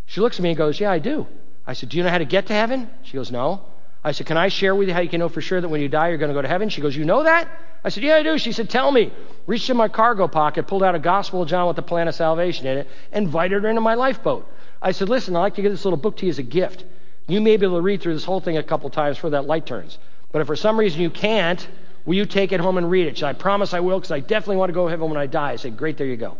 She 0.07 0.21
looks 0.21 0.39
at 0.39 0.43
me 0.43 0.51
and 0.51 0.59
goes, 0.59 0.81
Yeah, 0.81 0.91
I 0.91 0.99
do. 0.99 1.27
I 1.67 1.75
said, 1.75 1.91
Do 1.91 1.99
you 1.99 2.03
know 2.03 2.11
how 2.11 2.19
to 2.19 2.25
get 2.25 2.47
to 2.47 2.53
heaven? 2.55 2.91
She 3.03 3.13
goes, 3.13 3.31
No. 3.31 3.63
I 4.03 4.13
said, 4.13 4.27
Can 4.27 4.39
I 4.39 4.49
share 4.49 4.75
with 4.75 4.89
you 4.89 4.95
how 4.95 5.01
you 5.01 5.09
can 5.11 5.21
know 5.21 5.29
for 5.29 5.43
sure 5.43 5.61
that 5.61 5.69
when 5.69 5.81
you 5.83 5.89
die, 5.89 6.09
you're 6.09 6.19
going 6.19 6.31
to 6.31 6.35
go 6.35 6.43
to 6.43 6.49
heaven? 6.49 6.69
She 6.69 6.81
goes, 6.81 6.97
You 6.97 7.05
know 7.05 7.23
that? 7.23 7.49
I 7.85 7.91
said, 7.91 8.03
Yeah, 8.03 8.17
I 8.17 8.23
do. 8.23 8.39
She 8.39 8.53
said, 8.53 8.71
Tell 8.71 8.91
me. 8.91 9.13
Reached 9.47 9.69
in 9.71 9.77
my 9.77 9.89
cargo 9.89 10.27
pocket, 10.27 10.67
pulled 10.67 10.83
out 10.83 10.95
a 10.95 10.99
Gospel 10.99 11.43
of 11.43 11.49
John 11.49 11.67
with 11.67 11.77
the 11.77 11.83
plan 11.83 12.09
of 12.09 12.15
salvation 12.15 12.67
in 12.67 12.79
it, 12.79 12.89
invited 13.13 13.63
her 13.63 13.69
into 13.69 13.81
my 13.81 13.95
lifeboat. 13.95 14.51
I 14.83 14.93
said, 14.93 15.09
Listen, 15.09 15.37
I'd 15.37 15.41
like 15.41 15.55
to 15.57 15.63
give 15.63 15.73
this 15.73 15.85
little 15.85 15.99
book 15.99 16.17
to 16.19 16.27
you 16.27 16.31
as 16.31 16.39
a 16.39 16.45
gift. 16.45 16.85
You 17.29 17.41
may 17.41 17.57
be 17.57 17.67
able 17.67 17.77
to 17.77 17.83
read 17.83 18.01
through 18.01 18.15
this 18.15 18.25
whole 18.25 18.41
thing 18.41 18.57
a 18.57 18.63
couple 18.63 18.91
times 18.91 19.17
before 19.17 19.31
that 19.31 19.47
light 19.47 19.67
turns. 19.67 19.99
But 20.33 20.41
if 20.41 20.47
for 20.47 20.57
some 20.57 20.79
reason 20.79 21.01
you 21.01 21.11
can't, 21.11 21.67
will 22.05 22.15
you 22.15 22.27
take 22.27 22.53
it 22.53 22.61
home 22.61 22.79
and 22.79 22.91
read 22.91 23.07
it? 23.07 23.19
Said, 23.19 23.29
I 23.29 23.33
promise 23.35 23.75
I 23.75 23.81
will 23.81 23.99
because 23.99 24.11
I 24.11 24.21
definitely 24.21 24.57
want 24.57 24.71
to 24.71 24.75
go 24.75 24.87
to 24.87 24.91
heaven 24.91 25.09
when 25.09 25.19
I 25.19 25.27
die. 25.27 25.53
I 25.53 25.57
said, 25.57 25.77
Great, 25.77 25.97
there 25.97 26.07
you 26.07 26.17
go. 26.17 26.39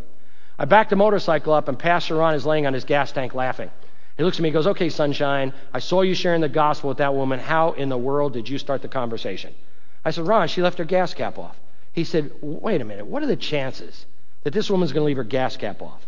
I 0.57 0.65
backed 0.65 0.89
the 0.89 0.95
motorcycle 0.95 1.53
up, 1.53 1.67
and 1.67 1.77
Pastor 1.77 2.15
Ron 2.15 2.35
is 2.35 2.45
laying 2.45 2.65
on 2.65 2.73
his 2.73 2.85
gas 2.85 3.11
tank 3.11 3.33
laughing. 3.33 3.71
He 4.17 4.23
looks 4.23 4.37
at 4.37 4.43
me 4.43 4.49
and 4.49 4.53
goes, 4.53 4.67
Okay, 4.67 4.89
sunshine, 4.89 5.53
I 5.73 5.79
saw 5.79 6.01
you 6.01 6.13
sharing 6.13 6.41
the 6.41 6.49
gospel 6.49 6.89
with 6.89 6.97
that 6.97 7.13
woman. 7.13 7.39
How 7.39 7.71
in 7.71 7.89
the 7.89 7.97
world 7.97 8.33
did 8.33 8.49
you 8.49 8.57
start 8.57 8.81
the 8.81 8.87
conversation? 8.87 9.53
I 10.03 10.11
said, 10.11 10.27
Ron, 10.27 10.47
she 10.47 10.61
left 10.61 10.77
her 10.79 10.85
gas 10.85 11.13
cap 11.13 11.37
off. 11.37 11.59
He 11.93 12.03
said, 12.03 12.31
Wait 12.41 12.81
a 12.81 12.85
minute, 12.85 13.05
what 13.05 13.23
are 13.23 13.27
the 13.27 13.35
chances 13.35 14.05
that 14.43 14.53
this 14.53 14.69
woman's 14.69 14.91
going 14.91 15.03
to 15.03 15.05
leave 15.05 15.17
her 15.17 15.23
gas 15.23 15.57
cap 15.57 15.81
off? 15.81 16.05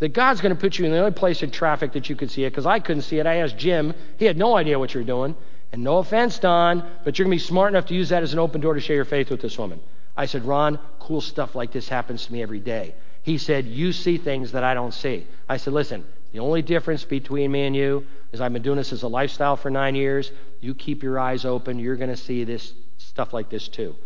That 0.00 0.12
God's 0.12 0.40
going 0.40 0.54
to 0.54 0.60
put 0.60 0.78
you 0.78 0.84
in 0.84 0.92
the 0.92 0.98
only 0.98 1.12
place 1.12 1.42
in 1.42 1.50
traffic 1.50 1.92
that 1.92 2.08
you 2.08 2.16
could 2.16 2.30
see 2.30 2.44
it, 2.44 2.50
because 2.50 2.66
I 2.66 2.80
couldn't 2.80 3.02
see 3.02 3.18
it. 3.18 3.26
I 3.26 3.36
asked 3.36 3.56
Jim. 3.56 3.94
He 4.18 4.24
had 4.24 4.36
no 4.36 4.56
idea 4.56 4.78
what 4.78 4.92
you 4.94 5.00
were 5.00 5.06
doing. 5.06 5.36
And 5.72 5.82
no 5.82 5.98
offense, 5.98 6.38
Don, 6.38 6.84
but 7.04 7.18
you're 7.18 7.24
going 7.24 7.36
to 7.36 7.42
be 7.42 7.46
smart 7.48 7.72
enough 7.72 7.86
to 7.86 7.94
use 7.94 8.10
that 8.10 8.22
as 8.22 8.32
an 8.32 8.38
open 8.38 8.60
door 8.60 8.74
to 8.74 8.80
share 8.80 8.96
your 8.96 9.04
faith 9.04 9.30
with 9.30 9.40
this 9.40 9.58
woman. 9.58 9.80
I 10.16 10.26
said, 10.26 10.44
Ron, 10.44 10.78
cool 11.00 11.20
stuff 11.20 11.54
like 11.54 11.72
this 11.72 11.88
happens 11.88 12.26
to 12.26 12.32
me 12.32 12.42
every 12.42 12.60
day. 12.60 12.94
He 13.22 13.38
said, 13.38 13.66
You 13.66 13.92
see 13.92 14.18
things 14.18 14.52
that 14.52 14.62
I 14.62 14.74
don't 14.74 14.94
see. 14.94 15.26
I 15.48 15.56
said, 15.56 15.72
Listen, 15.72 16.04
the 16.32 16.40
only 16.40 16.62
difference 16.62 17.04
between 17.04 17.50
me 17.50 17.62
and 17.62 17.74
you 17.74 18.06
is 18.32 18.40
I've 18.40 18.52
been 18.52 18.62
doing 18.62 18.76
this 18.76 18.92
as 18.92 19.02
a 19.02 19.08
lifestyle 19.08 19.56
for 19.56 19.70
nine 19.70 19.94
years. 19.94 20.30
You 20.60 20.74
keep 20.74 21.02
your 21.02 21.18
eyes 21.18 21.44
open, 21.44 21.78
you're 21.78 21.96
going 21.96 22.10
to 22.10 22.16
see 22.16 22.44
this 22.44 22.72
stuff 22.98 23.32
like 23.32 23.48
this 23.48 23.68
too. 23.68 23.96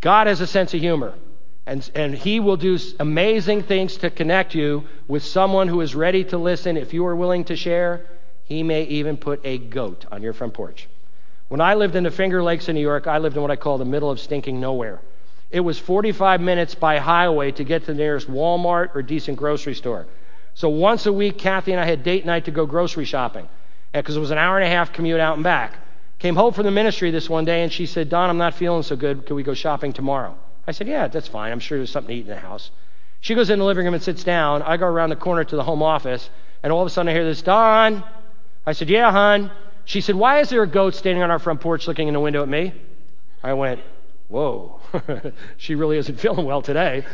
God 0.00 0.26
has 0.26 0.40
a 0.40 0.46
sense 0.46 0.74
of 0.74 0.80
humor. 0.80 1.14
And, 1.66 1.88
and 1.96 2.14
he 2.14 2.38
will 2.38 2.56
do 2.56 2.78
amazing 3.00 3.64
things 3.64 3.96
to 3.98 4.10
connect 4.10 4.54
you 4.54 4.84
with 5.08 5.24
someone 5.24 5.66
who 5.66 5.80
is 5.80 5.96
ready 5.96 6.22
to 6.24 6.38
listen. 6.38 6.76
If 6.76 6.94
you 6.94 7.04
are 7.06 7.16
willing 7.16 7.44
to 7.44 7.56
share, 7.56 8.06
he 8.44 8.62
may 8.62 8.84
even 8.84 9.16
put 9.16 9.40
a 9.44 9.58
goat 9.58 10.06
on 10.12 10.22
your 10.22 10.32
front 10.32 10.54
porch. 10.54 10.88
When 11.48 11.60
I 11.60 11.74
lived 11.74 11.96
in 11.96 12.04
the 12.04 12.10
Finger 12.10 12.42
Lakes 12.42 12.68
in 12.68 12.76
New 12.76 12.80
York, 12.80 13.08
I 13.08 13.18
lived 13.18 13.36
in 13.36 13.42
what 13.42 13.50
I 13.50 13.56
call 13.56 13.78
the 13.78 13.84
middle 13.84 14.10
of 14.10 14.20
stinking 14.20 14.60
nowhere. 14.60 15.00
It 15.50 15.60
was 15.60 15.78
45 15.78 16.40
minutes 16.40 16.74
by 16.74 16.98
highway 16.98 17.52
to 17.52 17.64
get 17.64 17.82
to 17.82 17.86
the 17.92 17.94
nearest 17.94 18.28
Walmart 18.28 18.94
or 18.94 19.02
decent 19.02 19.36
grocery 19.36 19.74
store. 19.74 20.06
So 20.54 20.68
once 20.68 21.06
a 21.06 21.12
week, 21.12 21.38
Kathy 21.38 21.72
and 21.72 21.80
I 21.80 21.84
had 21.84 22.02
date 22.02 22.24
night 22.24 22.46
to 22.46 22.50
go 22.50 22.66
grocery 22.66 23.04
shopping 23.04 23.48
because 23.92 24.16
it 24.16 24.20
was 24.20 24.30
an 24.30 24.38
hour 24.38 24.56
and 24.58 24.66
a 24.66 24.70
half 24.70 24.92
commute 24.92 25.20
out 25.20 25.34
and 25.34 25.44
back. 25.44 25.74
Came 26.18 26.34
home 26.34 26.52
from 26.52 26.64
the 26.64 26.70
ministry 26.70 27.10
this 27.10 27.28
one 27.28 27.44
day 27.44 27.62
and 27.62 27.72
she 27.72 27.86
said, 27.86 28.08
Don, 28.08 28.30
I'm 28.30 28.38
not 28.38 28.54
feeling 28.54 28.82
so 28.82 28.96
good. 28.96 29.26
Can 29.26 29.36
we 29.36 29.42
go 29.42 29.54
shopping 29.54 29.92
tomorrow? 29.92 30.36
I 30.66 30.72
said, 30.72 30.88
Yeah, 30.88 31.08
that's 31.08 31.28
fine. 31.28 31.52
I'm 31.52 31.60
sure 31.60 31.78
there's 31.78 31.90
something 31.90 32.14
to 32.14 32.20
eat 32.20 32.28
in 32.28 32.34
the 32.34 32.40
house. 32.40 32.70
She 33.20 33.34
goes 33.34 33.50
in 33.50 33.58
the 33.58 33.64
living 33.64 33.84
room 33.84 33.94
and 33.94 34.02
sits 34.02 34.24
down. 34.24 34.62
I 34.62 34.76
go 34.76 34.86
around 34.86 35.10
the 35.10 35.16
corner 35.16 35.44
to 35.44 35.56
the 35.56 35.62
home 35.62 35.82
office, 35.82 36.28
and 36.62 36.72
all 36.72 36.82
of 36.82 36.86
a 36.86 36.90
sudden 36.90 37.08
I 37.08 37.12
hear 37.12 37.24
this, 37.24 37.42
Don. 37.42 38.04
I 38.64 38.72
said, 38.72 38.88
Yeah, 38.88 39.10
hon. 39.10 39.50
She 39.84 40.00
said, 40.00 40.16
Why 40.16 40.40
is 40.40 40.50
there 40.50 40.62
a 40.62 40.66
goat 40.66 40.94
standing 40.94 41.22
on 41.22 41.30
our 41.30 41.38
front 41.38 41.60
porch 41.60 41.86
looking 41.86 42.08
in 42.08 42.14
the 42.14 42.20
window 42.20 42.42
at 42.42 42.48
me? 42.48 42.74
I 43.42 43.54
went, 43.54 43.80
Whoa, 44.28 44.80
she 45.56 45.76
really 45.76 45.98
isn't 45.98 46.18
feeling 46.18 46.46
well 46.46 46.62
today. 46.62 47.04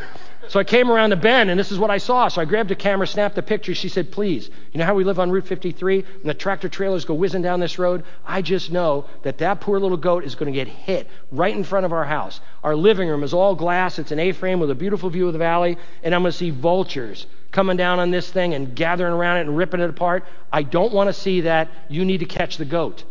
So 0.53 0.61
I 0.61 0.65
came 0.65 0.91
around 0.91 1.09
the 1.09 1.17
bend, 1.17 1.49
and 1.49 1.59
this 1.59 1.73
is 1.73 1.79
what 1.79 1.91
I 1.91 1.97
saw. 1.97 2.29
So 2.29 2.43
I 2.43 2.45
grabbed 2.45 2.71
a 2.71 2.75
camera, 2.75 3.07
snapped 3.07 3.37
the 3.37 3.43
picture. 3.43 3.75
She 3.75 3.89
said, 3.89 4.13
Please, 4.13 4.51
you 4.71 4.79
know 4.79 4.85
how 4.85 4.95
we 4.95 5.03
live 5.03 5.19
on 5.19 5.31
Route 5.31 5.47
53 5.47 6.01
and 6.01 6.25
the 6.25 6.35
tractor 6.35 6.69
trailers 6.69 7.07
go 7.07 7.15
whizzing 7.15 7.41
down 7.41 7.59
this 7.59 7.79
road? 7.79 8.05
I 8.27 8.43
just 8.43 8.71
know 8.71 9.07
that 9.23 9.39
that 9.39 9.63
poor 9.63 9.81
little 9.81 9.97
goat 9.97 10.25
is 10.25 10.35
going 10.35 10.53
to 10.53 10.55
get 10.55 10.69
hit 10.69 11.09
right 11.31 11.57
in 11.57 11.65
front 11.65 11.87
of 11.87 11.93
our 11.95 12.05
house. 12.05 12.43
Our 12.63 12.77
living 12.77 13.09
room 13.09 13.23
is 13.23 13.33
all 13.33 13.55
glass, 13.55 13.99
it's 13.99 14.13
an 14.13 14.19
A 14.19 14.33
frame 14.33 14.61
with 14.61 14.71
a 14.71 14.75
beautiful 14.75 15.09
view 15.09 15.27
of 15.27 15.33
the 15.33 15.39
valley, 15.39 15.79
and 16.03 16.15
I'm 16.15 16.21
going 16.21 16.33
to 16.33 16.37
see 16.37 16.51
vultures 16.51 17.27
coming 17.51 17.79
down 17.79 17.99
on 17.99 18.11
this 18.11 18.31
thing 18.31 18.53
and 18.53 18.77
gathering 18.77 19.15
around 19.15 19.39
it 19.39 19.47
and 19.47 19.57
ripping 19.57 19.81
it 19.81 19.89
apart. 19.89 20.27
I 20.53 20.65
don't 20.65 20.93
want 20.93 21.09
to 21.09 21.15
see 21.15 21.41
that. 21.41 21.71
You 21.89 22.05
need 22.05 22.19
to 22.19 22.27
catch 22.27 22.59
the 22.59 22.67
goat. 22.67 23.05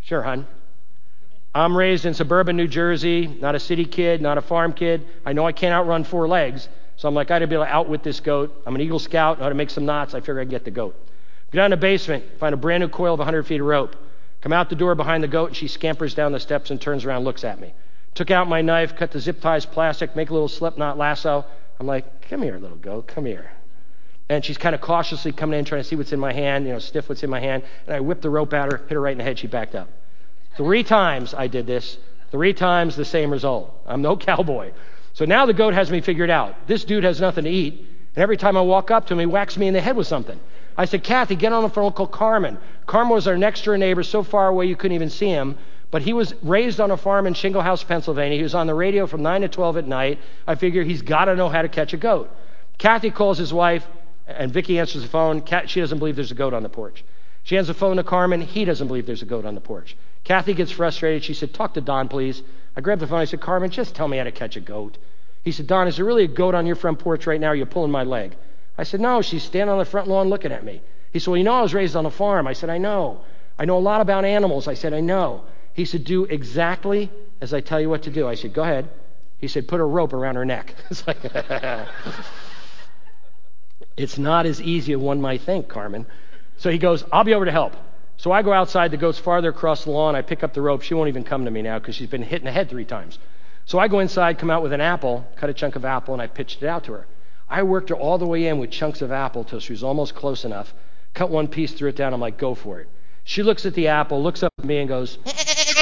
Sure, 0.00 0.24
hon. 0.24 0.48
I'm 1.58 1.76
raised 1.76 2.06
in 2.06 2.14
suburban 2.14 2.56
New 2.56 2.68
Jersey, 2.68 3.26
not 3.26 3.56
a 3.56 3.58
city 3.58 3.84
kid, 3.84 4.22
not 4.22 4.38
a 4.38 4.40
farm 4.42 4.72
kid. 4.72 5.04
I 5.26 5.32
know 5.32 5.44
I 5.44 5.50
can't 5.50 5.74
outrun 5.74 6.04
four 6.04 6.28
legs, 6.28 6.68
so 6.96 7.08
I'm 7.08 7.14
like, 7.14 7.26
I 7.26 7.34
gotta 7.34 7.48
be 7.48 7.56
able 7.56 7.64
to 7.64 7.70
outwit 7.70 8.04
this 8.04 8.20
goat. 8.20 8.62
I'm 8.64 8.76
an 8.76 8.80
Eagle 8.80 9.00
Scout, 9.00 9.38
know 9.38 9.44
how 9.44 9.48
to 9.48 9.56
make 9.56 9.70
some 9.70 9.84
knots. 9.84 10.14
I 10.14 10.20
figure 10.20 10.38
I 10.38 10.44
can 10.44 10.50
get 10.50 10.64
the 10.64 10.70
goat. 10.70 10.94
Go 11.50 11.56
down 11.56 11.70
to 11.70 11.76
the 11.76 11.80
basement, 11.80 12.24
find 12.38 12.54
a 12.54 12.56
brand 12.56 12.82
new 12.82 12.88
coil 12.88 13.14
of 13.14 13.18
100 13.18 13.44
feet 13.44 13.60
of 13.60 13.66
rope. 13.66 13.96
Come 14.40 14.52
out 14.52 14.68
the 14.70 14.76
door 14.76 14.94
behind 14.94 15.24
the 15.24 15.28
goat, 15.28 15.46
and 15.46 15.56
she 15.56 15.66
scampers 15.66 16.14
down 16.14 16.30
the 16.30 16.38
steps 16.38 16.70
and 16.70 16.80
turns 16.80 17.04
around, 17.04 17.24
looks 17.24 17.42
at 17.42 17.58
me. 17.58 17.72
Took 18.14 18.30
out 18.30 18.48
my 18.48 18.62
knife, 18.62 18.94
cut 18.94 19.10
the 19.10 19.18
zip 19.18 19.40
ties 19.40 19.66
plastic, 19.66 20.14
make 20.14 20.30
a 20.30 20.32
little 20.32 20.46
slip 20.46 20.78
knot 20.78 20.96
lasso. 20.96 21.44
I'm 21.80 21.88
like, 21.88 22.28
come 22.28 22.40
here, 22.40 22.58
little 22.58 22.76
goat, 22.76 23.08
come 23.08 23.24
here. 23.24 23.50
And 24.28 24.44
she's 24.44 24.58
kind 24.58 24.76
of 24.76 24.80
cautiously 24.80 25.32
coming 25.32 25.58
in, 25.58 25.64
trying 25.64 25.82
to 25.82 25.88
see 25.88 25.96
what's 25.96 26.12
in 26.12 26.20
my 26.20 26.32
hand, 26.32 26.66
you 26.66 26.72
know, 26.72 26.78
stiff 26.78 27.08
what's 27.08 27.24
in 27.24 27.30
my 27.30 27.40
hand. 27.40 27.64
And 27.86 27.96
I 27.96 28.00
whipped 28.00 28.22
the 28.22 28.30
rope 28.30 28.54
at 28.54 28.70
her, 28.70 28.78
hit 28.78 28.92
her 28.92 29.00
right 29.00 29.12
in 29.12 29.18
the 29.18 29.24
head. 29.24 29.40
She 29.40 29.48
backed 29.48 29.74
up. 29.74 29.88
Three 30.58 30.82
times 30.82 31.34
I 31.34 31.46
did 31.46 31.68
this. 31.68 31.98
Three 32.32 32.52
times 32.52 32.96
the 32.96 33.04
same 33.04 33.30
result. 33.30 33.72
I'm 33.86 34.02
no 34.02 34.16
cowboy. 34.28 34.72
So 35.14 35.24
now 35.24 35.46
the 35.46 35.52
goat 35.52 35.72
has 35.72 35.88
me 35.88 36.00
figured 36.00 36.30
out. 36.30 36.66
This 36.66 36.84
dude 36.84 37.04
has 37.04 37.20
nothing 37.20 37.44
to 37.44 37.50
eat. 37.50 37.86
And 38.16 38.22
every 38.22 38.36
time 38.36 38.56
I 38.56 38.62
walk 38.62 38.90
up 38.90 39.06
to 39.06 39.14
him, 39.14 39.20
he 39.20 39.26
whacks 39.26 39.56
me 39.56 39.68
in 39.68 39.74
the 39.74 39.80
head 39.80 39.96
with 39.96 40.08
something. 40.08 40.38
I 40.76 40.84
said, 40.84 41.04
Kathy, 41.04 41.36
get 41.36 41.52
on 41.52 41.62
the 41.62 41.68
phone, 41.68 41.92
call 41.92 42.08
Carmen. 42.08 42.58
Carmen 42.86 43.14
was 43.14 43.28
our 43.28 43.38
next 43.38 43.64
door 43.64 43.78
neighbor, 43.78 44.02
so 44.02 44.24
far 44.24 44.48
away 44.48 44.66
you 44.66 44.74
couldn't 44.74 44.96
even 44.96 45.10
see 45.10 45.28
him. 45.28 45.56
But 45.92 46.02
he 46.02 46.12
was 46.12 46.34
raised 46.42 46.80
on 46.80 46.90
a 46.90 46.96
farm 46.96 47.28
in 47.28 47.34
Shinglehouse, 47.34 47.86
Pennsylvania. 47.86 48.36
He 48.36 48.42
was 48.42 48.56
on 48.56 48.66
the 48.66 48.74
radio 48.74 49.06
from 49.06 49.22
9 49.22 49.42
to 49.42 49.48
12 49.48 49.76
at 49.76 49.86
night. 49.86 50.18
I 50.44 50.56
figure 50.56 50.82
he's 50.82 51.02
got 51.02 51.26
to 51.26 51.36
know 51.36 51.48
how 51.48 51.62
to 51.62 51.68
catch 51.68 51.94
a 51.94 51.96
goat. 51.96 52.34
Kathy 52.78 53.12
calls 53.12 53.38
his 53.38 53.52
wife, 53.52 53.86
and 54.26 54.52
Vicky 54.52 54.80
answers 54.80 55.02
the 55.02 55.08
phone. 55.08 55.44
She 55.66 55.80
doesn't 55.80 55.98
believe 55.98 56.16
there's 56.16 56.32
a 56.32 56.36
goat 56.36 56.52
on 56.52 56.64
the 56.64 56.68
porch. 56.68 57.04
She 57.44 57.54
hands 57.54 57.68
the 57.68 57.74
phone 57.74 57.96
to 57.96 58.04
Carmen. 58.04 58.40
He 58.40 58.64
doesn't 58.64 58.88
believe 58.88 59.06
there's 59.06 59.22
a 59.22 59.26
goat 59.26 59.46
on 59.46 59.54
the 59.54 59.60
porch. 59.60 59.96
Kathy 60.28 60.52
gets 60.52 60.70
frustrated. 60.70 61.24
She 61.24 61.32
said, 61.32 61.54
Talk 61.54 61.72
to 61.72 61.80
Don, 61.80 62.08
please. 62.08 62.42
I 62.76 62.82
grabbed 62.82 63.00
the 63.00 63.06
phone. 63.06 63.20
I 63.20 63.24
said, 63.24 63.40
Carmen, 63.40 63.70
just 63.70 63.94
tell 63.94 64.06
me 64.06 64.18
how 64.18 64.24
to 64.24 64.30
catch 64.30 64.56
a 64.56 64.60
goat. 64.60 64.98
He 65.42 65.52
said, 65.52 65.66
Don, 65.66 65.88
is 65.88 65.96
there 65.96 66.04
really 66.04 66.24
a 66.24 66.28
goat 66.28 66.54
on 66.54 66.66
your 66.66 66.76
front 66.76 66.98
porch 66.98 67.26
right 67.26 67.40
now? 67.40 67.52
You're 67.52 67.64
pulling 67.64 67.90
my 67.90 68.02
leg. 68.02 68.36
I 68.76 68.82
said, 68.82 69.00
No, 69.00 69.22
she's 69.22 69.42
standing 69.42 69.72
on 69.72 69.78
the 69.78 69.86
front 69.86 70.06
lawn 70.06 70.28
looking 70.28 70.52
at 70.52 70.62
me. 70.62 70.82
He 71.14 71.18
said, 71.18 71.30
Well, 71.30 71.38
you 71.38 71.44
know, 71.44 71.54
I 71.54 71.62
was 71.62 71.72
raised 71.72 71.96
on 71.96 72.04
a 72.04 72.10
farm. 72.10 72.46
I 72.46 72.52
said, 72.52 72.68
I 72.68 72.76
know. 72.76 73.22
I 73.58 73.64
know 73.64 73.78
a 73.78 73.80
lot 73.80 74.02
about 74.02 74.26
animals. 74.26 74.68
I 74.68 74.74
said, 74.74 74.92
I 74.92 75.00
know. 75.00 75.44
He 75.72 75.86
said, 75.86 76.04
Do 76.04 76.26
exactly 76.26 77.10
as 77.40 77.54
I 77.54 77.62
tell 77.62 77.80
you 77.80 77.88
what 77.88 78.02
to 78.02 78.10
do. 78.10 78.28
I 78.28 78.34
said, 78.34 78.52
Go 78.52 78.62
ahead. 78.62 78.90
He 79.38 79.48
said, 79.48 79.66
Put 79.66 79.80
a 79.80 79.84
rope 79.84 80.12
around 80.12 80.34
her 80.34 80.44
neck. 80.44 80.74
it's 80.90 81.06
like, 81.06 81.24
it's 83.96 84.18
not 84.18 84.44
as 84.44 84.60
easy 84.60 84.92
as 84.92 84.98
one 84.98 85.22
might 85.22 85.40
think, 85.40 85.68
Carmen. 85.68 86.04
So 86.58 86.70
he 86.70 86.76
goes, 86.76 87.02
I'll 87.10 87.24
be 87.24 87.32
over 87.32 87.46
to 87.46 87.50
help. 87.50 87.74
So 88.18 88.32
I 88.32 88.42
go 88.42 88.52
outside, 88.52 88.90
the 88.90 88.96
goat's 88.96 89.18
farther 89.18 89.48
across 89.48 89.84
the 89.84 89.92
lawn. 89.92 90.16
I 90.16 90.22
pick 90.22 90.42
up 90.42 90.52
the 90.52 90.60
rope. 90.60 90.82
She 90.82 90.92
won't 90.92 91.08
even 91.08 91.22
come 91.22 91.44
to 91.44 91.50
me 91.52 91.62
now 91.62 91.78
because 91.78 91.94
she's 91.94 92.08
been 92.08 92.22
hit 92.22 92.40
in 92.40 92.46
the 92.46 92.52
head 92.52 92.68
three 92.68 92.84
times. 92.84 93.18
So 93.64 93.78
I 93.78 93.86
go 93.86 94.00
inside, 94.00 94.38
come 94.38 94.50
out 94.50 94.62
with 94.62 94.72
an 94.72 94.80
apple, 94.80 95.24
cut 95.36 95.50
a 95.50 95.54
chunk 95.54 95.76
of 95.76 95.84
apple, 95.84 96.14
and 96.14 96.22
I 96.22 96.26
pitched 96.26 96.62
it 96.62 96.66
out 96.66 96.84
to 96.84 96.92
her. 96.94 97.06
I 97.48 97.62
worked 97.62 97.90
her 97.90 97.94
all 97.94 98.18
the 98.18 98.26
way 98.26 98.46
in 98.46 98.58
with 98.58 98.70
chunks 98.70 99.02
of 99.02 99.12
apple 99.12 99.44
till 99.44 99.60
she 99.60 99.72
was 99.72 99.84
almost 99.84 100.16
close 100.16 100.44
enough. 100.44 100.74
Cut 101.14 101.30
one 101.30 101.46
piece, 101.46 101.72
threw 101.72 101.88
it 101.88 101.96
down. 101.96 102.12
I'm 102.12 102.20
like, 102.20 102.38
go 102.38 102.54
for 102.54 102.80
it. 102.80 102.88
She 103.22 103.44
looks 103.44 103.64
at 103.66 103.74
the 103.74 103.88
apple, 103.88 104.20
looks 104.20 104.42
up 104.42 104.52
at 104.58 104.64
me, 104.64 104.78
and 104.78 104.88
goes, 104.88 105.18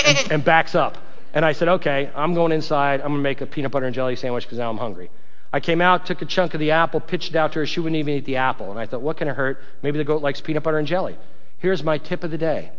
and, 0.05 0.32
and 0.32 0.45
backs 0.45 0.74
up. 0.74 0.99
And 1.32 1.45
I 1.45 1.53
said, 1.53 1.68
okay, 1.68 2.11
I'm 2.14 2.34
going 2.34 2.53
inside. 2.53 3.01
I'm 3.01 3.09
going 3.09 3.18
to 3.18 3.22
make 3.22 3.41
a 3.41 3.47
peanut 3.47 3.70
butter 3.70 3.87
and 3.87 3.95
jelly 3.95 4.16
sandwich 4.16 4.45
because 4.45 4.59
now 4.59 4.68
I'm 4.68 4.78
hungry. 4.78 5.11
I 5.53 5.61
came 5.61 5.80
out, 5.80 6.05
took 6.05 6.20
a 6.20 6.26
chunk 6.26 6.53
of 6.55 6.61
the 6.61 6.72
apple, 6.72 7.01
pitched 7.01 7.30
it 7.30 7.37
out 7.37 7.53
to 7.53 7.61
her. 7.61 7.66
She 7.66 7.80
wouldn't 7.80 7.99
even 7.99 8.14
eat 8.14 8.24
the 8.26 8.37
apple. 8.37 8.70
And 8.70 8.78
I 8.78 8.84
thought, 8.84 9.01
what 9.01 9.16
can 9.16 9.28
it 9.28 9.37
hurt? 9.37 9.62
Maybe 9.82 9.97
the 9.97 10.05
goat 10.05 10.22
likes 10.22 10.41
peanut 10.41 10.62
butter 10.62 10.78
and 10.78 10.87
jelly. 10.87 11.16
Here's 11.59 11.82
my 11.82 11.98
tip 11.98 12.22
of 12.24 12.30
the 12.30 12.38
day. 12.38 12.70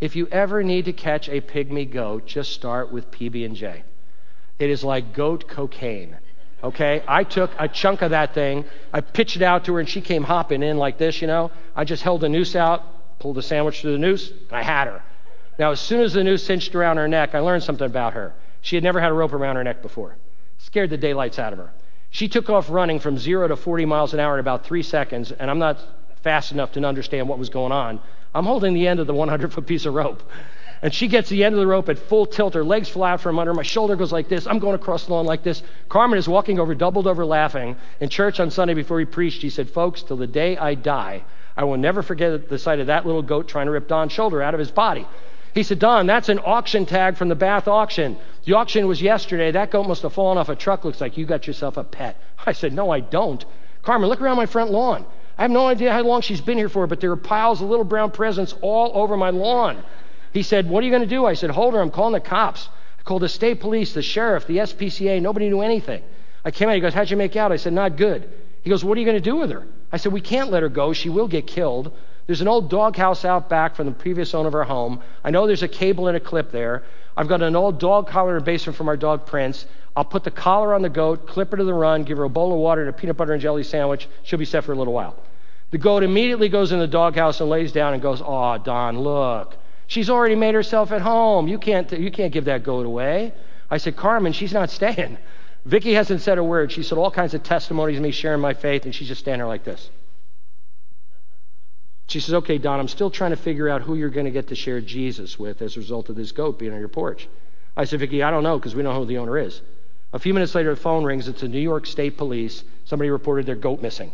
If 0.00 0.16
you 0.16 0.26
ever 0.32 0.62
need 0.62 0.86
to 0.86 0.92
catch 0.92 1.28
a 1.28 1.40
pygmy 1.40 1.90
goat, 1.90 2.26
just 2.26 2.52
start 2.52 2.90
with 2.90 3.10
PB&J. 3.10 3.84
It 4.58 4.70
is 4.70 4.82
like 4.82 5.12
goat 5.12 5.48
cocaine. 5.48 6.16
Okay? 6.64 7.02
I 7.06 7.24
took 7.24 7.50
a 7.58 7.68
chunk 7.68 8.02
of 8.02 8.10
that 8.10 8.34
thing, 8.34 8.64
I 8.92 9.00
pitched 9.00 9.36
it 9.36 9.42
out 9.42 9.64
to 9.64 9.74
her, 9.74 9.80
and 9.80 9.88
she 9.88 10.00
came 10.00 10.24
hopping 10.24 10.62
in 10.62 10.78
like 10.78 10.98
this, 10.98 11.20
you 11.20 11.26
know. 11.26 11.50
I 11.76 11.84
just 11.84 12.02
held 12.02 12.22
the 12.22 12.28
noose 12.28 12.56
out, 12.56 13.18
pulled 13.18 13.36
the 13.36 13.42
sandwich 13.42 13.80
through 13.80 13.92
the 13.92 13.98
noose, 13.98 14.30
and 14.30 14.52
I 14.52 14.62
had 14.62 14.88
her. 14.88 15.02
Now, 15.58 15.70
as 15.72 15.80
soon 15.80 16.00
as 16.00 16.14
the 16.14 16.24
noose 16.24 16.44
cinched 16.44 16.74
around 16.74 16.96
her 16.96 17.08
neck, 17.08 17.34
I 17.34 17.40
learned 17.40 17.62
something 17.62 17.86
about 17.86 18.14
her. 18.14 18.32
She 18.62 18.76
had 18.76 18.82
never 18.82 19.00
had 19.00 19.10
a 19.10 19.14
rope 19.14 19.32
around 19.32 19.56
her 19.56 19.64
neck 19.64 19.82
before. 19.82 20.16
Scared 20.58 20.90
the 20.90 20.96
daylights 20.96 21.38
out 21.38 21.52
of 21.52 21.58
her. 21.58 21.72
She 22.10 22.28
took 22.28 22.48
off 22.48 22.70
running 22.70 23.00
from 23.00 23.18
zero 23.18 23.48
to 23.48 23.56
40 23.56 23.84
miles 23.84 24.14
an 24.14 24.20
hour 24.20 24.34
in 24.34 24.40
about 24.40 24.64
three 24.64 24.82
seconds, 24.82 25.32
and 25.32 25.50
I'm 25.50 25.58
not 25.58 25.78
fast 26.22 26.52
enough 26.52 26.72
to 26.72 26.84
understand 26.84 27.28
what 27.28 27.38
was 27.38 27.48
going 27.48 27.72
on. 27.72 28.00
I'm 28.34 28.44
holding 28.44 28.74
the 28.74 28.88
end 28.88 29.00
of 29.00 29.06
the 29.06 29.14
100 29.14 29.52
foot 29.52 29.66
piece 29.66 29.86
of 29.86 29.94
rope. 29.94 30.22
And 30.82 30.92
she 30.92 31.06
gets 31.06 31.28
the 31.28 31.44
end 31.44 31.54
of 31.54 31.60
the 31.60 31.66
rope 31.66 31.88
at 31.88 31.98
full 31.98 32.26
tilt. 32.26 32.54
Her 32.54 32.64
legs 32.64 32.88
fly 32.88 33.12
out 33.12 33.20
from 33.20 33.38
under. 33.38 33.54
My 33.54 33.62
shoulder 33.62 33.94
goes 33.94 34.10
like 34.10 34.28
this. 34.28 34.48
I'm 34.48 34.58
going 34.58 34.74
across 34.74 35.06
the 35.06 35.12
lawn 35.12 35.26
like 35.26 35.44
this. 35.44 35.62
Carmen 35.88 36.18
is 36.18 36.28
walking 36.28 36.58
over, 36.58 36.74
doubled 36.74 37.06
over, 37.06 37.24
laughing. 37.24 37.76
In 38.00 38.08
church 38.08 38.40
on 38.40 38.50
Sunday 38.50 38.74
before 38.74 38.98
he 38.98 39.04
preached, 39.04 39.42
he 39.42 39.50
said, 39.50 39.70
Folks, 39.70 40.02
till 40.02 40.16
the 40.16 40.26
day 40.26 40.56
I 40.56 40.74
die, 40.74 41.24
I 41.56 41.64
will 41.64 41.76
never 41.76 42.02
forget 42.02 42.48
the 42.48 42.58
sight 42.58 42.80
of 42.80 42.88
that 42.88 43.06
little 43.06 43.22
goat 43.22 43.46
trying 43.46 43.66
to 43.66 43.72
rip 43.72 43.86
Don's 43.86 44.10
shoulder 44.10 44.42
out 44.42 44.54
of 44.54 44.60
his 44.60 44.72
body. 44.72 45.06
He 45.54 45.62
said, 45.62 45.78
Don, 45.78 46.06
that's 46.06 46.28
an 46.28 46.40
auction 46.40 46.84
tag 46.84 47.16
from 47.16 47.28
the 47.28 47.36
Bath 47.36 47.68
auction. 47.68 48.18
The 48.44 48.54
auction 48.54 48.88
was 48.88 49.00
yesterday. 49.00 49.52
That 49.52 49.70
goat 49.70 49.86
must 49.86 50.02
have 50.02 50.14
fallen 50.14 50.38
off 50.38 50.48
a 50.48 50.56
truck. 50.56 50.84
Looks 50.84 51.00
like 51.00 51.16
you 51.16 51.26
got 51.26 51.46
yourself 51.46 51.76
a 51.76 51.84
pet. 51.84 52.16
I 52.44 52.52
said, 52.52 52.72
No, 52.72 52.90
I 52.90 53.00
don't. 53.00 53.44
Carmen, 53.82 54.08
look 54.08 54.20
around 54.20 54.36
my 54.36 54.46
front 54.46 54.72
lawn. 54.72 55.04
I 55.42 55.44
have 55.46 55.50
no 55.50 55.66
idea 55.66 55.92
how 55.92 56.02
long 56.04 56.20
she's 56.20 56.40
been 56.40 56.56
here 56.56 56.68
for, 56.68 56.86
but 56.86 57.00
there 57.00 57.10
are 57.10 57.16
piles 57.16 57.60
of 57.60 57.68
little 57.68 57.84
brown 57.84 58.12
presents 58.12 58.54
all 58.60 58.92
over 58.94 59.16
my 59.16 59.30
lawn. 59.30 59.82
He 60.32 60.44
said, 60.44 60.68
What 60.68 60.84
are 60.84 60.86
you 60.86 60.92
going 60.92 61.02
to 61.02 61.08
do? 61.08 61.26
I 61.26 61.34
said, 61.34 61.50
Hold 61.50 61.74
her. 61.74 61.80
I'm 61.80 61.90
calling 61.90 62.12
the 62.12 62.20
cops. 62.20 62.68
I 63.00 63.02
called 63.02 63.22
the 63.22 63.28
state 63.28 63.58
police, 63.58 63.92
the 63.92 64.02
sheriff, 64.02 64.46
the 64.46 64.58
SPCA. 64.58 65.20
Nobody 65.20 65.48
knew 65.48 65.60
anything. 65.60 66.00
I 66.44 66.52
came 66.52 66.68
out. 66.68 66.76
He 66.76 66.80
goes, 66.80 66.94
How'd 66.94 67.10
you 67.10 67.16
make 67.16 67.34
out? 67.34 67.50
I 67.50 67.56
said, 67.56 67.72
Not 67.72 67.96
good. 67.96 68.30
He 68.62 68.70
goes, 68.70 68.84
What 68.84 68.96
are 68.96 69.00
you 69.00 69.04
going 69.04 69.20
to 69.20 69.30
do 69.30 69.34
with 69.34 69.50
her? 69.50 69.66
I 69.90 69.96
said, 69.96 70.12
We 70.12 70.20
can't 70.20 70.52
let 70.52 70.62
her 70.62 70.68
go. 70.68 70.92
She 70.92 71.08
will 71.08 71.26
get 71.26 71.48
killed. 71.48 71.92
There's 72.28 72.40
an 72.40 72.46
old 72.46 72.70
doghouse 72.70 73.24
out 73.24 73.48
back 73.48 73.74
from 73.74 73.86
the 73.86 73.92
previous 73.92 74.34
owner 74.34 74.46
of 74.46 74.54
our 74.54 74.62
home. 74.62 75.00
I 75.24 75.32
know 75.32 75.48
there's 75.48 75.64
a 75.64 75.68
cable 75.68 76.06
and 76.06 76.16
a 76.16 76.20
clip 76.20 76.52
there. 76.52 76.84
I've 77.16 77.26
got 77.26 77.42
an 77.42 77.56
old 77.56 77.80
dog 77.80 78.06
collar 78.06 78.36
in 78.36 78.44
the 78.44 78.44
basement 78.44 78.76
from 78.76 78.86
our 78.86 78.96
dog 78.96 79.26
Prince. 79.26 79.66
I'll 79.96 80.04
put 80.04 80.22
the 80.22 80.30
collar 80.30 80.72
on 80.72 80.82
the 80.82 80.88
goat, 80.88 81.26
clip 81.26 81.50
her 81.50 81.56
to 81.56 81.64
the 81.64 81.74
run, 81.74 82.04
give 82.04 82.18
her 82.18 82.24
a 82.24 82.30
bowl 82.30 82.52
of 82.52 82.60
water 82.60 82.82
and 82.82 82.90
a 82.90 82.92
peanut 82.92 83.16
butter 83.16 83.32
and 83.32 83.42
jelly 83.42 83.64
sandwich. 83.64 84.08
She'll 84.22 84.38
be 84.38 84.44
set 84.44 84.62
for 84.62 84.70
a 84.70 84.76
little 84.76 84.94
while. 84.94 85.16
The 85.72 85.78
goat 85.78 86.02
immediately 86.02 86.50
goes 86.50 86.70
in 86.70 86.78
the 86.78 86.86
doghouse 86.86 87.40
and 87.40 87.48
lays 87.48 87.72
down 87.72 87.94
and 87.94 88.02
goes, 88.02 88.20
Aw, 88.20 88.58
Don, 88.58 89.00
look. 89.00 89.56
She's 89.86 90.10
already 90.10 90.36
made 90.36 90.54
herself 90.54 90.92
at 90.92 91.00
home. 91.00 91.48
You 91.48 91.58
can't, 91.58 91.90
you 91.92 92.10
can't 92.10 92.32
give 92.32 92.44
that 92.44 92.62
goat 92.62 92.84
away. 92.86 93.32
I 93.70 93.78
said, 93.78 93.96
Carmen, 93.96 94.34
she's 94.34 94.52
not 94.52 94.70
staying. 94.70 95.16
Vicky 95.64 95.94
hasn't 95.94 96.20
said 96.20 96.36
a 96.36 96.44
word. 96.44 96.72
She 96.72 96.82
said 96.82 96.98
all 96.98 97.10
kinds 97.10 97.32
of 97.32 97.42
testimonies 97.42 97.96
of 97.96 98.02
me 98.02 98.10
sharing 98.10 98.40
my 98.40 98.52
faith, 98.52 98.84
and 98.84 98.94
she's 98.94 99.08
just 99.08 99.22
standing 99.22 99.38
there 99.38 99.48
like 99.48 99.64
this. 99.64 99.90
She 102.08 102.20
says, 102.20 102.34
Okay, 102.34 102.58
Don, 102.58 102.78
I'm 102.78 102.88
still 102.88 103.10
trying 103.10 103.30
to 103.30 103.36
figure 103.38 103.70
out 103.70 103.80
who 103.80 103.94
you're 103.94 104.10
going 104.10 104.26
to 104.26 104.30
get 104.30 104.48
to 104.48 104.54
share 104.54 104.82
Jesus 104.82 105.38
with 105.38 105.62
as 105.62 105.76
a 105.76 105.80
result 105.80 106.10
of 106.10 106.16
this 106.16 106.32
goat 106.32 106.58
being 106.58 106.74
on 106.74 106.80
your 106.80 106.88
porch. 106.88 107.28
I 107.74 107.86
said, 107.86 108.00
Vicky, 108.00 108.22
I 108.22 108.30
don't 108.30 108.42
know 108.42 108.58
because 108.58 108.74
we 108.74 108.82
don't 108.82 108.92
know 108.92 109.00
who 109.00 109.06
the 109.06 109.18
owner 109.18 109.38
is. 109.38 109.62
A 110.12 110.18
few 110.18 110.34
minutes 110.34 110.54
later, 110.54 110.74
the 110.74 110.80
phone 110.80 111.04
rings. 111.04 111.28
It's 111.28 111.40
the 111.40 111.48
New 111.48 111.60
York 111.60 111.86
State 111.86 112.18
Police. 112.18 112.62
Somebody 112.84 113.08
reported 113.08 113.46
their 113.46 113.56
goat 113.56 113.80
missing. 113.80 114.12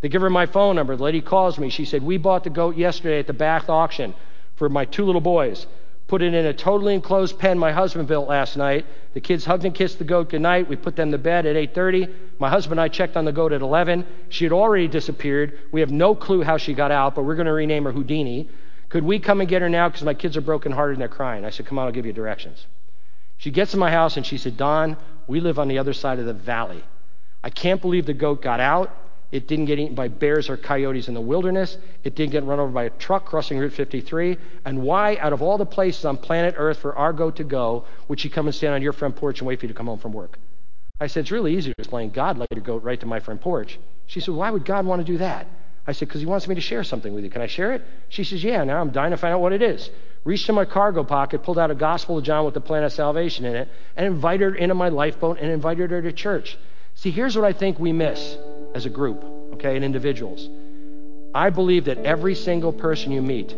They 0.00 0.08
give 0.08 0.22
her 0.22 0.30
my 0.30 0.46
phone 0.46 0.76
number. 0.76 0.96
The 0.96 1.02
lady 1.02 1.20
calls 1.20 1.58
me. 1.58 1.70
She 1.70 1.84
said, 1.84 2.02
We 2.02 2.18
bought 2.18 2.44
the 2.44 2.50
goat 2.50 2.76
yesterday 2.76 3.18
at 3.18 3.26
the 3.26 3.32
Bath 3.32 3.68
auction 3.68 4.14
for 4.56 4.68
my 4.68 4.84
two 4.84 5.04
little 5.04 5.20
boys. 5.20 5.66
Put 6.06 6.22
it 6.22 6.32
in 6.32 6.46
a 6.46 6.54
totally 6.54 6.94
enclosed 6.94 7.38
pen 7.38 7.58
my 7.58 7.70
husband 7.70 8.08
built 8.08 8.28
last 8.28 8.56
night. 8.56 8.86
The 9.12 9.20
kids 9.20 9.44
hugged 9.44 9.66
and 9.66 9.74
kissed 9.74 9.98
the 9.98 10.04
goat 10.04 10.30
goodnight. 10.30 10.66
We 10.66 10.76
put 10.76 10.96
them 10.96 11.10
to 11.12 11.18
bed 11.18 11.44
at 11.44 11.54
8:30. 11.54 12.08
My 12.38 12.48
husband 12.48 12.80
and 12.80 12.84
I 12.84 12.88
checked 12.88 13.16
on 13.16 13.26
the 13.26 13.32
goat 13.32 13.52
at 13.52 13.60
11. 13.60 14.06
She 14.30 14.44
had 14.44 14.52
already 14.52 14.88
disappeared. 14.88 15.58
We 15.70 15.80
have 15.80 15.90
no 15.90 16.14
clue 16.14 16.42
how 16.42 16.56
she 16.56 16.72
got 16.72 16.90
out, 16.90 17.14
but 17.14 17.24
we're 17.24 17.34
going 17.34 17.46
to 17.46 17.52
rename 17.52 17.84
her 17.84 17.92
Houdini. 17.92 18.48
Could 18.88 19.04
we 19.04 19.18
come 19.18 19.40
and 19.40 19.48
get 19.48 19.60
her 19.60 19.68
now 19.68 19.88
because 19.88 20.02
my 20.02 20.14
kids 20.14 20.36
are 20.38 20.40
brokenhearted 20.40 20.94
and 20.94 21.00
they're 21.02 21.08
crying? 21.08 21.44
I 21.44 21.50
said, 21.50 21.66
Come 21.66 21.78
on, 21.78 21.86
I'll 21.86 21.92
give 21.92 22.06
you 22.06 22.14
directions. 22.14 22.66
She 23.36 23.50
gets 23.50 23.74
in 23.74 23.80
my 23.80 23.90
house 23.90 24.16
and 24.16 24.24
she 24.24 24.38
said, 24.38 24.56
Don, 24.56 24.96
we 25.26 25.40
live 25.40 25.58
on 25.58 25.68
the 25.68 25.78
other 25.78 25.92
side 25.92 26.18
of 26.18 26.24
the 26.24 26.32
valley. 26.32 26.82
I 27.44 27.50
can't 27.50 27.82
believe 27.82 28.06
the 28.06 28.14
goat 28.14 28.40
got 28.40 28.60
out. 28.60 28.96
It 29.30 29.46
didn't 29.46 29.66
get 29.66 29.78
eaten 29.78 29.94
by 29.94 30.08
bears 30.08 30.48
or 30.48 30.56
coyotes 30.56 31.08
in 31.08 31.14
the 31.14 31.20
wilderness. 31.20 31.76
It 32.02 32.14
didn't 32.14 32.32
get 32.32 32.44
run 32.44 32.58
over 32.58 32.72
by 32.72 32.84
a 32.84 32.90
truck 32.90 33.26
crossing 33.26 33.58
Route 33.58 33.74
53. 33.74 34.38
And 34.64 34.82
why, 34.82 35.16
out 35.16 35.34
of 35.34 35.42
all 35.42 35.58
the 35.58 35.66
places 35.66 36.04
on 36.06 36.16
planet 36.16 36.54
Earth 36.56 36.78
for 36.78 37.12
goat 37.12 37.36
to 37.36 37.44
go, 37.44 37.84
would 38.08 38.20
she 38.20 38.30
come 38.30 38.46
and 38.46 38.54
stand 38.54 38.74
on 38.74 38.80
your 38.80 38.94
front 38.94 39.16
porch 39.16 39.40
and 39.40 39.46
wait 39.46 39.60
for 39.60 39.66
you 39.66 39.72
to 39.72 39.74
come 39.74 39.86
home 39.86 39.98
from 39.98 40.12
work? 40.12 40.38
I 41.00 41.06
said, 41.06 41.20
It's 41.20 41.30
really 41.30 41.54
easy 41.54 41.70
to 41.70 41.74
explain. 41.78 42.10
God 42.10 42.38
let 42.38 42.48
your 42.50 42.62
goat 42.62 42.82
right 42.82 42.98
to 43.00 43.06
my 43.06 43.20
front 43.20 43.40
porch. 43.42 43.78
She 44.06 44.20
said, 44.20 44.34
Why 44.34 44.50
would 44.50 44.64
God 44.64 44.86
want 44.86 45.04
to 45.04 45.12
do 45.12 45.18
that? 45.18 45.46
I 45.86 45.92
said, 45.92 46.08
Because 46.08 46.22
he 46.22 46.26
wants 46.26 46.48
me 46.48 46.54
to 46.54 46.60
share 46.62 46.82
something 46.82 47.12
with 47.12 47.22
you. 47.22 47.30
Can 47.30 47.42
I 47.42 47.46
share 47.46 47.72
it? 47.72 47.84
She 48.08 48.24
says, 48.24 48.42
Yeah, 48.42 48.64
now 48.64 48.80
I'm 48.80 48.90
dying 48.90 49.10
to 49.10 49.18
find 49.18 49.34
out 49.34 49.40
what 49.40 49.52
it 49.52 49.60
is. 49.60 49.90
Reached 50.24 50.48
in 50.48 50.54
my 50.54 50.64
cargo 50.64 51.04
pocket, 51.04 51.42
pulled 51.42 51.58
out 51.58 51.70
a 51.70 51.74
Gospel 51.74 52.18
of 52.18 52.24
John 52.24 52.44
with 52.46 52.54
the 52.54 52.60
plan 52.60 52.82
of 52.82 52.92
salvation 52.92 53.44
in 53.44 53.54
it, 53.54 53.68
and 53.94 54.06
invited 54.06 54.52
her 54.52 54.54
into 54.54 54.74
my 54.74 54.88
lifeboat 54.88 55.38
and 55.38 55.50
invited 55.50 55.90
her 55.90 56.02
to 56.02 56.12
church. 56.12 56.58
See, 56.94 57.10
here's 57.10 57.36
what 57.36 57.44
I 57.44 57.52
think 57.52 57.78
we 57.78 57.92
miss 57.92 58.36
as 58.74 58.86
a 58.86 58.90
group 58.90 59.24
okay, 59.58 59.76
and 59.76 59.84
individuals. 59.84 60.48
I 61.34 61.50
believe 61.50 61.86
that 61.86 61.98
every 61.98 62.34
single 62.34 62.72
person 62.72 63.12
you 63.12 63.22
meet 63.22 63.54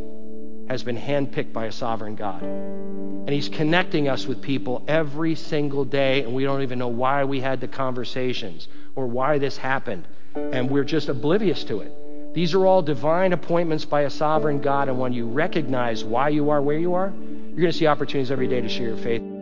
has 0.69 0.83
been 0.83 0.97
handpicked 0.97 1.53
by 1.53 1.67
a 1.67 1.73
sovereign 1.73 2.17
God. 2.17 2.43
And 2.43 3.29
He's 3.29 3.49
connecting 3.49 4.09
us 4.09 4.27
with 4.27 4.41
people 4.41 4.83
every 4.89 5.35
single 5.35 5.85
day, 5.85 6.23
and 6.23 6.35
we 6.35 6.45
don't 6.45 6.63
even 6.63 6.79
know 6.79 6.89
why 6.89 7.25
we 7.25 7.41
had 7.41 7.61
the 7.61 7.69
conversations 7.69 8.67
or 8.97 9.07
why 9.07 9.39
this 9.39 9.57
happened. 9.57 10.07
And 10.35 10.71
we're 10.71 10.85
just 10.85 11.09
oblivious 11.09 11.65
to 11.65 11.81
it. 11.81 12.35
These 12.35 12.55
are 12.55 12.65
all 12.65 12.83
divine 12.83 13.33
appointments 13.33 13.85
by 13.85 14.03
a 14.03 14.11
sovereign 14.11 14.61
God, 14.61 14.89
and 14.89 14.99
when 14.99 15.13
you 15.13 15.27
recognize 15.27 16.05
why 16.05 16.29
you 16.29 16.51
are 16.51 16.63
where 16.63 16.79
you 16.79 16.95
are, 16.95 17.13
you're 17.13 17.61
going 17.61 17.73
to 17.73 17.73
see 17.73 17.89
opportunities 17.89 18.31
every 18.31 18.49
day 18.49 18.61
to 18.61 18.69
share 18.69 18.89
your 18.89 18.97
faith. 18.97 19.40